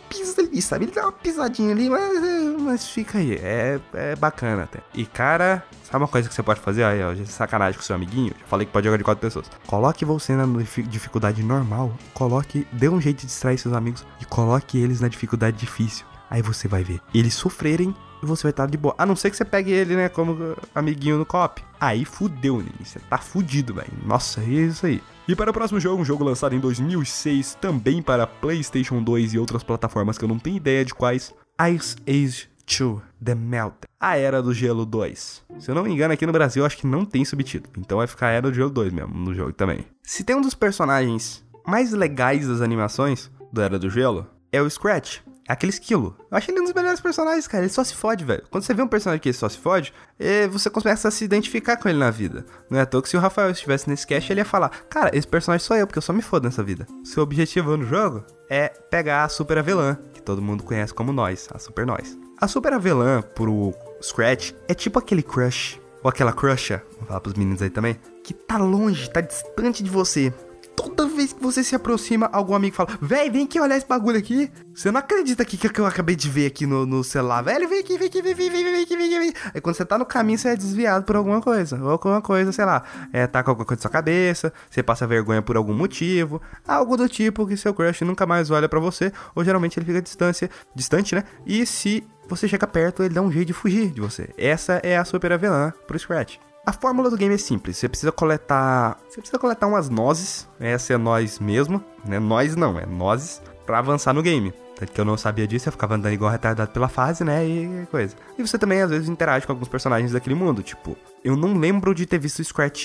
pisa 0.08 0.40
ali, 0.40 0.60
sabe? 0.62 0.86
Ele 0.86 0.92
dá 0.92 1.02
uma 1.02 1.12
pisadinha 1.12 1.72
ali, 1.72 1.88
mas, 1.88 2.60
mas 2.60 2.88
fica 2.88 3.18
aí. 3.18 3.34
É, 3.34 3.80
é 3.94 4.16
bacana 4.16 4.64
até. 4.64 4.80
E, 4.94 5.04
cara, 5.04 5.64
sabe 5.84 6.02
uma 6.02 6.08
coisa 6.08 6.28
que 6.28 6.34
você 6.34 6.42
pode 6.42 6.60
fazer? 6.60 6.84
Aí, 6.84 7.02
ó, 7.02 7.14
sacanagem 7.26 7.78
com 7.78 7.84
seu 7.84 7.96
amiguinho. 7.96 8.32
Já 8.38 8.46
falei 8.46 8.66
que 8.66 8.72
pode 8.72 8.84
jogar 8.84 8.96
de 8.96 9.04
quatro 9.04 9.20
pessoas. 9.20 9.50
Coloque 9.66 10.04
você 10.04 10.34
na 10.34 10.44
dificuldade 10.88 11.42
normal. 11.42 11.92
Coloque, 12.14 12.66
dê 12.72 12.88
um 12.88 13.00
jeito 13.00 13.20
de 13.20 13.26
distrair 13.26 13.58
seus 13.58 13.74
amigos 13.74 14.04
e 14.20 14.24
coloque 14.24 14.78
eles 14.78 15.00
na 15.00 15.08
dificuldade 15.08 15.56
difícil. 15.56 16.06
Aí 16.30 16.42
você 16.42 16.68
vai 16.68 16.84
ver 16.84 17.00
eles 17.14 17.34
sofrerem 17.34 17.94
você 18.26 18.44
vai 18.44 18.50
estar 18.50 18.66
de 18.66 18.76
boa. 18.76 18.94
A 18.98 19.06
não 19.06 19.16
ser 19.16 19.30
que 19.30 19.36
você 19.36 19.44
pegue 19.44 19.70
ele, 19.70 19.96
né, 19.96 20.08
como 20.08 20.56
amiguinho 20.74 21.18
no 21.18 21.26
cop. 21.26 21.62
Aí 21.80 22.04
fudeu, 22.04 22.58
né? 22.58 22.70
Você 22.82 22.98
tá 22.98 23.18
fudido, 23.18 23.74
velho. 23.74 23.92
Nossa, 24.04 24.40
é 24.40 24.44
isso 24.44 24.86
aí. 24.86 25.02
E 25.26 25.36
para 25.36 25.50
o 25.50 25.54
próximo 25.54 25.78
jogo, 25.78 26.00
um 26.00 26.04
jogo 26.04 26.24
lançado 26.24 26.54
em 26.54 26.60
2006, 26.60 27.56
também 27.60 28.02
para 28.02 28.26
PlayStation 28.26 29.02
2 29.02 29.34
e 29.34 29.38
outras 29.38 29.62
plataformas 29.62 30.16
que 30.16 30.24
eu 30.24 30.28
não 30.28 30.38
tenho 30.38 30.56
ideia 30.56 30.84
de 30.84 30.94
quais, 30.94 31.34
Ice 31.70 31.96
Age 32.06 32.48
2 32.66 33.02
The 33.22 33.34
Meltdown. 33.34 33.88
A 34.00 34.16
Era 34.16 34.42
do 34.42 34.54
Gelo 34.54 34.86
2. 34.86 35.44
Se 35.58 35.70
eu 35.70 35.74
não 35.74 35.82
me 35.82 35.90
engano, 35.90 36.14
aqui 36.14 36.24
no 36.24 36.32
Brasil 36.32 36.64
acho 36.64 36.78
que 36.78 36.86
não 36.86 37.04
tem 37.04 37.24
subtítulo. 37.24 37.74
Então 37.78 37.98
vai 37.98 38.06
ficar 38.06 38.28
a 38.28 38.30
Era 38.30 38.50
do 38.50 38.54
Gelo 38.54 38.70
2 38.70 38.92
mesmo 38.92 39.14
no 39.14 39.34
jogo 39.34 39.52
também. 39.52 39.84
Se 40.02 40.24
tem 40.24 40.36
um 40.36 40.40
dos 40.40 40.54
personagens 40.54 41.44
mais 41.66 41.92
legais 41.92 42.46
das 42.46 42.60
animações 42.60 43.30
do 43.52 43.60
Era 43.60 43.78
do 43.78 43.90
Gelo, 43.90 44.26
é 44.52 44.62
o 44.62 44.70
Scratch 44.70 45.18
aquele 45.52 45.70
esquilo. 45.70 46.16
Eu 46.30 46.36
acho 46.36 46.50
ele 46.50 46.60
um 46.60 46.64
dos 46.64 46.74
melhores 46.74 47.00
personagens, 47.00 47.48
cara. 47.48 47.64
Ele 47.64 47.72
só 47.72 47.82
se 47.82 47.94
fode, 47.94 48.24
velho. 48.24 48.42
Quando 48.50 48.64
você 48.64 48.74
vê 48.74 48.82
um 48.82 48.88
personagem 48.88 49.20
que 49.20 49.32
só 49.32 49.48
se 49.48 49.58
fode, 49.58 49.92
é, 50.18 50.46
você 50.46 50.68
começa 50.68 51.08
a 51.08 51.10
se 51.10 51.24
identificar 51.24 51.76
com 51.76 51.88
ele 51.88 51.98
na 51.98 52.10
vida. 52.10 52.44
Não 52.70 52.78
é 52.78 52.82
à 52.82 52.86
toa 52.86 53.02
que 53.02 53.08
se 53.08 53.16
o 53.16 53.20
Rafael 53.20 53.50
estivesse 53.50 53.88
nesse 53.88 54.06
cast, 54.06 54.30
ele 54.32 54.40
ia 54.40 54.44
falar: 54.44 54.70
Cara, 54.90 55.10
esse 55.16 55.26
personagem 55.26 55.66
sou 55.66 55.76
eu, 55.76 55.86
porque 55.86 55.98
eu 55.98 56.02
só 56.02 56.12
me 56.12 56.22
fodo 56.22 56.44
nessa 56.44 56.62
vida. 56.62 56.86
Seu 57.04 57.22
objetivo 57.22 57.76
no 57.76 57.84
jogo 57.84 58.24
é 58.50 58.68
pegar 58.68 59.24
a 59.24 59.28
Super 59.28 59.58
Avelã, 59.58 59.96
que 60.12 60.22
todo 60.22 60.42
mundo 60.42 60.62
conhece 60.62 60.92
como 60.92 61.12
nós, 61.12 61.48
a 61.52 61.58
Super 61.58 61.86
Nós. 61.86 62.18
A 62.40 62.46
Super 62.46 62.72
Avelã, 62.72 63.22
pro 63.22 63.74
Scratch, 64.02 64.52
é 64.68 64.74
tipo 64.74 64.98
aquele 64.98 65.22
crush, 65.22 65.80
ou 66.02 66.08
aquela 66.08 66.32
crusha, 66.32 66.82
vou 66.98 67.06
falar 67.06 67.20
pros 67.20 67.34
meninos 67.34 67.60
aí 67.62 67.70
também, 67.70 67.98
que 68.22 68.32
tá 68.32 68.56
longe, 68.58 69.10
tá 69.10 69.20
distante 69.20 69.82
de 69.82 69.90
você 69.90 70.32
toda 70.78 71.08
vez 71.08 71.32
que 71.32 71.42
você 71.42 71.64
se 71.64 71.74
aproxima, 71.74 72.30
algum 72.32 72.54
amigo 72.54 72.76
fala: 72.76 72.90
Véi, 73.02 73.28
vem 73.28 73.44
aqui 73.44 73.60
olhar 73.60 73.76
esse 73.76 73.86
bagulho 73.86 74.16
aqui. 74.16 74.50
Você 74.72 74.92
não 74.92 75.00
acredita 75.00 75.42
aqui 75.42 75.56
que 75.56 75.80
eu 75.80 75.84
acabei 75.84 76.14
de 76.14 76.30
ver 76.30 76.46
aqui 76.46 76.66
no, 76.66 76.86
no 76.86 77.02
celular, 77.02 77.42
velho? 77.42 77.68
Vem 77.68 77.80
aqui, 77.80 77.98
vem 77.98 78.06
aqui, 78.06 78.22
vem, 78.22 78.34
vem, 78.34 78.50
vem, 78.50 78.64
vem 78.64 78.82
aqui, 78.82 78.96
vem 78.96 79.28
aqui. 79.28 79.38
Aí 79.54 79.60
quando 79.60 79.74
você 79.74 79.84
tá 79.84 79.98
no 79.98 80.06
caminho, 80.06 80.38
você 80.38 80.50
é 80.50 80.56
desviado 80.56 81.04
por 81.04 81.16
alguma 81.16 81.40
coisa. 81.40 81.82
Ou 81.82 81.90
alguma 81.90 82.22
coisa, 82.22 82.52
sei 82.52 82.64
lá, 82.64 82.84
é, 83.12 83.26
tá 83.26 83.42
com 83.42 83.50
alguma 83.50 83.66
coisa 83.66 83.80
na 83.80 83.82
sua 83.82 83.90
cabeça, 83.90 84.52
você 84.70 84.82
passa 84.82 85.04
vergonha 85.04 85.42
por 85.42 85.56
algum 85.56 85.74
motivo, 85.74 86.40
algo 86.66 86.96
do 86.96 87.08
tipo 87.08 87.46
que 87.46 87.56
seu 87.56 87.74
crush 87.74 88.02
nunca 88.04 88.24
mais 88.24 88.50
olha 88.50 88.68
para 88.68 88.78
você, 88.78 89.12
ou 89.34 89.44
geralmente 89.44 89.78
ele 89.78 89.86
fica 89.86 90.00
distância, 90.00 90.48
distante, 90.74 91.14
né? 91.14 91.24
E 91.44 91.66
se 91.66 92.06
você 92.28 92.46
chega 92.46 92.66
perto, 92.66 93.02
ele 93.02 93.14
dá 93.14 93.22
um 93.22 93.32
jeito 93.32 93.48
de 93.48 93.52
fugir 93.52 93.90
de 93.90 94.00
você. 94.00 94.28
Essa 94.38 94.80
é 94.84 94.96
a 94.96 95.04
super 95.04 95.32
avelã 95.32 95.72
pro 95.86 95.98
Scratch. 95.98 96.38
A 96.68 96.72
fórmula 96.72 97.08
do 97.08 97.16
game 97.16 97.34
é 97.34 97.38
simples. 97.38 97.78
Você 97.78 97.88
precisa 97.88 98.12
coletar. 98.12 98.98
Você 99.08 99.22
precisa 99.22 99.38
coletar 99.38 99.66
umas 99.66 99.88
nozes. 99.88 100.46
Essa 100.60 100.92
é 100.92 100.98
nós 100.98 101.38
mesmo. 101.38 101.82
Né? 102.04 102.18
Nós 102.18 102.54
não, 102.54 102.78
é 102.78 102.84
nozes. 102.84 103.40
para 103.64 103.78
avançar 103.78 104.12
no 104.12 104.20
game. 104.22 104.52
Tanto 104.76 104.92
que 104.92 105.00
eu 105.00 105.04
não 105.06 105.16
sabia 105.16 105.46
disso, 105.46 105.66
eu 105.66 105.72
ficava 105.72 105.94
andando 105.94 106.12
igual 106.12 106.30
retardado 106.30 106.70
pela 106.70 106.86
fase, 106.86 107.24
né? 107.24 107.42
E 107.48 107.86
coisa. 107.90 108.14
E 108.36 108.46
você 108.46 108.58
também, 108.58 108.82
às 108.82 108.90
vezes, 108.90 109.08
interage 109.08 109.46
com 109.46 109.52
alguns 109.52 109.66
personagens 109.66 110.12
daquele 110.12 110.34
mundo. 110.34 110.62
Tipo, 110.62 110.94
eu 111.24 111.34
não 111.38 111.54
lembro 111.54 111.94
de 111.94 112.04
ter 112.04 112.18
visto 112.18 112.40
o 112.40 112.44
Scratch. 112.44 112.84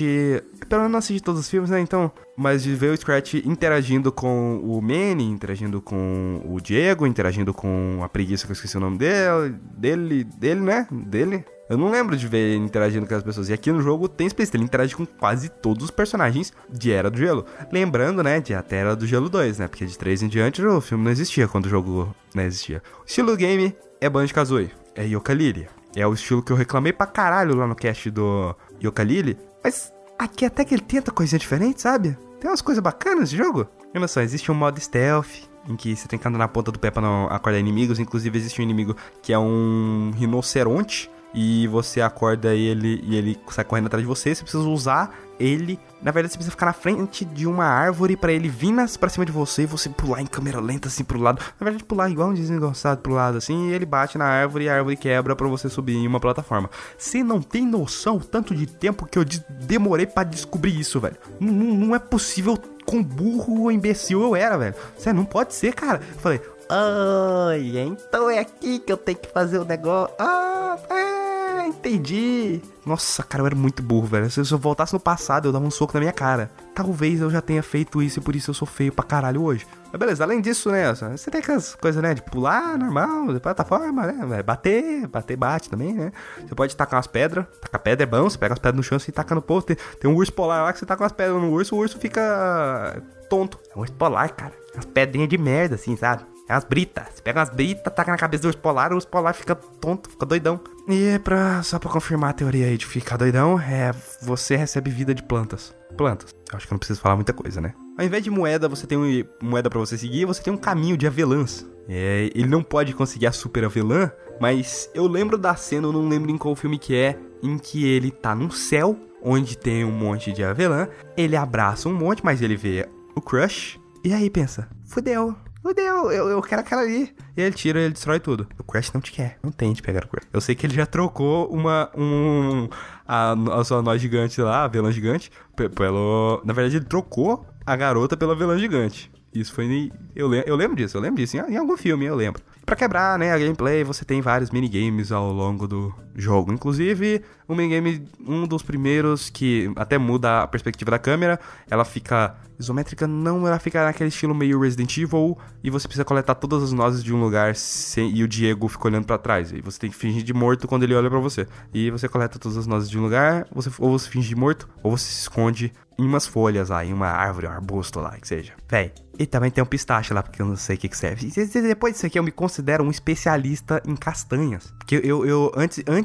Pelo 0.70 0.84
menos 0.84 0.92
não 0.92 1.00
assisti 1.00 1.22
todos 1.22 1.42
os 1.42 1.50
filmes, 1.50 1.70
né? 1.70 1.82
Então. 1.82 2.10
Mas 2.38 2.64
de 2.64 2.74
ver 2.76 2.94
o 2.94 2.98
Scratch 2.98 3.34
interagindo 3.46 4.14
com 4.14 4.62
o 4.64 4.82
Manny, 4.82 5.26
interagindo 5.26 5.82
com 5.82 6.42
o 6.46 6.62
Diego, 6.62 7.06
interagindo 7.06 7.54
com 7.54 8.00
a 8.02 8.08
preguiça 8.08 8.46
que 8.46 8.52
eu 8.52 8.56
esqueci 8.56 8.78
o 8.78 8.80
nome 8.80 8.98
dele. 8.98 9.58
Dele, 9.76 10.24
dele, 10.24 10.62
né? 10.62 10.88
Dele. 10.90 11.44
Eu 11.70 11.78
não 11.78 11.90
lembro 11.90 12.18
de 12.18 12.28
ver 12.28 12.38
ele 12.38 12.66
interagindo 12.66 13.08
com 13.08 13.16
as 13.16 13.24
pessoas. 13.24 13.50
E 13.50 13.54
aqui 13.54 13.72
no 13.72 13.82
jogo 13.82 14.10
tem 14.10 14.28
explícito, 14.28 14.58
ele 14.58 14.66
interage 14.66 14.96
com 14.96 15.06
quase 15.06 15.50
todos 15.50 15.86
os 15.86 15.92
personagens 15.92 16.52
de 16.70 16.92
Era 16.92 17.10
do 17.10 17.18
Gelo. 17.18 17.46
Lembrando, 17.72 18.22
né, 18.22 18.42
de 18.42 18.54
até 18.54 18.78
Era 18.78 18.96
do 18.96 19.08
Gelo 19.08 19.30
2, 19.30 19.60
né? 19.60 19.68
Porque 19.68 19.86
de 19.86 19.98
3 19.98 20.24
em 20.24 20.28
diante 20.28 20.62
o 20.62 20.82
filme 20.82 21.04
não 21.04 21.12
existia 21.12 21.48
quando 21.48 21.66
o 21.66 21.70
jogo 21.70 22.14
não 22.36 22.44
existia. 22.44 22.82
O 23.02 23.06
estilo 23.06 23.32
do 23.32 23.38
game 23.38 23.76
é 24.02 24.10
Banjo-Kazooie, 24.10 24.72
é 24.94 25.06
Yooka-Laylee. 25.06 25.68
É 25.96 26.06
o 26.06 26.14
estilo 26.14 26.44
que 26.44 26.52
eu 26.52 26.58
reclamei 26.58 26.92
pra 26.92 27.06
caralho 27.06 27.56
lá 27.56 27.68
no 27.68 27.76
cast 27.76 28.10
do 28.10 28.56
Yooka-Laylee. 28.84 29.38
Mas 29.64 29.94
aqui 30.20 30.46
até 30.46 30.66
que 30.66 30.76
ele 30.76 30.82
tenta 30.82 31.12
coisinha 31.12 31.40
diferente, 31.40 31.82
sabe? 31.82 32.18
Tem 32.42 32.50
umas 32.50 32.62
coisas 32.62 32.84
bacanas 32.84 33.30
de 33.30 33.38
jogo. 33.38 33.68
Olha 33.96 34.08
só, 34.08 34.22
existe 34.22 34.52
um 34.52 34.56
modo 34.56 34.80
stealth, 34.82 35.48
em 35.70 35.76
que 35.76 35.96
você 35.96 36.08
tem 36.08 36.20
que 36.20 36.28
andar 36.28 36.40
na 36.40 36.48
ponta 36.48 36.72
do 36.72 36.80
pé 36.80 36.92
pra 36.92 37.02
não 37.02 37.28
acordar 37.28 37.60
inimigos. 37.60 38.00
Inclusive, 38.00 38.38
existe 38.38 38.60
um 38.60 38.64
inimigo 38.64 38.98
que 39.22 39.32
é 39.32 39.40
um 39.40 40.12
rinoceronte 40.16 41.10
e 41.34 41.68
você 41.68 42.02
acorda 42.02 42.54
ele 42.54 43.02
e 43.04 43.16
ele 43.16 43.40
sai 43.50 43.66
correndo 43.66 43.88
atrás 43.88 44.02
de 44.02 44.08
você, 44.08 44.36
você 44.36 44.44
precisa 44.44 44.64
usar 44.64 45.14
ele. 45.40 45.80
Na 46.02 46.12
verdade, 46.12 46.34
você 46.34 46.38
precisa 46.38 46.52
ficar 46.52 46.66
na 46.66 46.74
frente 46.74 47.26
de 47.26 47.48
uma 47.48 47.66
árvore 47.66 48.16
para 48.16 48.32
ele 48.32 48.50
vir 48.50 48.72
nas, 48.72 48.98
pra 48.98 49.10
cima 49.10 49.26
de 49.26 49.32
você 49.32 49.64
e 49.64 49.66
você 49.66 49.90
pular 49.90 50.22
em 50.22 50.26
câmera 50.26 50.60
lenta 50.60 50.88
assim 50.88 51.04
pro 51.04 51.20
lado. 51.20 51.42
Na 51.60 51.64
verdade, 51.64 51.84
pular 51.84 52.10
igual 52.10 52.30
um 52.30 52.34
desengonçado 52.34 53.02
pro 53.02 53.14
lado 53.14 53.38
assim, 53.38 53.70
e 53.70 53.74
ele 53.74 53.86
bate 53.86 54.18
na 54.18 54.26
árvore 54.26 54.66
e 54.66 54.70
a 54.70 54.76
árvore 54.76 54.98
quebra 54.98 55.36
para 55.36 55.48
você 55.48 55.70
subir 55.70 55.96
em 55.96 56.08
uma 56.08 56.20
plataforma. 56.20 56.70
Você 56.98 57.24
não 57.24 57.42
tem 57.42 57.66
noção 57.66 58.20
tanto 58.20 58.54
de 58.54 58.66
tempo 58.68 59.06
que 59.06 59.18
eu 59.18 59.26
demorei 59.50 60.06
para 60.06 60.24
descobrir 60.24 60.78
isso, 60.78 61.00
velho. 61.00 61.18
Não, 61.40 61.54
não 61.54 61.96
é 61.96 62.00
possível 62.00 62.58
com 62.86 63.02
burro 63.02 63.62
ou 63.62 63.72
imbecil 63.72 64.22
eu 64.22 64.36
era, 64.36 64.58
velho. 64.58 64.76
Você 64.98 65.14
não 65.14 65.26
pode 65.26 65.54
ser, 65.54 65.74
cara. 65.74 66.02
Eu 66.14 66.20
falei, 66.20 66.42
ai, 66.70 67.78
então 67.78 68.30
é 68.30 68.40
aqui 68.40 68.80
que 68.80 68.92
eu 68.92 68.98
tenho 68.98 69.18
que 69.18 69.30
fazer 69.30 69.58
o 69.58 69.66
negócio. 69.66 70.14
Ah, 70.20 70.78
é 70.90 71.23
entendi. 71.68 72.62
Nossa, 72.86 73.24
cara, 73.24 73.42
eu 73.42 73.48
era 73.48 73.56
muito 73.56 73.82
burro, 73.82 74.08
velho. 74.08 74.30
Se 74.30 74.40
eu 74.40 74.58
voltasse 74.58 74.94
no 74.94 75.00
passado, 75.00 75.48
eu 75.48 75.52
dava 75.52 75.66
um 75.66 75.72
soco 75.72 75.94
na 75.94 76.00
minha 76.00 76.12
cara. 76.12 76.52
Talvez 76.74 77.22
eu 77.22 77.30
já 77.30 77.42
tenha 77.42 77.64
feito 77.64 78.02
isso 78.02 78.20
e 78.20 78.22
por 78.22 78.36
isso 78.36 78.52
eu 78.52 78.54
sou 78.54 78.68
feio 78.68 78.92
pra 78.92 79.04
caralho 79.04 79.42
hoje. 79.42 79.66
Mas 79.92 80.00
beleza, 80.00 80.24
além 80.24 80.42
disso, 80.42 80.72
né? 80.72 80.94
Você 80.94 81.30
tem 81.30 81.40
aquelas 81.40 81.76
coisas, 81.76 82.02
né? 82.02 82.14
De 82.14 82.22
pular 82.22 82.78
normal, 82.78 83.34
de 83.34 83.40
plataforma, 83.40 84.06
né? 84.08 84.44
Bater, 84.44 85.08
bater, 85.08 85.38
bate 85.38 85.70
também, 85.70 85.94
né? 85.94 86.12
Você 86.46 86.56
pode 86.56 86.76
tacar 86.76 86.98
umas 86.98 87.08
pedras. 87.08 87.46
Tacar 87.62 87.82
pedra 87.82 88.04
é 88.04 88.08
bom, 88.08 88.30
você 88.30 88.38
pega 88.38 88.54
as 88.54 88.60
pedras 88.60 88.78
no 88.78 88.84
chão 88.84 88.98
e 89.08 89.12
taca 89.12 89.36
no 89.36 89.42
posto. 89.42 89.68
Tem, 89.68 89.78
tem 90.00 90.10
um 90.10 90.16
urso 90.16 90.34
polar 90.34 90.64
lá 90.64 90.74
que 90.74 90.80
você 90.80 90.86
taca 90.86 91.04
umas 91.04 91.12
pedras 91.12 91.42
no 91.42 91.52
urso, 91.52 91.76
o 91.76 91.80
urso 91.80 91.98
fica 91.98 93.02
tonto. 93.30 93.60
É 93.74 93.78
um 93.78 93.82
urso 93.82 93.94
polar, 93.94 94.34
cara. 94.36 94.54
As 94.76 94.86
pedrinhas 94.86 95.30
de 95.30 95.38
merda, 95.38 95.76
assim, 95.76 95.96
sabe? 95.96 96.33
É 96.48 96.54
as 96.54 96.64
britas. 96.64 97.06
Você 97.14 97.22
pega 97.22 97.40
umas 97.40 97.50
britas, 97.50 97.94
taca 97.94 98.12
na 98.12 98.18
cabeça 98.18 98.44
do 98.44 98.48
urso 98.48 98.60
polar, 98.60 98.92
o 98.92 98.96
urso 98.96 99.08
polar 99.08 99.34
fica 99.34 99.56
tonto, 99.56 100.10
fica 100.10 100.26
doidão. 100.26 100.60
E 100.88 101.18
pra, 101.20 101.64
só 101.64 101.80
pra 101.80 101.90
confirmar 101.90 102.32
a 102.32 102.34
teoria 102.34 102.66
aí 102.68 102.78
de 102.78 102.86
ficar 102.86 103.18
doidão, 103.18 103.60
é 103.60 103.92
você 104.22 104.56
recebe 104.56 104.90
vida 104.92 105.14
de 105.14 105.24
plantas. 105.24 105.74
Plantas. 105.98 106.36
Eu 106.52 106.58
acho 106.58 106.68
que 106.68 106.74
não 106.74 106.80
preciso 106.80 107.00
falar 107.00 107.16
muita 107.16 107.34
coisa, 107.34 107.62
né? 107.62 107.74
Ao 107.98 108.06
invés 108.06 108.24
de 108.24 108.30
moeda, 108.30 108.68
você 108.68 108.86
tem 108.86 108.98
um, 108.98 109.24
moeda 109.42 109.70
para 109.70 109.80
você 109.80 109.98
seguir, 109.98 110.26
você 110.26 110.42
tem 110.42 110.52
um 110.52 110.58
caminho 110.58 110.98
de 110.98 111.08
avelãs. 111.08 111.66
É, 111.88 112.30
ele 112.34 112.48
não 112.48 112.64
pode 112.64 112.94
conseguir 112.94 113.28
a 113.28 113.32
super 113.32 113.66
avelã, 113.66 114.12
mas 114.40 114.90
eu 114.94 115.08
lembro 115.08 115.38
da 115.38 115.56
cena, 115.56 115.88
eu 115.88 115.92
não 115.92 116.08
lembro 116.08 116.32
em 116.32 116.38
qual 116.38 116.56
filme 116.56 116.80
que 116.80 116.96
é, 116.96 117.18
em 117.42 117.58
que 117.58 117.86
ele 117.86 118.10
tá 118.10 118.34
num 118.34 118.50
céu, 118.50 118.98
onde 119.22 119.58
tem 119.58 119.86
um 119.86 119.92
monte 119.92 120.32
de 120.32 120.44
avelã, 120.44 120.88
ele 121.16 121.36
abraça 121.36 121.88
um 121.88 121.94
monte, 121.94 122.24
mas 122.24 122.42
ele 122.42 122.56
vê 122.56 122.88
o 123.16 123.22
crush, 123.22 123.80
e 124.04 124.14
aí 124.14 124.30
pensa, 124.30 124.68
fudeu, 124.86 125.36
fudeu, 125.64 126.12
eu, 126.12 126.30
eu 126.30 126.42
quero 126.42 126.62
aquela 126.62 126.82
ali. 126.82 127.16
E 127.36 127.42
ele 127.42 127.56
tira 127.56 127.80
e 127.80 127.86
ele 127.86 127.94
destrói 127.94 128.20
tudo. 128.20 128.48
O 128.60 128.64
Crash 128.64 128.92
não 128.92 129.02
te 129.02 129.12
quer, 129.12 129.40
não 129.42 129.52
tente 129.52 129.82
pegar 129.82 130.04
o 130.04 130.08
Crash. 130.08 130.28
Eu 130.32 130.42
sei 130.42 130.54
que 130.54 130.68
ele 130.68 130.76
já 130.76 130.86
trocou 130.86 131.48
uma, 131.48 131.90
um, 131.98 132.68
a, 133.08 133.32
a 133.32 133.64
sua 133.64 133.82
nó 133.82 133.98
gigante 133.98 134.40
lá, 134.42 134.66
a 134.66 134.68
vilã 134.68 134.92
gigante, 134.92 135.32
pelo... 135.76 136.42
Na 136.44 136.54
verdade, 136.54 136.78
ele 136.78 136.86
trocou 136.86 137.46
a 137.66 137.76
garota 137.76 138.18
pela 138.18 138.36
vilã 138.36 138.60
gigante. 138.60 139.10
Isso 139.34 139.52
foi. 139.52 139.92
Eu, 140.16 140.32
eu 140.32 140.56
lembro 140.56 140.76
disso, 140.76 140.96
eu 140.96 141.02
lembro 141.02 141.18
disso. 141.18 141.38
Em, 141.38 141.54
em 141.54 141.58
algum 141.58 141.76
filme, 141.76 142.06
eu 142.06 142.16
lembro. 142.16 142.44
Para 142.66 142.76
quebrar, 142.76 143.18
né, 143.18 143.34
a 143.34 143.38
gameplay, 143.38 143.84
você 143.84 144.06
tem 144.06 144.22
vários 144.22 144.52
minigames 144.52 145.12
ao 145.12 145.32
longo 145.34 145.68
do 145.68 145.94
jogo. 146.16 146.52
Inclusive, 146.54 147.22
um 147.48 147.56
minigame, 147.56 148.08
um 148.26 148.48
dos 148.48 148.64
primeiros 148.64 149.30
que 149.30 149.72
até 149.76 149.98
muda 149.98 150.44
a 150.44 150.48
perspectiva 150.48 150.92
da 150.92 151.00
câmera, 151.00 151.40
ela 151.70 151.86
fica 151.86 152.36
isométrica, 152.58 153.08
não, 153.08 153.48
ela 153.48 153.60
fica 153.60 153.84
naquele 153.84 154.10
estilo 154.10 154.34
meio 154.34 154.60
Resident 154.60 154.98
Evil, 154.98 155.38
e 155.64 155.70
você 155.70 155.88
precisa 155.88 156.06
coletar 156.06 156.36
todas 156.36 156.64
as 156.64 156.72
nozes 156.72 157.04
de 157.04 157.14
um 157.14 157.20
lugar 157.20 157.56
sem, 157.56 158.12
e 158.16 158.24
o 158.24 158.28
Diego 158.28 158.68
fica 158.68 158.88
olhando 158.88 159.06
para 159.06 159.18
trás. 159.18 159.52
E 159.52 159.62
você 159.62 159.80
tem 159.80 159.90
que 159.90 159.96
fingir 159.96 160.24
de 160.24 160.34
morto 160.34 160.68
quando 160.68 160.84
ele 160.84 160.96
olha 160.96 161.10
para 161.10 161.20
você. 161.20 161.48
E 161.74 161.90
você 161.92 162.08
coleta 162.08 162.40
todas 162.40 162.58
as 162.58 162.68
nozes 162.68 162.90
de 162.90 162.98
um 162.98 163.02
lugar, 163.02 163.48
você, 163.52 163.70
ou 163.80 163.98
você 163.98 164.10
finge 164.10 164.30
de 164.30 164.36
morto, 164.36 164.68
ou 164.82 164.98
você 164.98 165.06
se 165.06 165.22
esconde 165.22 165.74
em 165.98 166.06
umas 166.06 166.26
folhas 166.26 166.70
lá, 166.70 166.84
em 166.84 166.92
uma 166.92 167.08
árvore, 167.08 167.48
um 167.48 167.52
arbusto 167.52 168.00
lá, 168.00 168.18
que 168.18 168.28
seja. 168.28 168.54
Véi, 168.68 168.92
e 169.18 169.28
também 169.28 169.52
tem 169.52 169.64
um 169.64 169.68
pistache 169.68 170.14
lá, 170.14 170.24
porque 170.24 170.42
eu 170.42 170.46
não 170.46 170.56
sei 170.56 170.76
o 170.76 170.80
que, 170.80 170.90
que 170.90 170.98
serve. 170.98 171.32
E 171.36 171.62
depois 171.62 171.94
disso 171.94 172.06
aqui, 172.06 172.18
eu 172.18 172.24
me 172.24 172.32
considero 172.32 172.84
um 172.84 172.90
especialista 172.90 173.82
em 173.86 173.96
castanhas. 173.96 174.74
Porque 174.80 175.00
eu, 175.04 175.26
eu 175.26 175.52
antes, 175.56 175.84
antes 175.88 176.03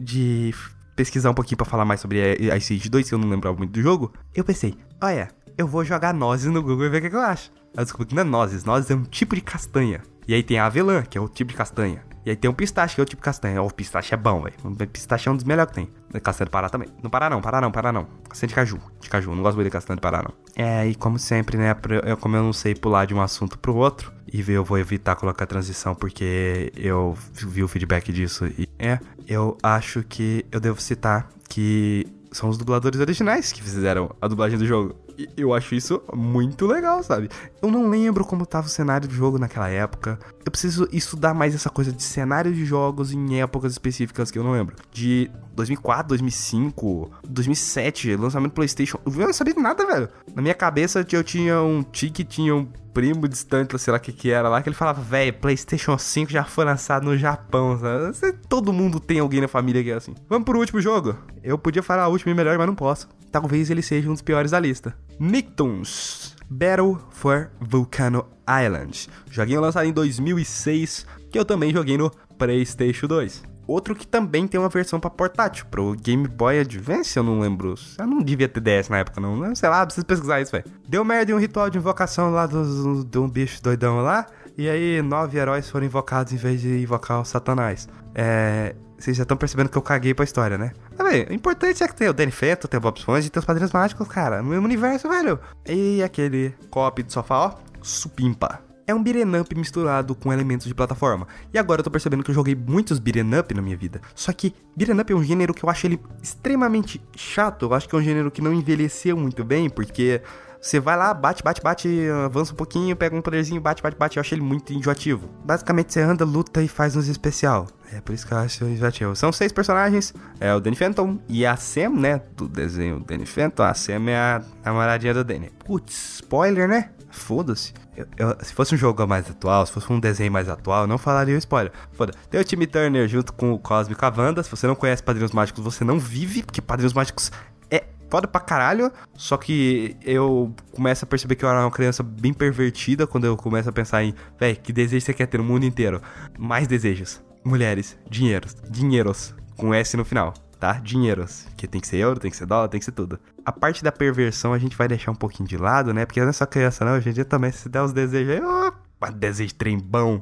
de 0.00 0.54
pesquisar 0.96 1.30
um 1.30 1.34
pouquinho 1.34 1.56
para 1.56 1.66
falar 1.66 1.84
mais 1.84 2.00
sobre 2.00 2.36
Ice 2.56 2.74
Age 2.74 2.88
2, 2.88 3.08
que 3.08 3.14
eu 3.14 3.18
não 3.18 3.28
lembrava 3.28 3.56
muito 3.56 3.72
do 3.72 3.82
jogo, 3.82 4.12
eu 4.34 4.44
pensei, 4.44 4.76
olha, 5.02 5.28
eu 5.56 5.66
vou 5.66 5.84
jogar 5.84 6.14
nozes 6.14 6.50
no 6.50 6.62
Google 6.62 6.86
e 6.86 6.88
ver 6.88 6.98
o 6.98 7.02
que, 7.02 7.10
que 7.10 7.16
eu 7.16 7.20
acho. 7.20 7.50
Aí 7.76 7.80
eu 7.80 7.84
descobri 7.84 8.06
que 8.06 8.14
não 8.14 8.22
é 8.22 8.24
nozes, 8.24 8.64
nozes 8.64 8.90
é 8.90 8.94
um 8.94 9.02
tipo 9.02 9.34
de 9.34 9.40
castanha. 9.40 10.02
E 10.26 10.34
aí 10.34 10.42
tem 10.42 10.58
a 10.58 10.66
avelã, 10.66 11.02
que 11.02 11.18
é 11.18 11.20
o 11.20 11.28
tipo 11.28 11.50
de 11.50 11.56
castanha. 11.56 12.02
E 12.24 12.30
aí 12.30 12.36
tem 12.36 12.50
um 12.50 12.54
pistache, 12.54 12.94
que 12.94 13.00
é 13.00 13.04
o 13.04 13.06
tipo 13.06 13.20
de 13.20 13.24
castanha. 13.24 13.62
O 13.62 13.70
pistache 13.70 14.14
é 14.14 14.16
bom, 14.16 14.42
velho. 14.42 14.56
O 14.64 14.86
pistache 14.86 15.28
é 15.28 15.32
um 15.32 15.36
dos 15.36 15.44
melhores 15.44 15.70
que 15.72 15.76
tem. 15.76 16.20
Castanha 16.22 16.46
do 16.46 16.50
Pará 16.50 16.70
também. 16.70 16.88
Não 17.02 17.10
Pará 17.10 17.28
não, 17.28 17.42
Pará 17.42 17.60
não, 17.60 17.70
Pará 17.70 17.92
não. 17.92 18.06
Castanha 18.28 18.48
de 18.48 18.54
caju. 18.54 18.80
De 19.00 19.10
caju. 19.10 19.34
Não 19.34 19.42
gosto 19.42 19.56
muito 19.56 19.66
de 19.66 19.70
castanha 19.70 19.96
do 19.96 20.00
Pará, 20.00 20.22
não. 20.22 20.32
É, 20.56 20.86
e 20.86 20.94
como 20.94 21.18
sempre, 21.18 21.58
né? 21.58 21.76
Eu, 22.06 22.16
como 22.16 22.36
eu 22.36 22.42
não 22.42 22.52
sei 22.52 22.74
pular 22.74 23.04
de 23.04 23.12
um 23.12 23.20
assunto 23.20 23.58
pro 23.58 23.74
outro, 23.76 24.10
e 24.32 24.40
eu 24.50 24.64
vou 24.64 24.78
evitar 24.78 25.16
colocar 25.16 25.46
transição 25.46 25.94
porque 25.94 26.72
eu 26.74 27.16
vi 27.34 27.62
o 27.62 27.68
feedback 27.68 28.10
disso. 28.10 28.46
E 28.46 28.68
é, 28.78 28.98
eu 29.28 29.58
acho 29.62 30.02
que 30.02 30.46
eu 30.50 30.60
devo 30.60 30.80
citar 30.80 31.28
que 31.48 32.06
são 32.32 32.48
os 32.48 32.56
dubladores 32.56 32.98
originais 33.00 33.52
que 33.52 33.62
fizeram 33.62 34.14
a 34.20 34.26
dublagem 34.26 34.58
do 34.58 34.66
jogo 34.66 34.96
eu 35.36 35.54
acho 35.54 35.74
isso 35.74 36.02
muito 36.14 36.66
legal, 36.66 37.02
sabe? 37.02 37.28
Eu 37.62 37.70
não 37.70 37.88
lembro 37.88 38.24
como 38.24 38.46
tava 38.46 38.66
o 38.66 38.70
cenário 38.70 39.08
do 39.08 39.14
jogo 39.14 39.38
naquela 39.38 39.68
época. 39.68 40.18
Eu 40.44 40.50
preciso 40.50 40.88
estudar 40.92 41.34
mais 41.34 41.54
essa 41.54 41.70
coisa 41.70 41.92
de 41.92 42.02
cenário 42.02 42.52
de 42.52 42.64
jogos 42.64 43.12
em 43.12 43.40
épocas 43.40 43.72
específicas 43.72 44.30
que 44.30 44.38
eu 44.38 44.44
não 44.44 44.52
lembro. 44.52 44.76
De 44.92 45.30
2004, 45.54 46.08
2005, 46.08 47.10
2007, 47.26 48.16
lançamento 48.16 48.52
do 48.52 48.54
PlayStation. 48.54 48.98
Eu 49.06 49.12
não 49.12 49.32
sabia 49.32 49.54
nada, 49.54 49.86
velho. 49.86 50.08
Na 50.34 50.42
minha 50.42 50.54
cabeça 50.54 51.06
eu 51.12 51.24
tinha 51.24 51.60
um 51.62 51.82
tique, 51.82 52.24
tinha 52.24 52.54
um 52.54 52.68
primo 52.94 53.28
distante, 53.28 53.76
sei 53.78 53.90
lá 53.90 53.98
o 53.98 54.00
que 54.00 54.12
que 54.12 54.30
era 54.30 54.48
lá, 54.48 54.62
que 54.62 54.68
ele 54.68 54.76
falava, 54.76 55.02
velho, 55.02 55.34
PlayStation 55.34 55.98
5 55.98 56.30
já 56.30 56.44
foi 56.44 56.64
lançado 56.64 57.04
no 57.04 57.18
Japão, 57.18 57.78
sabe? 57.78 58.38
Todo 58.48 58.72
mundo 58.72 59.00
tem 59.00 59.18
alguém 59.18 59.40
na 59.40 59.48
família 59.48 59.82
que 59.82 59.90
é 59.90 59.94
assim. 59.94 60.14
Vamos 60.28 60.44
pro 60.44 60.58
último 60.58 60.80
jogo? 60.80 61.16
Eu 61.42 61.58
podia 61.58 61.82
falar 61.82 62.08
o 62.08 62.12
último 62.12 62.30
e 62.30 62.34
melhor, 62.34 62.56
mas 62.56 62.66
não 62.66 62.74
posso. 62.74 63.08
Talvez 63.30 63.68
ele 63.68 63.82
seja 63.82 64.08
um 64.08 64.12
dos 64.12 64.22
piores 64.22 64.52
da 64.52 64.60
lista. 64.60 64.96
Nicktoons 65.18 66.36
Battle 66.48 66.98
for 67.10 67.50
Volcano 67.60 68.26
Island. 68.48 69.08
Joguinho 69.30 69.60
lançado 69.60 69.86
em 69.86 69.92
2006, 69.92 71.06
que 71.30 71.38
eu 71.38 71.44
também 71.44 71.72
joguei 71.72 71.98
no 71.98 72.10
PlayStation 72.38 73.06
2. 73.08 73.53
Outro 73.66 73.94
que 73.94 74.06
também 74.06 74.46
tem 74.46 74.60
uma 74.60 74.68
versão 74.68 75.00
para 75.00 75.10
portátil, 75.10 75.66
pro 75.70 75.94
Game 75.94 76.28
Boy 76.28 76.60
Advance, 76.60 77.16
eu 77.16 77.22
não 77.22 77.40
lembro. 77.40 77.74
Eu 77.98 78.06
não 78.06 78.22
devia 78.22 78.48
ter 78.48 78.60
DS 78.60 78.88
na 78.88 78.98
época, 78.98 79.20
não. 79.20 79.54
Sei 79.54 79.68
lá, 79.68 79.84
preciso 79.84 80.06
pesquisar 80.06 80.40
isso, 80.40 80.52
velho. 80.52 80.64
Deu 80.86 81.04
merda 81.04 81.32
em 81.32 81.34
um 81.34 81.38
ritual 81.38 81.70
de 81.70 81.78
invocação 81.78 82.30
lá 82.30 82.46
do, 82.46 83.04
do 83.04 83.22
um 83.22 83.28
bicho 83.28 83.62
doidão 83.62 84.00
lá. 84.02 84.26
E 84.56 84.68
aí, 84.68 85.02
nove 85.02 85.38
heróis 85.38 85.68
foram 85.68 85.86
invocados 85.86 86.32
em 86.32 86.36
vez 86.36 86.60
de 86.60 86.82
invocar 86.82 87.20
o 87.20 87.24
Satanás. 87.24 87.88
É. 88.14 88.74
Vocês 88.96 89.16
já 89.16 89.24
estão 89.24 89.36
percebendo 89.36 89.68
que 89.68 89.76
eu 89.76 89.82
caguei 89.82 90.14
pra 90.14 90.24
história, 90.24 90.56
né? 90.56 90.72
Mas, 90.96 91.10
velho, 91.10 91.30
o 91.30 91.34
importante 91.34 91.82
é 91.82 91.88
que 91.88 91.94
tem 91.94 92.08
o 92.08 92.12
Danny 92.12 92.32
tem 92.32 92.78
o 92.78 92.80
Bob 92.80 92.96
Esponja 92.96 93.26
e 93.26 93.30
tem 93.30 93.40
os 93.40 93.44
Padrinhos 93.44 93.72
Mágicos, 93.72 94.06
cara. 94.08 94.40
No 94.40 94.50
mesmo 94.50 94.64
universo, 94.64 95.08
velho. 95.08 95.38
E 95.66 96.02
aquele 96.02 96.54
cop 96.70 97.02
do 97.02 97.12
sofá, 97.12 97.38
ó. 97.38 97.52
Supimpa 97.82 98.63
é 98.86 98.94
um 98.94 99.02
beat'em 99.02 99.40
up 99.40 99.54
misturado 99.54 100.14
com 100.14 100.32
elementos 100.32 100.66
de 100.66 100.74
plataforma. 100.74 101.26
E 101.52 101.58
agora 101.58 101.80
eu 101.80 101.84
tô 101.84 101.90
percebendo 101.90 102.22
que 102.22 102.30
eu 102.30 102.34
joguei 102.34 102.54
muitos 102.54 102.98
beat'em 102.98 103.38
up 103.38 103.54
na 103.54 103.62
minha 103.62 103.76
vida. 103.76 104.00
Só 104.14 104.32
que 104.32 104.54
beat'em 104.76 105.00
up 105.00 105.12
é 105.12 105.16
um 105.16 105.24
gênero 105.24 105.54
que 105.54 105.64
eu 105.64 105.70
acho 105.70 105.86
ele 105.86 106.00
extremamente 106.22 107.00
chato. 107.16 107.66
Eu 107.66 107.74
acho 107.74 107.88
que 107.88 107.94
é 107.94 107.98
um 107.98 108.02
gênero 108.02 108.30
que 108.30 108.42
não 108.42 108.52
envelheceu 108.52 109.16
muito 109.16 109.44
bem, 109.44 109.70
porque 109.70 110.20
você 110.64 110.80
vai 110.80 110.96
lá, 110.96 111.12
bate, 111.12 111.42
bate, 111.42 111.60
bate, 111.60 112.08
avança 112.24 112.54
um 112.54 112.56
pouquinho, 112.56 112.96
pega 112.96 113.14
um 113.14 113.20
poderzinho, 113.20 113.60
bate, 113.60 113.82
bate, 113.82 113.98
bate. 113.98 114.16
Eu 114.16 114.22
acho 114.22 114.34
ele 114.34 114.40
muito 114.40 114.72
enjoativo. 114.72 115.28
Basicamente 115.44 115.92
você 115.92 116.00
anda, 116.00 116.24
luta 116.24 116.62
e 116.62 116.68
faz 116.68 116.96
uns 116.96 117.06
especial. 117.06 117.66
É 117.92 118.00
por 118.00 118.14
isso 118.14 118.26
que 118.26 118.32
eu 118.32 118.38
acho 118.38 118.64
enjoativo. 118.64 119.14
São 119.14 119.30
seis 119.30 119.52
personagens: 119.52 120.14
é 120.40 120.54
o 120.54 120.60
Danny 120.60 120.74
Phantom 120.74 121.18
e 121.28 121.44
a 121.44 121.54
Sam, 121.54 121.90
né? 121.90 122.22
Do 122.34 122.48
desenho 122.48 123.04
Danny 123.06 123.26
Phantom. 123.26 123.62
A 123.62 123.74
Sam 123.74 124.08
é 124.08 124.16
a 124.16 124.42
namoradinha 124.64 125.12
do 125.12 125.22
Danny. 125.22 125.50
Putz, 125.66 126.14
spoiler, 126.14 126.66
né? 126.66 126.90
Foda-se. 127.10 127.74
Eu, 127.96 128.06
eu, 128.16 128.36
se 128.42 128.52
fosse 128.52 128.74
um 128.74 128.78
jogo 128.78 129.06
mais 129.06 129.30
atual, 129.30 129.64
se 129.66 129.72
fosse 129.72 129.92
um 129.92 130.00
desenho 130.00 130.32
mais 130.32 130.48
atual, 130.48 130.82
eu 130.82 130.86
não 130.86 130.98
falaria 130.98 131.34
o 131.34 131.38
spoiler. 131.38 131.72
Foda. 131.92 132.12
Tem 132.30 132.40
o 132.40 132.44
Timmy 132.44 132.66
Turner 132.66 133.06
junto 133.08 133.32
com 133.32 133.52
o 133.52 133.58
Cosmic 133.58 134.00
Wanda. 134.16 134.42
Se 134.42 134.50
você 134.50 134.66
não 134.66 134.74
conhece 134.74 135.02
Padrinhos 135.02 135.32
Mágicos, 135.32 135.62
você 135.62 135.84
não 135.84 135.98
vive, 135.98 136.42
porque 136.42 136.60
Padrinhos 136.60 136.92
Mágicos 136.92 137.30
é 137.70 137.84
foda 138.10 138.26
pra 138.26 138.40
caralho. 138.40 138.92
Só 139.14 139.36
que 139.36 139.96
eu 140.02 140.54
começo 140.72 141.04
a 141.04 141.08
perceber 141.08 141.36
que 141.36 141.44
eu 141.44 141.48
era 141.48 141.60
uma 141.60 141.70
criança 141.70 142.02
bem 142.02 142.32
pervertida 142.32 143.06
quando 143.06 143.24
eu 143.24 143.36
começo 143.36 143.68
a 143.68 143.72
pensar 143.72 144.02
em, 144.02 144.14
véi, 144.38 144.56
que 144.56 144.72
desejo 144.72 145.04
você 145.04 145.14
quer 145.14 145.26
ter 145.26 145.38
no 145.38 145.44
mundo 145.44 145.64
inteiro? 145.64 146.02
Mais 146.38 146.66
desejos. 146.66 147.22
Mulheres, 147.44 147.96
dinheiros, 148.08 148.56
dinheiros, 148.70 149.34
com 149.56 149.74
S 149.74 149.96
no 149.96 150.04
final 150.04 150.34
tá? 150.54 150.74
Dinheiros. 150.74 151.46
Que 151.56 151.66
tem 151.66 151.80
que 151.80 151.86
ser 151.86 151.98
euro, 151.98 152.20
tem 152.20 152.30
que 152.30 152.36
ser 152.36 152.46
dólar, 152.46 152.68
tem 152.68 152.78
que 152.78 152.84
ser 152.84 152.92
tudo. 152.92 153.18
A 153.44 153.52
parte 153.52 153.82
da 153.82 153.92
perversão 153.92 154.52
a 154.52 154.58
gente 154.58 154.76
vai 154.76 154.88
deixar 154.88 155.10
um 155.10 155.16
pouquinho 155.16 155.48
de 155.48 155.56
lado, 155.56 155.92
né? 155.92 156.06
Porque 156.06 156.20
não 156.20 156.28
é 156.28 156.32
só 156.32 156.46
criança, 156.46 156.84
não. 156.84 156.92
Hoje 156.92 157.10
em 157.10 157.12
dia 157.12 157.24
também, 157.24 157.52
se 157.52 157.68
der 157.68 157.82
os 157.82 157.92
desejos 157.92 158.32
aí, 158.34 158.42
opa, 158.42 159.10
desejo 159.10 159.48
de 159.48 159.54
trem 159.54 159.78
bom. 159.78 160.20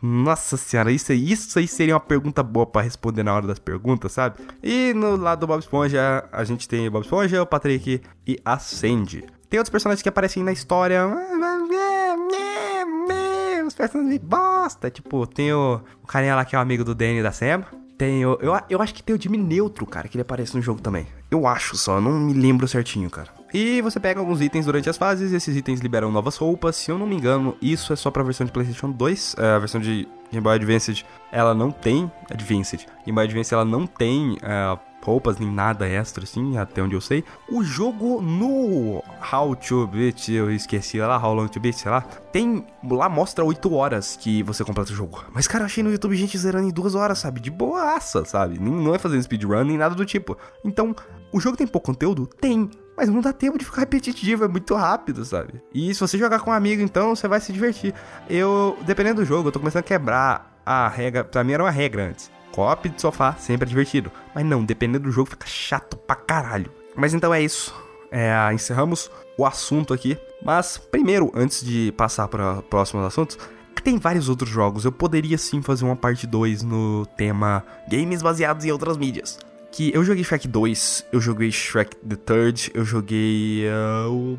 Nossa 0.00 0.56
senhora, 0.56 0.92
isso, 0.92 1.12
isso 1.12 1.58
aí 1.58 1.66
seria 1.66 1.94
uma 1.94 2.00
pergunta 2.00 2.40
boa 2.40 2.64
para 2.64 2.82
responder 2.82 3.24
na 3.24 3.34
hora 3.34 3.48
das 3.48 3.58
perguntas, 3.58 4.12
sabe? 4.12 4.36
E 4.62 4.94
no 4.94 5.16
lado 5.16 5.40
do 5.40 5.46
Bob 5.48 5.58
Esponja, 5.58 6.24
a 6.30 6.44
gente 6.44 6.68
tem 6.68 6.86
o 6.86 6.90
Bob 6.90 7.02
Esponja, 7.02 7.42
o 7.42 7.46
Patrick 7.46 8.00
e 8.24 8.40
a 8.44 8.58
Sandy. 8.60 9.24
Tem 9.50 9.58
outros 9.58 9.70
personagens 9.70 10.02
que 10.02 10.08
aparecem 10.08 10.44
na 10.44 10.52
história. 10.52 11.04
Os 13.66 13.74
personagens 13.74 14.20
bosta. 14.22 14.90
Tipo, 14.90 15.26
tem 15.26 15.52
o, 15.52 15.80
o 16.02 16.06
carinha 16.06 16.36
lá 16.36 16.44
que 16.44 16.54
é 16.54 16.58
o 16.58 16.62
amigo 16.62 16.84
do 16.84 16.94
Danny 16.94 17.22
da 17.22 17.32
Sam. 17.32 17.64
Tem 17.98 18.24
o, 18.24 18.38
eu, 18.40 18.58
eu 18.70 18.80
acho 18.80 18.94
que 18.94 19.02
tem 19.02 19.14
o 19.14 19.20
Jimmy 19.20 19.36
Neutro, 19.36 19.84
cara, 19.84 20.06
que 20.06 20.16
ele 20.16 20.22
aparece 20.22 20.54
no 20.54 20.62
jogo 20.62 20.80
também. 20.80 21.06
Eu 21.28 21.48
acho 21.48 21.76
só, 21.76 22.00
não 22.00 22.12
me 22.12 22.32
lembro 22.32 22.68
certinho, 22.68 23.10
cara. 23.10 23.28
E 23.52 23.82
você 23.82 23.98
pega 23.98 24.20
alguns 24.20 24.40
itens 24.40 24.66
durante 24.66 24.88
as 24.88 24.96
fases, 24.96 25.32
esses 25.32 25.56
itens 25.56 25.80
liberam 25.80 26.12
novas 26.12 26.36
roupas. 26.36 26.76
Se 26.76 26.90
eu 26.90 26.98
não 26.98 27.06
me 27.06 27.16
engano, 27.16 27.56
isso 27.60 27.92
é 27.92 27.96
só 27.96 28.10
pra 28.10 28.22
versão 28.22 28.46
de 28.46 28.52
PlayStation 28.52 28.90
2. 28.90 29.36
É, 29.38 29.46
a 29.54 29.58
versão 29.58 29.80
de 29.80 30.06
Game 30.30 30.42
Boy 30.42 30.54
Advance, 30.54 31.04
ela 31.32 31.54
não 31.54 31.70
tem. 31.70 32.10
Advanced. 32.30 32.86
Game 33.04 33.14
Boy 33.14 33.24
Advance, 33.24 33.52
ela 33.52 33.64
não 33.64 33.86
tem 33.86 34.38
é, 34.42 34.78
roupas 35.02 35.38
nem 35.38 35.50
nada 35.50 35.88
extra, 35.88 36.24
assim, 36.24 36.56
até 36.58 36.82
onde 36.82 36.94
eu 36.94 37.00
sei. 37.00 37.24
O 37.50 37.62
jogo 37.62 38.20
no 38.20 39.02
How 39.32 39.56
to 39.56 39.86
Beat, 39.86 40.28
eu 40.28 40.50
esqueci 40.50 40.98
lá, 40.98 41.16
How 41.22 41.34
Long 41.34 41.48
to 41.48 41.60
Beat, 41.60 41.76
sei 41.76 41.90
lá, 41.90 42.00
tem. 42.00 42.66
Lá 42.88 43.08
mostra 43.08 43.44
8 43.44 43.72
horas 43.72 44.16
que 44.16 44.42
você 44.42 44.64
completa 44.64 44.92
o 44.92 44.94
jogo. 44.94 45.24
Mas, 45.32 45.46
cara, 45.46 45.62
eu 45.62 45.66
achei 45.66 45.82
no 45.82 45.90
YouTube 45.90 46.14
gente 46.16 46.36
zerando 46.36 46.68
em 46.68 46.72
2 46.72 46.94
horas, 46.94 47.18
sabe? 47.18 47.40
De 47.40 47.50
boaça, 47.50 48.24
sabe? 48.24 48.58
Não 48.58 48.94
é 48.94 48.98
fazendo 48.98 49.22
speedrun 49.22 49.64
nem 49.64 49.78
nada 49.78 49.94
do 49.94 50.04
tipo. 50.04 50.36
Então, 50.64 50.94
o 51.32 51.40
jogo 51.40 51.56
tem 51.56 51.66
pouco 51.66 51.86
conteúdo? 51.86 52.26
Tem. 52.26 52.70
mas 52.96 53.08
não 53.08 53.20
dá 53.20 53.32
tempo 53.32 53.58
de 53.58 53.64
ficar 53.64 53.80
repetitivo, 53.82 54.44
é 54.44 54.48
muito 54.48 54.74
rápido, 54.74 55.24
sabe? 55.24 55.60
E 55.72 55.92
se 55.94 56.00
você 56.00 56.18
jogar 56.18 56.40
com 56.40 56.50
um 56.50 56.52
amigo, 56.52 56.82
então 56.82 57.14
você 57.14 57.28
vai 57.28 57.40
se 57.40 57.52
divertir. 57.52 57.94
Eu, 58.28 58.76
dependendo 58.84 59.22
do 59.22 59.24
jogo, 59.24 59.48
eu 59.48 59.52
tô 59.52 59.58
começando 59.58 59.80
a 59.80 59.84
quebrar 59.84 60.60
a 60.64 60.88
regra. 60.88 61.24
Pra 61.24 61.42
mim 61.44 61.52
era 61.52 61.62
uma 61.62 61.70
regra 61.70 62.08
antes. 62.08 62.30
Cop 62.52 62.88
de 62.88 63.00
sofá 63.00 63.34
sempre 63.34 63.66
é 63.66 63.68
divertido. 63.68 64.10
Mas 64.34 64.44
não, 64.44 64.64
dependendo 64.64 65.04
do 65.04 65.12
jogo, 65.12 65.30
fica 65.30 65.46
chato 65.46 65.96
pra 65.96 66.16
caralho. 66.16 66.70
Mas 66.96 67.14
então 67.14 67.32
é 67.32 67.42
isso. 67.42 67.74
É, 68.10 68.32
encerramos 68.52 69.10
o 69.36 69.46
assunto 69.46 69.92
aqui. 69.94 70.18
Mas 70.44 70.78
primeiro, 70.78 71.30
antes 71.34 71.64
de 71.64 71.92
passar 71.96 72.28
para 72.28 72.62
próximos 72.62 73.04
assuntos, 73.04 73.38
tem 73.88 73.96
vários 73.96 74.28
outros 74.28 74.50
jogos. 74.50 74.84
Eu 74.84 74.92
poderia 74.92 75.38
sim 75.38 75.62
fazer 75.62 75.82
uma 75.82 75.96
parte 75.96 76.26
2 76.26 76.62
no 76.62 77.06
tema 77.16 77.64
games 77.90 78.20
baseados 78.20 78.66
em 78.66 78.70
outras 78.70 78.98
mídias. 78.98 79.38
Que 79.72 79.90
eu 79.94 80.04
joguei 80.04 80.22
Shrek 80.22 80.46
2, 80.46 81.06
eu 81.10 81.20
joguei 81.20 81.50
Shrek 81.50 81.96
the 81.96 82.16
Third, 82.16 82.70
eu 82.74 82.84
joguei. 82.84 83.64
Uh, 84.06 84.38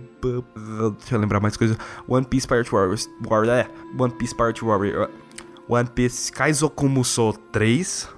deixa 0.99 1.15
eu 1.15 1.19
lembrar 1.19 1.39
mais 1.39 1.57
coisas. 1.57 1.77
One 2.07 2.25
Piece 2.25 2.47
Pirate 2.47 2.69
Warriors. 2.71 3.09
War, 3.27 3.47
é, 3.47 3.67
One 3.97 4.13
Piece 4.13 4.35
Pirate 4.35 4.63
Warrior. 4.63 5.09
One 5.69 5.87
Piece 5.87 6.31
Kaizokumusou 6.31 7.33
3. 7.51 8.09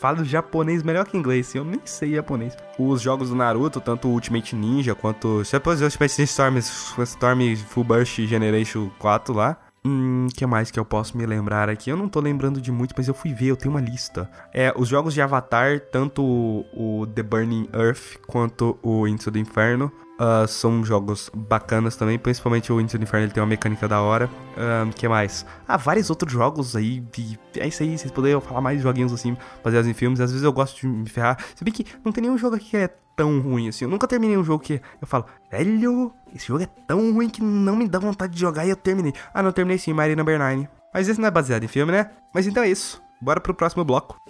Falo 0.00 0.24
japonês 0.24 0.82
melhor 0.82 1.04
que 1.04 1.16
inglês, 1.16 1.54
eu 1.54 1.62
nem 1.62 1.80
sei 1.84 2.14
japonês. 2.14 2.56
Os 2.78 3.02
jogos 3.02 3.28
do 3.28 3.36
Naruto, 3.36 3.82
tanto 3.82 4.08
Ultimate 4.08 4.56
Ninja 4.56 4.94
quanto. 4.94 5.42
Depois 5.52 5.82
Ultimate 5.82 6.22
Storm, 6.22 6.56
Storm 6.56 7.56
Full 7.68 7.84
Burst 7.84 8.18
Generation 8.20 8.88
4 8.98 9.34
lá. 9.34 9.58
Hum, 9.84 10.26
que 10.34 10.44
mais 10.46 10.70
que 10.70 10.80
eu 10.80 10.84
posso 10.84 11.16
me 11.16 11.24
lembrar 11.26 11.68
aqui? 11.68 11.90
Eu 11.90 11.96
não 11.96 12.08
tô 12.08 12.18
lembrando 12.18 12.60
de 12.60 12.72
muito, 12.72 12.94
mas 12.96 13.06
eu 13.06 13.14
fui 13.14 13.32
ver, 13.32 13.48
eu 13.48 13.56
tenho 13.56 13.72
uma 13.72 13.80
lista. 13.80 14.28
É, 14.52 14.72
os 14.74 14.88
jogos 14.88 15.14
de 15.14 15.20
Avatar, 15.20 15.78
tanto 15.78 16.24
o, 16.24 17.06
The 17.14 17.22
Burning 17.22 17.68
Earth 17.72 18.16
quanto 18.26 18.76
o 18.82 19.06
Into 19.06 19.30
the 19.30 19.38
Inferno, 19.38 19.92
uh, 20.20 20.46
são 20.46 20.84
jogos 20.84 21.30
bacanas 21.34 21.96
também, 21.96 22.18
principalmente 22.18 22.72
o 22.72 22.80
Into 22.80 22.98
the 22.98 23.04
Inferno, 23.04 23.26
ele 23.26 23.32
tem 23.32 23.42
uma 23.42 23.48
mecânica 23.48 23.88
da 23.88 24.00
hora. 24.00 24.28
Um, 24.56 24.90
que 24.90 25.08
mais? 25.08 25.46
Ah, 25.66 25.76
vários 25.76 26.10
outros 26.10 26.32
jogos 26.32 26.74
aí, 26.74 27.02
é 27.56 27.68
isso 27.68 27.82
aí, 27.82 27.96
vocês 27.96 28.10
poderiam 28.10 28.40
falar 28.40 28.60
mais 28.60 28.82
joguinhos 28.82 29.12
assim, 29.12 29.36
baseados 29.62 29.88
em 29.88 29.94
filmes, 29.94 30.20
às 30.20 30.30
vezes 30.30 30.44
eu 30.44 30.52
gosto 30.52 30.80
de 30.80 30.86
me 30.86 31.08
ferrar. 31.08 31.38
Se 31.54 31.64
bem 31.64 31.72
que 31.72 31.86
não 32.04 32.12
tem 32.12 32.22
nenhum 32.22 32.38
jogo 32.38 32.56
aqui 32.56 32.70
que 32.70 32.76
é 32.76 32.88
tão 33.16 33.40
ruim 33.40 33.68
assim. 33.68 33.86
Eu 33.86 33.90
nunca 33.90 34.06
terminei 34.06 34.36
um 34.36 34.44
jogo 34.44 34.62
que 34.62 34.80
eu 35.00 35.06
falo, 35.06 35.24
velho, 35.50 36.12
esse 36.34 36.46
jogo 36.46 36.62
é 36.62 36.66
tão 36.86 37.12
ruim 37.12 37.30
que 37.30 37.42
não 37.42 37.74
me 37.74 37.88
dá 37.88 37.98
vontade 37.98 38.34
de 38.34 38.40
jogar 38.40 38.66
e 38.66 38.70
eu 38.70 38.76
terminei. 38.76 39.12
Ah, 39.32 39.42
não, 39.42 39.50
terminei 39.52 39.78
sim, 39.78 39.92
Maria 39.92 40.14
Number 40.14 40.38
9. 40.38 40.68
Mas 40.92 41.08
esse 41.08 41.20
não 41.20 41.28
é 41.28 41.30
baseado 41.30 41.64
em 41.64 41.68
filme, 41.68 41.92
né? 41.92 42.10
Mas 42.32 42.46
então 42.46 42.62
é 42.62 42.68
isso. 42.68 43.02
Bora 43.20 43.40
pro 43.40 43.54
próximo 43.54 43.84
bloco. 43.84 44.20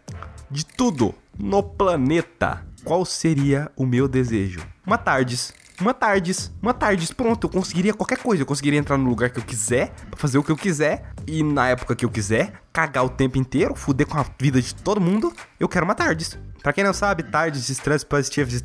De 0.49 0.65
tudo 0.65 1.13
no 1.37 1.61
planeta, 1.61 2.65
qual 2.88 3.03
seria 3.03 3.69
o 3.75 3.85
meu 3.85 4.07
desejo? 4.07 4.61
Uma 4.85 4.97
Tardes 4.97 5.53
uma 5.79 5.93
tardes, 5.93 6.51
uma 6.59 6.73
tardes, 6.73 7.11
pronto, 7.11 7.45
eu 7.45 7.51
conseguiria 7.51 7.93
qualquer 7.93 8.17
coisa, 8.17 8.41
eu 8.41 8.47
conseguiria 8.47 8.79
entrar 8.79 8.97
no 8.97 9.07
lugar 9.07 9.29
que 9.29 9.38
eu 9.38 9.43
quiser, 9.43 9.93
fazer 10.15 10.39
o 10.39 10.43
que 10.43 10.51
eu 10.51 10.57
quiser, 10.57 11.13
e 11.27 11.43
na 11.43 11.69
época 11.69 11.95
que 11.95 12.03
eu 12.03 12.09
quiser, 12.09 12.51
cagar 12.73 13.05
o 13.05 13.09
tempo 13.09 13.38
inteiro, 13.38 13.75
fuder 13.75 14.07
com 14.07 14.17
a 14.17 14.25
vida 14.41 14.59
de 14.59 14.73
todo 14.73 14.99
mundo, 14.99 15.31
eu 15.59 15.69
quero 15.69 15.85
uma 15.85 15.93
tardes. 15.93 16.35
Pra 16.63 16.73
quem 16.73 16.83
não 16.83 16.93
sabe, 16.93 17.21
tardes 17.21 17.67
de 17.67 17.73
estresse 17.73 18.03
positivo, 18.03 18.49
de 18.49 18.59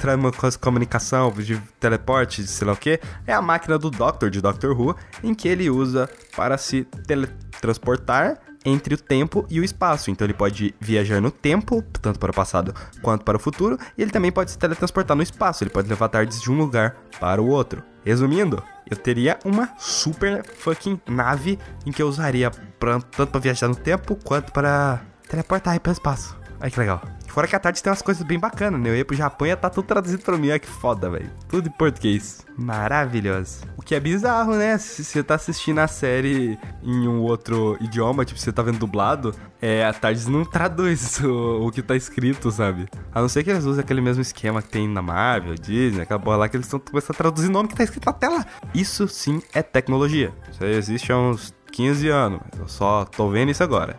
comunicação, 0.58 1.30
de 1.32 1.60
teleporte, 1.78 2.40
de 2.40 2.48
sei 2.48 2.66
lá 2.66 2.72
o 2.72 2.76
que, 2.76 2.98
é 3.26 3.34
a 3.34 3.42
máquina 3.42 3.78
do 3.78 3.90
Doctor, 3.90 4.30
de 4.30 4.40
Doctor 4.40 4.74
Who, 4.74 4.96
em 5.22 5.34
que 5.34 5.48
ele 5.48 5.68
usa 5.68 6.08
para 6.34 6.56
se 6.56 6.84
teletransportar 7.06 8.40
entre 8.64 8.94
o 8.94 8.98
tempo 8.98 9.46
e 9.50 9.60
o 9.60 9.64
espaço. 9.64 10.10
Então 10.10 10.26
ele 10.26 10.34
pode 10.34 10.74
viajar 10.80 11.20
no 11.20 11.30
tempo, 11.30 11.82
tanto 12.00 12.18
para 12.18 12.30
o 12.30 12.34
passado 12.34 12.74
quanto 13.00 13.24
para 13.24 13.36
o 13.36 13.40
futuro, 13.40 13.78
e 13.96 14.02
ele 14.02 14.10
também 14.10 14.32
pode 14.32 14.50
se 14.50 14.58
teletransportar 14.58 15.16
no 15.16 15.22
espaço. 15.22 15.64
Ele 15.64 15.70
pode 15.70 15.88
levar 15.88 16.08
tardes 16.08 16.40
de 16.40 16.50
um 16.50 16.56
lugar 16.56 16.96
para 17.20 17.40
o 17.40 17.48
outro. 17.48 17.82
Resumindo, 18.04 18.62
eu 18.90 18.96
teria 18.96 19.38
uma 19.44 19.70
super 19.78 20.44
fucking 20.44 21.00
nave 21.08 21.58
em 21.86 21.92
que 21.92 22.02
eu 22.02 22.08
usaria 22.08 22.50
pra, 22.78 23.00
tanto 23.00 23.30
para 23.30 23.40
viajar 23.40 23.68
no 23.68 23.76
tempo 23.76 24.16
quanto 24.16 24.52
para 24.52 25.00
teleportar 25.28 25.78
para 25.80 25.90
o 25.90 25.92
espaço. 25.92 26.36
Ai 26.60 26.70
que 26.70 26.78
legal. 26.78 27.02
Fora 27.32 27.48
que 27.48 27.56
a 27.56 27.58
tarde 27.58 27.82
tem 27.82 27.90
umas 27.90 28.02
coisas 28.02 28.22
bem 28.22 28.38
bacanas, 28.38 28.78
né? 28.78 28.90
Eu 28.90 28.96
ia 28.96 29.06
pro 29.06 29.16
Japão 29.16 29.48
e 29.48 29.56
tá 29.56 29.70
tudo 29.70 29.86
traduzido 29.86 30.22
pra 30.22 30.36
mim. 30.36 30.50
Olha 30.50 30.58
que 30.58 30.68
foda, 30.68 31.08
velho. 31.08 31.30
Tudo 31.48 31.66
em 31.66 31.72
português. 31.72 32.44
Maravilhoso. 32.58 33.62
O 33.74 33.80
que 33.80 33.94
é 33.94 34.00
bizarro, 34.00 34.54
né? 34.54 34.76
Se 34.76 35.02
você 35.02 35.22
tá 35.22 35.36
assistindo 35.36 35.78
a 35.78 35.88
série 35.88 36.58
em 36.82 37.08
um 37.08 37.22
outro 37.22 37.78
idioma, 37.80 38.26
tipo, 38.26 38.38
você 38.38 38.52
tá 38.52 38.62
vendo 38.62 38.78
dublado, 38.78 39.34
é, 39.62 39.82
a 39.82 39.94
Tardes 39.94 40.26
não 40.26 40.44
traduz 40.44 41.20
o, 41.24 41.66
o 41.66 41.72
que 41.72 41.80
tá 41.80 41.96
escrito, 41.96 42.50
sabe? 42.50 42.86
A 43.14 43.22
não 43.22 43.30
ser 43.30 43.42
que 43.42 43.50
eles 43.50 43.64
usem 43.64 43.82
aquele 43.82 44.02
mesmo 44.02 44.20
esquema 44.20 44.60
que 44.60 44.68
tem 44.68 44.86
na 44.86 45.00
Marvel, 45.00 45.54
Disney, 45.54 46.02
aquela 46.02 46.18
bola 46.18 46.36
lá 46.36 46.48
que 46.50 46.56
eles 46.56 46.66
estão 46.66 46.78
começando 46.78 47.14
a 47.14 47.18
traduzir 47.18 47.48
o 47.48 47.52
nome 47.52 47.70
que 47.70 47.74
tá 47.74 47.82
escrito 47.82 48.04
na 48.04 48.12
tela. 48.12 48.44
Isso 48.74 49.08
sim 49.08 49.40
é 49.54 49.62
tecnologia. 49.62 50.34
Isso 50.50 50.62
aí 50.62 50.74
existe 50.74 51.10
há 51.10 51.16
uns 51.16 51.54
15 51.72 52.08
anos. 52.10 52.40
Eu 52.58 52.68
só 52.68 53.06
tô 53.06 53.30
vendo 53.30 53.50
isso 53.50 53.62
agora. 53.62 53.98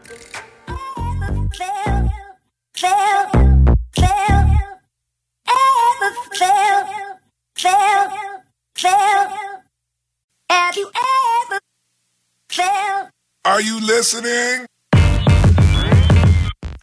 Are 13.46 13.62
you 13.62 13.80
listening? 13.80 14.66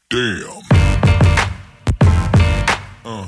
Damn. 0.08 0.62
Uh. 3.04 3.26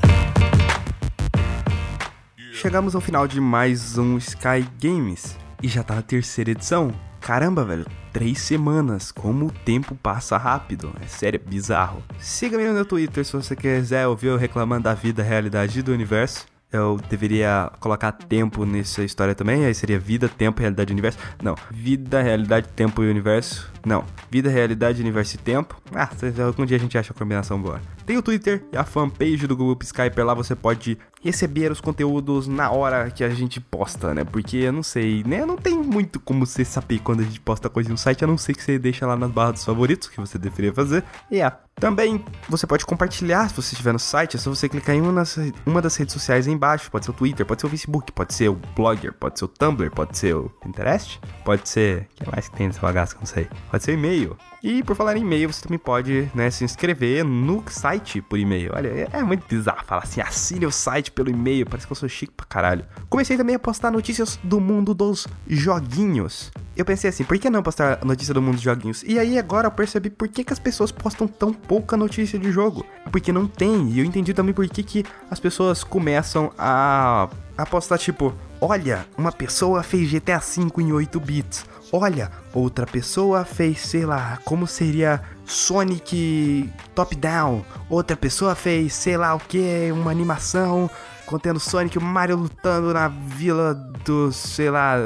Chegamos 2.53 2.95
ao 2.95 3.01
final 3.01 3.27
de 3.27 3.41
mais 3.41 3.99
um 3.99 4.17
Sky 4.19 4.65
Games 4.79 5.37
e 5.61 5.67
já 5.67 5.83
tá 5.83 5.97
na 5.97 6.03
terceira 6.03 6.53
edição. 6.53 6.95
Caramba, 7.23 7.65
velho, 7.65 7.87
três 8.13 8.39
semanas. 8.41 9.13
Como 9.13 9.47
o 9.47 9.51
tempo 9.51 9.95
passa 9.95 10.37
rápido. 10.37 10.93
É 11.01 11.07
sério, 11.07 11.41
é 11.43 11.49
bizarro. 11.49 12.03
Siga-me 12.19 12.67
no 12.67 12.75
meu 12.75 12.85
Twitter 12.85 13.25
se 13.25 13.33
você 13.33 13.55
quiser 13.55 14.07
ouvir 14.07 14.27
eu 14.27 14.37
reclamando 14.37 14.83
da 14.83 14.95
vida, 14.95 15.23
realidade 15.23 15.83
do 15.83 15.93
universo 15.93 16.47
eu 16.73 16.99
deveria 17.09 17.71
colocar 17.79 18.11
tempo 18.13 18.65
nessa 18.65 19.05
história 19.05 19.35
também, 19.35 19.67
aí 19.67 19.75
seria 19.75 19.99
vida, 19.99 20.27
tempo, 20.27 20.61
realidade, 20.61 20.91
universo. 20.91 21.19
Não, 21.43 21.55
vida, 21.71 22.23
realidade, 22.23 22.67
tempo 22.69 23.05
e 23.05 23.11
universo. 23.11 23.71
Não, 23.85 24.05
vida, 24.31 24.49
realidade, 24.49 25.03
universo 25.03 25.35
e 25.35 25.39
tempo. 25.39 25.81
Ah, 25.95 26.09
algum 26.47 26.65
dia 26.65 26.79
a 26.79 26.81
gente 26.81 26.97
acha 26.97 27.13
a 27.13 27.17
combinação 27.17 27.61
boa. 27.61 27.79
Tem 28.05 28.17
o 28.17 28.23
Twitter 28.23 28.65
e 28.73 28.77
a 28.77 28.85
fanpage 28.85 29.47
do 29.47 29.57
Google 29.57 29.79
Skype, 29.83 30.21
lá 30.23 30.35
você 30.35 30.55
pode 30.55 30.99
receber 31.23 31.71
os 31.71 31.81
conteúdos 31.81 32.49
na 32.49 32.71
hora 32.71 33.11
que 33.11 33.23
a 33.23 33.29
gente 33.29 33.61
posta, 33.61 34.13
né? 34.13 34.25
Porque 34.25 34.57
eu 34.57 34.73
não 34.73 34.83
sei, 34.83 35.23
né? 35.25 35.47
Não 35.47 35.57
tem 35.57 35.79
muito 35.79 36.19
como 36.19 36.45
você 36.45 36.65
saber 36.65 36.99
quando 36.99 37.21
a 37.21 37.23
gente 37.23 37.41
posta 37.41 37.69
coisa 37.69 37.89
no 37.89 37.97
site, 37.97 38.25
a 38.25 38.27
não 38.27 38.37
ser 38.37 38.55
que 38.55 38.63
você 38.63 38.79
deixa 38.79 39.07
lá 39.07 39.17
nas 39.17 39.31
barras 39.31 39.55
dos 39.55 39.65
favoritos, 39.65 40.09
que 40.09 40.21
você 40.21 40.37
deveria 40.37 40.73
fazer. 40.73 41.05
E 41.31 41.37
yeah. 41.37 41.57
Também 41.77 42.23
você 42.49 42.67
pode 42.67 42.85
compartilhar 42.85 43.49
se 43.49 43.57
você 43.57 43.73
estiver 43.73 43.93
no 43.93 43.99
site, 43.99 44.37
é 44.37 44.39
só 44.39 44.51
você 44.51 44.69
clicar 44.69 44.95
em 44.95 45.01
uma 45.01 45.25
uma 45.65 45.81
das 45.81 45.97
redes 45.97 46.13
sociais 46.13 46.47
embaixo. 46.47 46.91
Pode 46.91 47.05
ser 47.05 47.11
o 47.11 47.15
Twitter, 47.15 47.47
pode 47.47 47.61
ser 47.61 47.67
o 47.67 47.71
Facebook, 47.71 48.13
pode 48.13 48.35
ser 48.35 48.49
o 48.49 48.55
Blogger, 48.77 49.13
pode 49.15 49.39
ser 49.39 49.47
o 49.47 49.49
Tumblr, 49.49 49.91
pode 49.91 50.17
ser 50.19 50.35
o 50.35 50.51
Pinterest, 50.63 51.21
pode 51.45 51.69
ser. 51.69 52.09
O 52.13 52.25
que 52.25 52.31
mais 52.31 52.49
que 52.49 52.57
tem 52.57 52.67
nessa 52.67 52.81
bagaça 52.81 53.17
não 53.19 53.27
sei? 53.27 53.49
Pode 53.71 53.83
ser 53.83 53.93
o 53.93 53.95
e-mail. 53.95 54.37
E 54.63 54.81
por 54.83 54.95
falar 54.95 55.17
em 55.17 55.23
e-mail, 55.23 55.53
você 55.53 55.63
também 55.63 55.79
pode 55.79 56.31
né, 56.33 56.49
se 56.49 56.63
inscrever 56.63 57.25
no 57.25 57.65
site 57.69 58.23
por 58.23 58.39
e-mail. 58.39 58.71
Olha, 58.75 58.89
é, 58.89 59.09
é 59.13 59.23
muito 59.23 59.45
bizarro 59.49 59.85
falar 59.85 60.03
assim, 60.05 60.21
assine 60.21 60.65
o 60.65 60.71
site 60.71 61.11
pelo 61.11 61.29
e-mail, 61.31 61.67
parece 61.67 61.85
que 61.85 61.93
eu 61.93 61.97
sou 61.97 62.09
chique 62.09 62.33
pra 62.33 62.47
caralho. 62.47 62.85
Comecei 63.09 63.37
também 63.37 63.57
a 63.57 63.59
postar 63.59 63.91
notícias 63.91 64.39
do 64.45 64.61
mundo 64.61 64.95
dos 64.95 65.27
joguinhos. 65.49 66.53
Eu 66.77 66.85
pensei 66.85 67.11
assim, 67.11 67.25
por 67.25 67.37
que 67.39 67.51
não 67.51 67.63
postar 67.63 68.05
notícia 68.05 68.33
do 68.33 68.41
mundo 68.41 68.55
dos 68.55 68.63
joguinhos? 68.63 69.03
E 69.03 69.19
aí 69.19 69.37
agora 69.37 69.67
eu 69.67 69.73
percebi 69.73 70.09
por 70.11 70.29
que, 70.29 70.45
que 70.45 70.53
as 70.53 70.61
pessoas 70.61 70.93
postam 70.93 71.27
tão 71.27 71.53
pouca 71.53 71.97
notícia 71.97 72.39
de 72.39 72.53
jogo. 72.53 72.87
Porque 73.11 73.33
não 73.33 73.49
tem, 73.49 73.89
e 73.89 73.99
eu 73.99 74.05
entendi 74.05 74.33
também 74.33 74.55
por 74.55 74.69
que, 74.69 74.85
que 74.85 75.05
as 75.29 75.41
pessoas 75.41 75.83
começam 75.83 76.53
a, 76.57 77.29
a 77.59 77.67
postar 77.67 77.99
tipo, 77.99 78.33
olha, 78.63 79.07
uma 79.19 79.33
pessoa 79.33 79.83
fez 79.83 80.11
GTA 80.11 80.39
V 80.39 80.71
em 80.79 80.93
8 80.93 81.21
bits 81.21 81.73
olha, 81.93 82.31
outra 82.55 82.87
pessoa 82.87 83.45
fez, 83.45 83.81
sei 83.81 84.07
lá, 84.07 84.39
como 84.47 84.67
seria 84.67 85.21
Sonic 85.45 86.71
top-down. 86.95 87.63
Outra 87.91 88.17
pessoa 88.17 88.55
fez, 88.55 88.95
sei 88.95 89.19
lá 89.19 89.35
o 89.35 89.39
que, 89.39 89.93
uma 89.93 90.11
animação 90.11 90.91
contendo 91.33 91.59
Sonic 91.59 91.97
e 91.97 92.01
Mario 92.01 92.37
lutando 92.37 92.93
na 92.93 93.09
vila 93.09 93.73
dos, 94.05 94.37
sei 94.37 94.71
lá, 94.71 94.97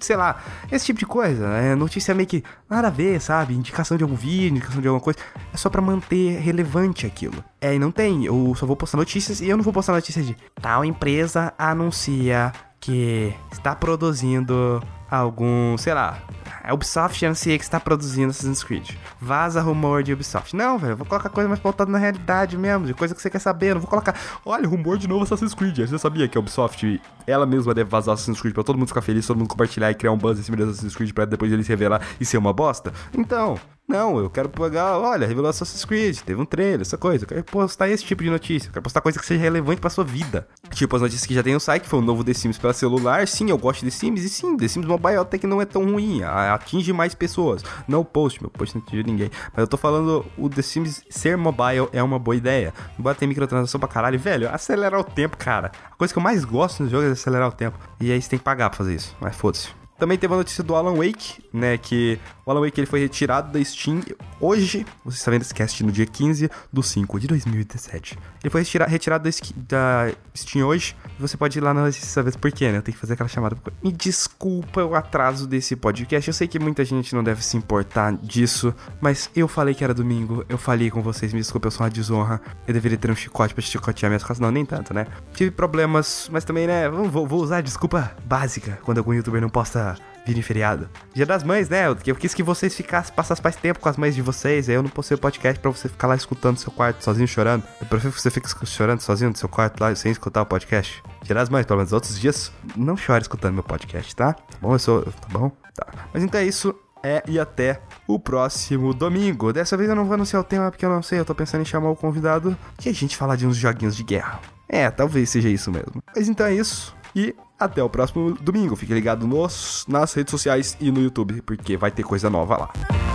sei 0.00 0.16
lá, 0.16 0.42
esse 0.70 0.86
tipo 0.86 0.98
de 0.98 1.06
coisa. 1.06 1.46
É 1.46 1.76
notícia 1.76 2.12
meio 2.12 2.26
que 2.26 2.42
nada 2.68 2.88
a 2.88 2.90
ver, 2.90 3.20
sabe? 3.20 3.54
Indicação 3.54 3.96
de 3.96 4.02
algum 4.02 4.16
vídeo, 4.16 4.48
indicação 4.48 4.82
de 4.82 4.88
alguma 4.88 5.02
coisa. 5.02 5.18
É 5.52 5.56
só 5.56 5.70
para 5.70 5.80
manter 5.80 6.40
relevante 6.40 7.06
aquilo. 7.06 7.44
É, 7.60 7.74
e 7.74 7.78
não 7.78 7.92
tem. 7.92 8.24
Eu 8.24 8.52
só 8.56 8.66
vou 8.66 8.76
postar 8.76 8.98
notícias 8.98 9.40
e 9.40 9.48
eu 9.48 9.56
não 9.56 9.62
vou 9.62 9.72
postar 9.72 9.92
notícias 9.92 10.26
de 10.26 10.36
tal 10.60 10.84
empresa 10.84 11.54
anuncia 11.56 12.52
que 12.80 13.32
está 13.52 13.76
produzindo 13.76 14.82
algum, 15.10 15.76
sei 15.76 15.94
lá, 15.94 16.18
a 16.62 16.74
Ubisoft 16.74 17.24
anuncia 17.24 17.56
que 17.56 17.64
está 17.64 17.80
produzindo 17.80 18.30
Assassin's 18.30 18.62
Creed. 18.62 18.90
Vaza 19.20 19.60
rumor 19.60 20.02
de 20.02 20.12
Ubisoft. 20.12 20.54
Não, 20.54 20.78
velho, 20.78 20.96
vou 20.96 21.06
colocar 21.06 21.28
coisa 21.28 21.48
mais 21.48 21.60
pautada 21.60 21.90
na 21.90 21.98
realidade 21.98 22.56
mesmo, 22.56 22.86
de 22.86 22.94
coisa 22.94 23.14
que 23.14 23.20
você 23.20 23.30
quer 23.30 23.38
saber. 23.38 23.74
Não 23.74 23.80
vou 23.80 23.90
colocar, 23.90 24.14
olha, 24.44 24.68
rumor 24.68 24.98
de 24.98 25.08
novo 25.08 25.24
Assassin's 25.24 25.54
Creed. 25.54 25.78
Você 25.78 25.98
sabia 25.98 26.28
que 26.28 26.36
a 26.36 26.40
Ubisoft, 26.40 27.00
ela 27.26 27.46
mesma 27.46 27.74
deve 27.74 27.88
vazar 27.88 28.14
Assassin's 28.14 28.40
Creed 28.40 28.54
pra 28.54 28.62
todo 28.62 28.76
mundo 28.76 28.88
ficar 28.88 29.02
feliz, 29.02 29.26
todo 29.26 29.38
mundo 29.38 29.48
compartilhar 29.48 29.90
e 29.90 29.94
criar 29.94 30.12
um 30.12 30.18
buzz 30.18 30.38
em 30.38 30.42
cima 30.42 30.56
de 30.56 30.64
Assassin's 30.64 30.94
Creed 30.94 31.12
pra 31.12 31.24
depois 31.24 31.50
ele 31.50 31.62
se 31.62 31.68
revelar 31.70 32.02
e 32.20 32.24
ser 32.24 32.38
uma 32.38 32.52
bosta? 32.52 32.92
Então, 33.14 33.58
não, 33.90 34.18
eu 34.18 34.30
quero 34.30 34.48
pegar, 34.48 34.96
olha, 34.98 35.26
revelou 35.26 35.50
Assassin's 35.50 35.84
Creed, 35.84 36.18
teve 36.20 36.40
um 36.40 36.44
trailer, 36.44 36.82
essa 36.82 36.96
coisa. 36.96 37.24
Eu 37.24 37.28
quero 37.28 37.42
postar 37.42 37.88
esse 37.88 38.04
tipo 38.04 38.22
de 38.22 38.30
notícia. 38.30 38.68
Eu 38.68 38.72
quero 38.72 38.82
postar 38.84 39.00
coisa 39.00 39.18
que 39.18 39.26
seja 39.26 39.40
relevante 39.40 39.80
pra 39.80 39.90
sua 39.90 40.04
vida. 40.04 40.46
Tipo 40.70 40.94
as 40.94 41.02
notícias 41.02 41.26
que 41.26 41.34
já 41.34 41.42
tem 41.42 41.54
no 41.54 41.60
site, 41.60 41.82
que 41.82 41.88
foi 41.88 41.98
o 41.98 42.02
novo 42.02 42.22
The 42.22 42.32
Sims 42.32 42.56
para 42.56 42.72
celular. 42.72 43.26
Sim, 43.26 43.50
eu 43.50 43.58
gosto 43.58 43.80
de 43.84 43.90
The 43.90 43.96
Sims. 43.96 44.22
E 44.22 44.28
sim, 44.28 44.56
The 44.56 44.68
Sims 44.68 44.86
Mobile 44.86 45.16
até 45.16 45.38
que 45.38 45.46
não 45.46 45.60
é 45.60 45.64
tão 45.64 45.84
ruim. 45.84 46.22
Atinge 46.22 46.92
mais 46.92 47.14
pessoas. 47.14 47.64
Não 47.88 48.04
post, 48.04 48.40
meu 48.40 48.50
post 48.50 48.76
não 48.76 48.82
atinge 48.82 49.02
ninguém. 49.02 49.30
Mas 49.52 49.58
eu 49.58 49.66
tô 49.66 49.76
falando, 49.76 50.24
o 50.38 50.48
The 50.48 50.62
Sims 50.62 51.02
ser 51.10 51.36
mobile 51.36 51.88
é 51.92 52.00
uma 52.00 52.18
boa 52.18 52.36
ideia. 52.36 52.72
Embora 52.96 53.16
tenha 53.16 53.28
microtransação 53.28 53.80
pra 53.80 53.88
caralho. 53.88 54.20
Velho, 54.20 54.48
acelerar 54.54 55.00
o 55.00 55.04
tempo, 55.04 55.36
cara. 55.36 55.72
A 55.90 55.96
coisa 55.96 56.14
que 56.14 56.18
eu 56.18 56.22
mais 56.22 56.44
gosto 56.44 56.84
no 56.84 56.88
jogo 56.88 57.08
é 57.08 57.10
acelerar 57.10 57.48
o 57.48 57.52
tempo. 57.52 57.76
E 58.00 58.12
aí 58.12 58.22
você 58.22 58.30
tem 58.30 58.38
que 58.38 58.44
pagar 58.44 58.70
pra 58.70 58.78
fazer 58.78 58.94
isso. 58.94 59.16
Mas 59.20 59.34
foda-se. 59.34 59.79
Também 60.00 60.16
teve 60.16 60.32
a 60.32 60.36
notícia 60.38 60.64
do 60.64 60.74
Alan 60.74 60.96
Wake, 60.96 61.44
né? 61.52 61.76
Que 61.76 62.18
o 62.46 62.50
Alan 62.50 62.62
Wake 62.62 62.80
ele 62.80 62.86
foi 62.86 63.00
retirado 63.00 63.52
da 63.52 63.62
Steam 63.62 64.00
hoje. 64.40 64.86
Você 65.04 65.18
está 65.18 65.30
vendo 65.30 65.42
esse 65.42 65.54
cast 65.54 65.84
no 65.84 65.92
dia 65.92 66.06
15 66.06 66.50
do 66.72 66.82
5 66.82 67.20
de 67.20 67.26
2017. 67.26 68.18
Ele 68.42 68.50
foi 68.50 68.62
retira 68.62 68.86
retirado 68.86 69.28
da, 69.28 69.30
da, 69.68 70.12
Steam 70.34 70.66
hoje. 70.66 70.96
Você 71.18 71.36
pode 71.36 71.58
ir 71.58 71.60
lá 71.60 71.74
na 71.74 71.82
notícia 71.82 72.06
saber 72.06 72.34
por 72.38 72.50
quê, 72.50 72.72
né? 72.72 72.78
Eu 72.78 72.82
tenho 72.82 72.94
que 72.94 73.00
fazer 73.00 73.12
aquela 73.12 73.28
chamada. 73.28 73.58
Me 73.82 73.92
desculpa 73.92 74.82
o 74.82 74.94
atraso 74.94 75.46
desse 75.46 75.76
podcast. 75.76 76.28
Eu 76.28 76.34
sei 76.34 76.48
que 76.48 76.58
muita 76.58 76.82
gente 76.82 77.14
não 77.14 77.22
deve 77.22 77.44
se 77.44 77.58
importar 77.58 78.16
disso. 78.16 78.74
Mas 79.02 79.28
eu 79.36 79.46
falei 79.46 79.74
que 79.74 79.84
era 79.84 79.92
domingo. 79.92 80.46
Eu 80.48 80.56
falei 80.56 80.90
com 80.90 81.02
vocês. 81.02 81.34
Me 81.34 81.40
desculpa, 81.40 81.66
eu 81.66 81.70
sou 81.70 81.84
uma 81.84 81.90
desonra. 81.90 82.40
Eu 82.66 82.72
deveria 82.72 82.96
ter 82.96 83.10
um 83.10 83.16
chicote 83.16 83.52
pra 83.52 83.62
chicotear 83.62 84.08
minhas 84.08 84.22
costas. 84.22 84.40
Não, 84.40 84.50
nem 84.50 84.64
tanto, 84.64 84.94
né? 84.94 85.06
Tive 85.34 85.50
problemas, 85.50 86.26
mas 86.32 86.42
também, 86.42 86.66
né? 86.66 86.88
Vou, 86.88 87.26
vou 87.26 87.42
usar 87.42 87.58
a 87.58 87.60
desculpa 87.60 88.16
básica 88.24 88.78
quando 88.82 88.96
algum 88.96 89.12
youtuber 89.12 89.42
não 89.42 89.50
posta 89.50 89.89
virem 90.26 90.42
feriado. 90.42 90.88
Dia 91.14 91.26
das 91.26 91.42
mães, 91.42 91.68
né? 91.68 91.86
Eu, 91.86 91.96
eu 92.06 92.14
quis 92.14 92.34
que 92.34 92.42
vocês 92.42 92.74
ficassem, 92.74 93.14
passassem 93.14 93.42
mais 93.42 93.56
tempo 93.56 93.80
com 93.80 93.88
as 93.88 93.96
mães 93.96 94.14
de 94.14 94.22
vocês. 94.22 94.68
Aí 94.68 94.74
eu 94.74 94.82
não 94.82 94.90
postei 94.90 95.14
o 95.14 95.18
podcast 95.18 95.60
pra 95.60 95.70
você 95.70 95.88
ficar 95.88 96.06
lá 96.06 96.14
escutando 96.14 96.54
no 96.54 96.60
seu 96.60 96.72
quarto 96.72 97.02
sozinho 97.02 97.26
chorando. 97.26 97.64
Eu 97.80 97.86
prefiro 97.86 98.12
que 98.12 98.20
você 98.20 98.30
fique 98.30 98.48
chorando 98.66 99.00
sozinho 99.00 99.30
no 99.30 99.36
seu 99.36 99.48
quarto 99.48 99.80
lá 99.80 99.94
sem 99.94 100.12
escutar 100.12 100.42
o 100.42 100.46
podcast. 100.46 101.02
Dia 101.22 101.34
das 101.34 101.48
mães, 101.48 101.66
pelo 101.66 101.78
menos 101.78 101.92
outros 101.92 102.18
dias, 102.18 102.52
não 102.76 102.96
chore 102.96 103.22
escutando 103.22 103.54
meu 103.54 103.62
podcast, 103.62 104.14
tá? 104.14 104.32
Tá 104.32 104.58
bom? 104.60 104.74
Eu 104.74 104.78
sou. 104.78 105.02
Tá 105.02 105.28
bom? 105.30 105.50
Tá. 105.74 105.86
Mas 106.12 106.22
então 106.22 106.40
é 106.40 106.44
isso. 106.44 106.74
É, 107.02 107.22
e 107.26 107.40
até 107.40 107.80
o 108.06 108.18
próximo 108.18 108.92
domingo. 108.92 109.54
Dessa 109.54 109.74
vez 109.74 109.88
eu 109.88 109.96
não 109.96 110.04
vou 110.04 110.14
anunciar 110.14 110.42
o 110.42 110.44
tema 110.44 110.70
porque 110.70 110.84
eu 110.84 110.90
não 110.90 111.02
sei, 111.02 111.18
eu 111.18 111.24
tô 111.24 111.34
pensando 111.34 111.62
em 111.62 111.64
chamar 111.64 111.88
o 111.88 111.96
convidado 111.96 112.54
que 112.76 112.90
a 112.90 112.92
gente 112.92 113.16
falar 113.16 113.36
de 113.36 113.46
uns 113.46 113.56
joguinhos 113.56 113.96
de 113.96 114.04
guerra. 114.04 114.38
É, 114.68 114.90
talvez 114.90 115.30
seja 115.30 115.48
isso 115.48 115.70
mesmo. 115.70 116.02
Mas 116.14 116.28
então 116.28 116.46
é 116.46 116.54
isso. 116.54 116.94
E 117.16 117.34
até 117.60 117.82
o 117.82 117.90
próximo 117.90 118.34
domingo. 118.40 118.74
Fique 118.74 118.94
ligado 118.94 119.26
nos, 119.26 119.84
nas 119.86 120.14
redes 120.14 120.30
sociais 120.30 120.76
e 120.80 120.90
no 120.90 121.00
YouTube, 121.00 121.42
porque 121.42 121.76
vai 121.76 121.90
ter 121.90 122.02
coisa 122.02 122.30
nova 122.30 122.56
lá. 122.56 123.09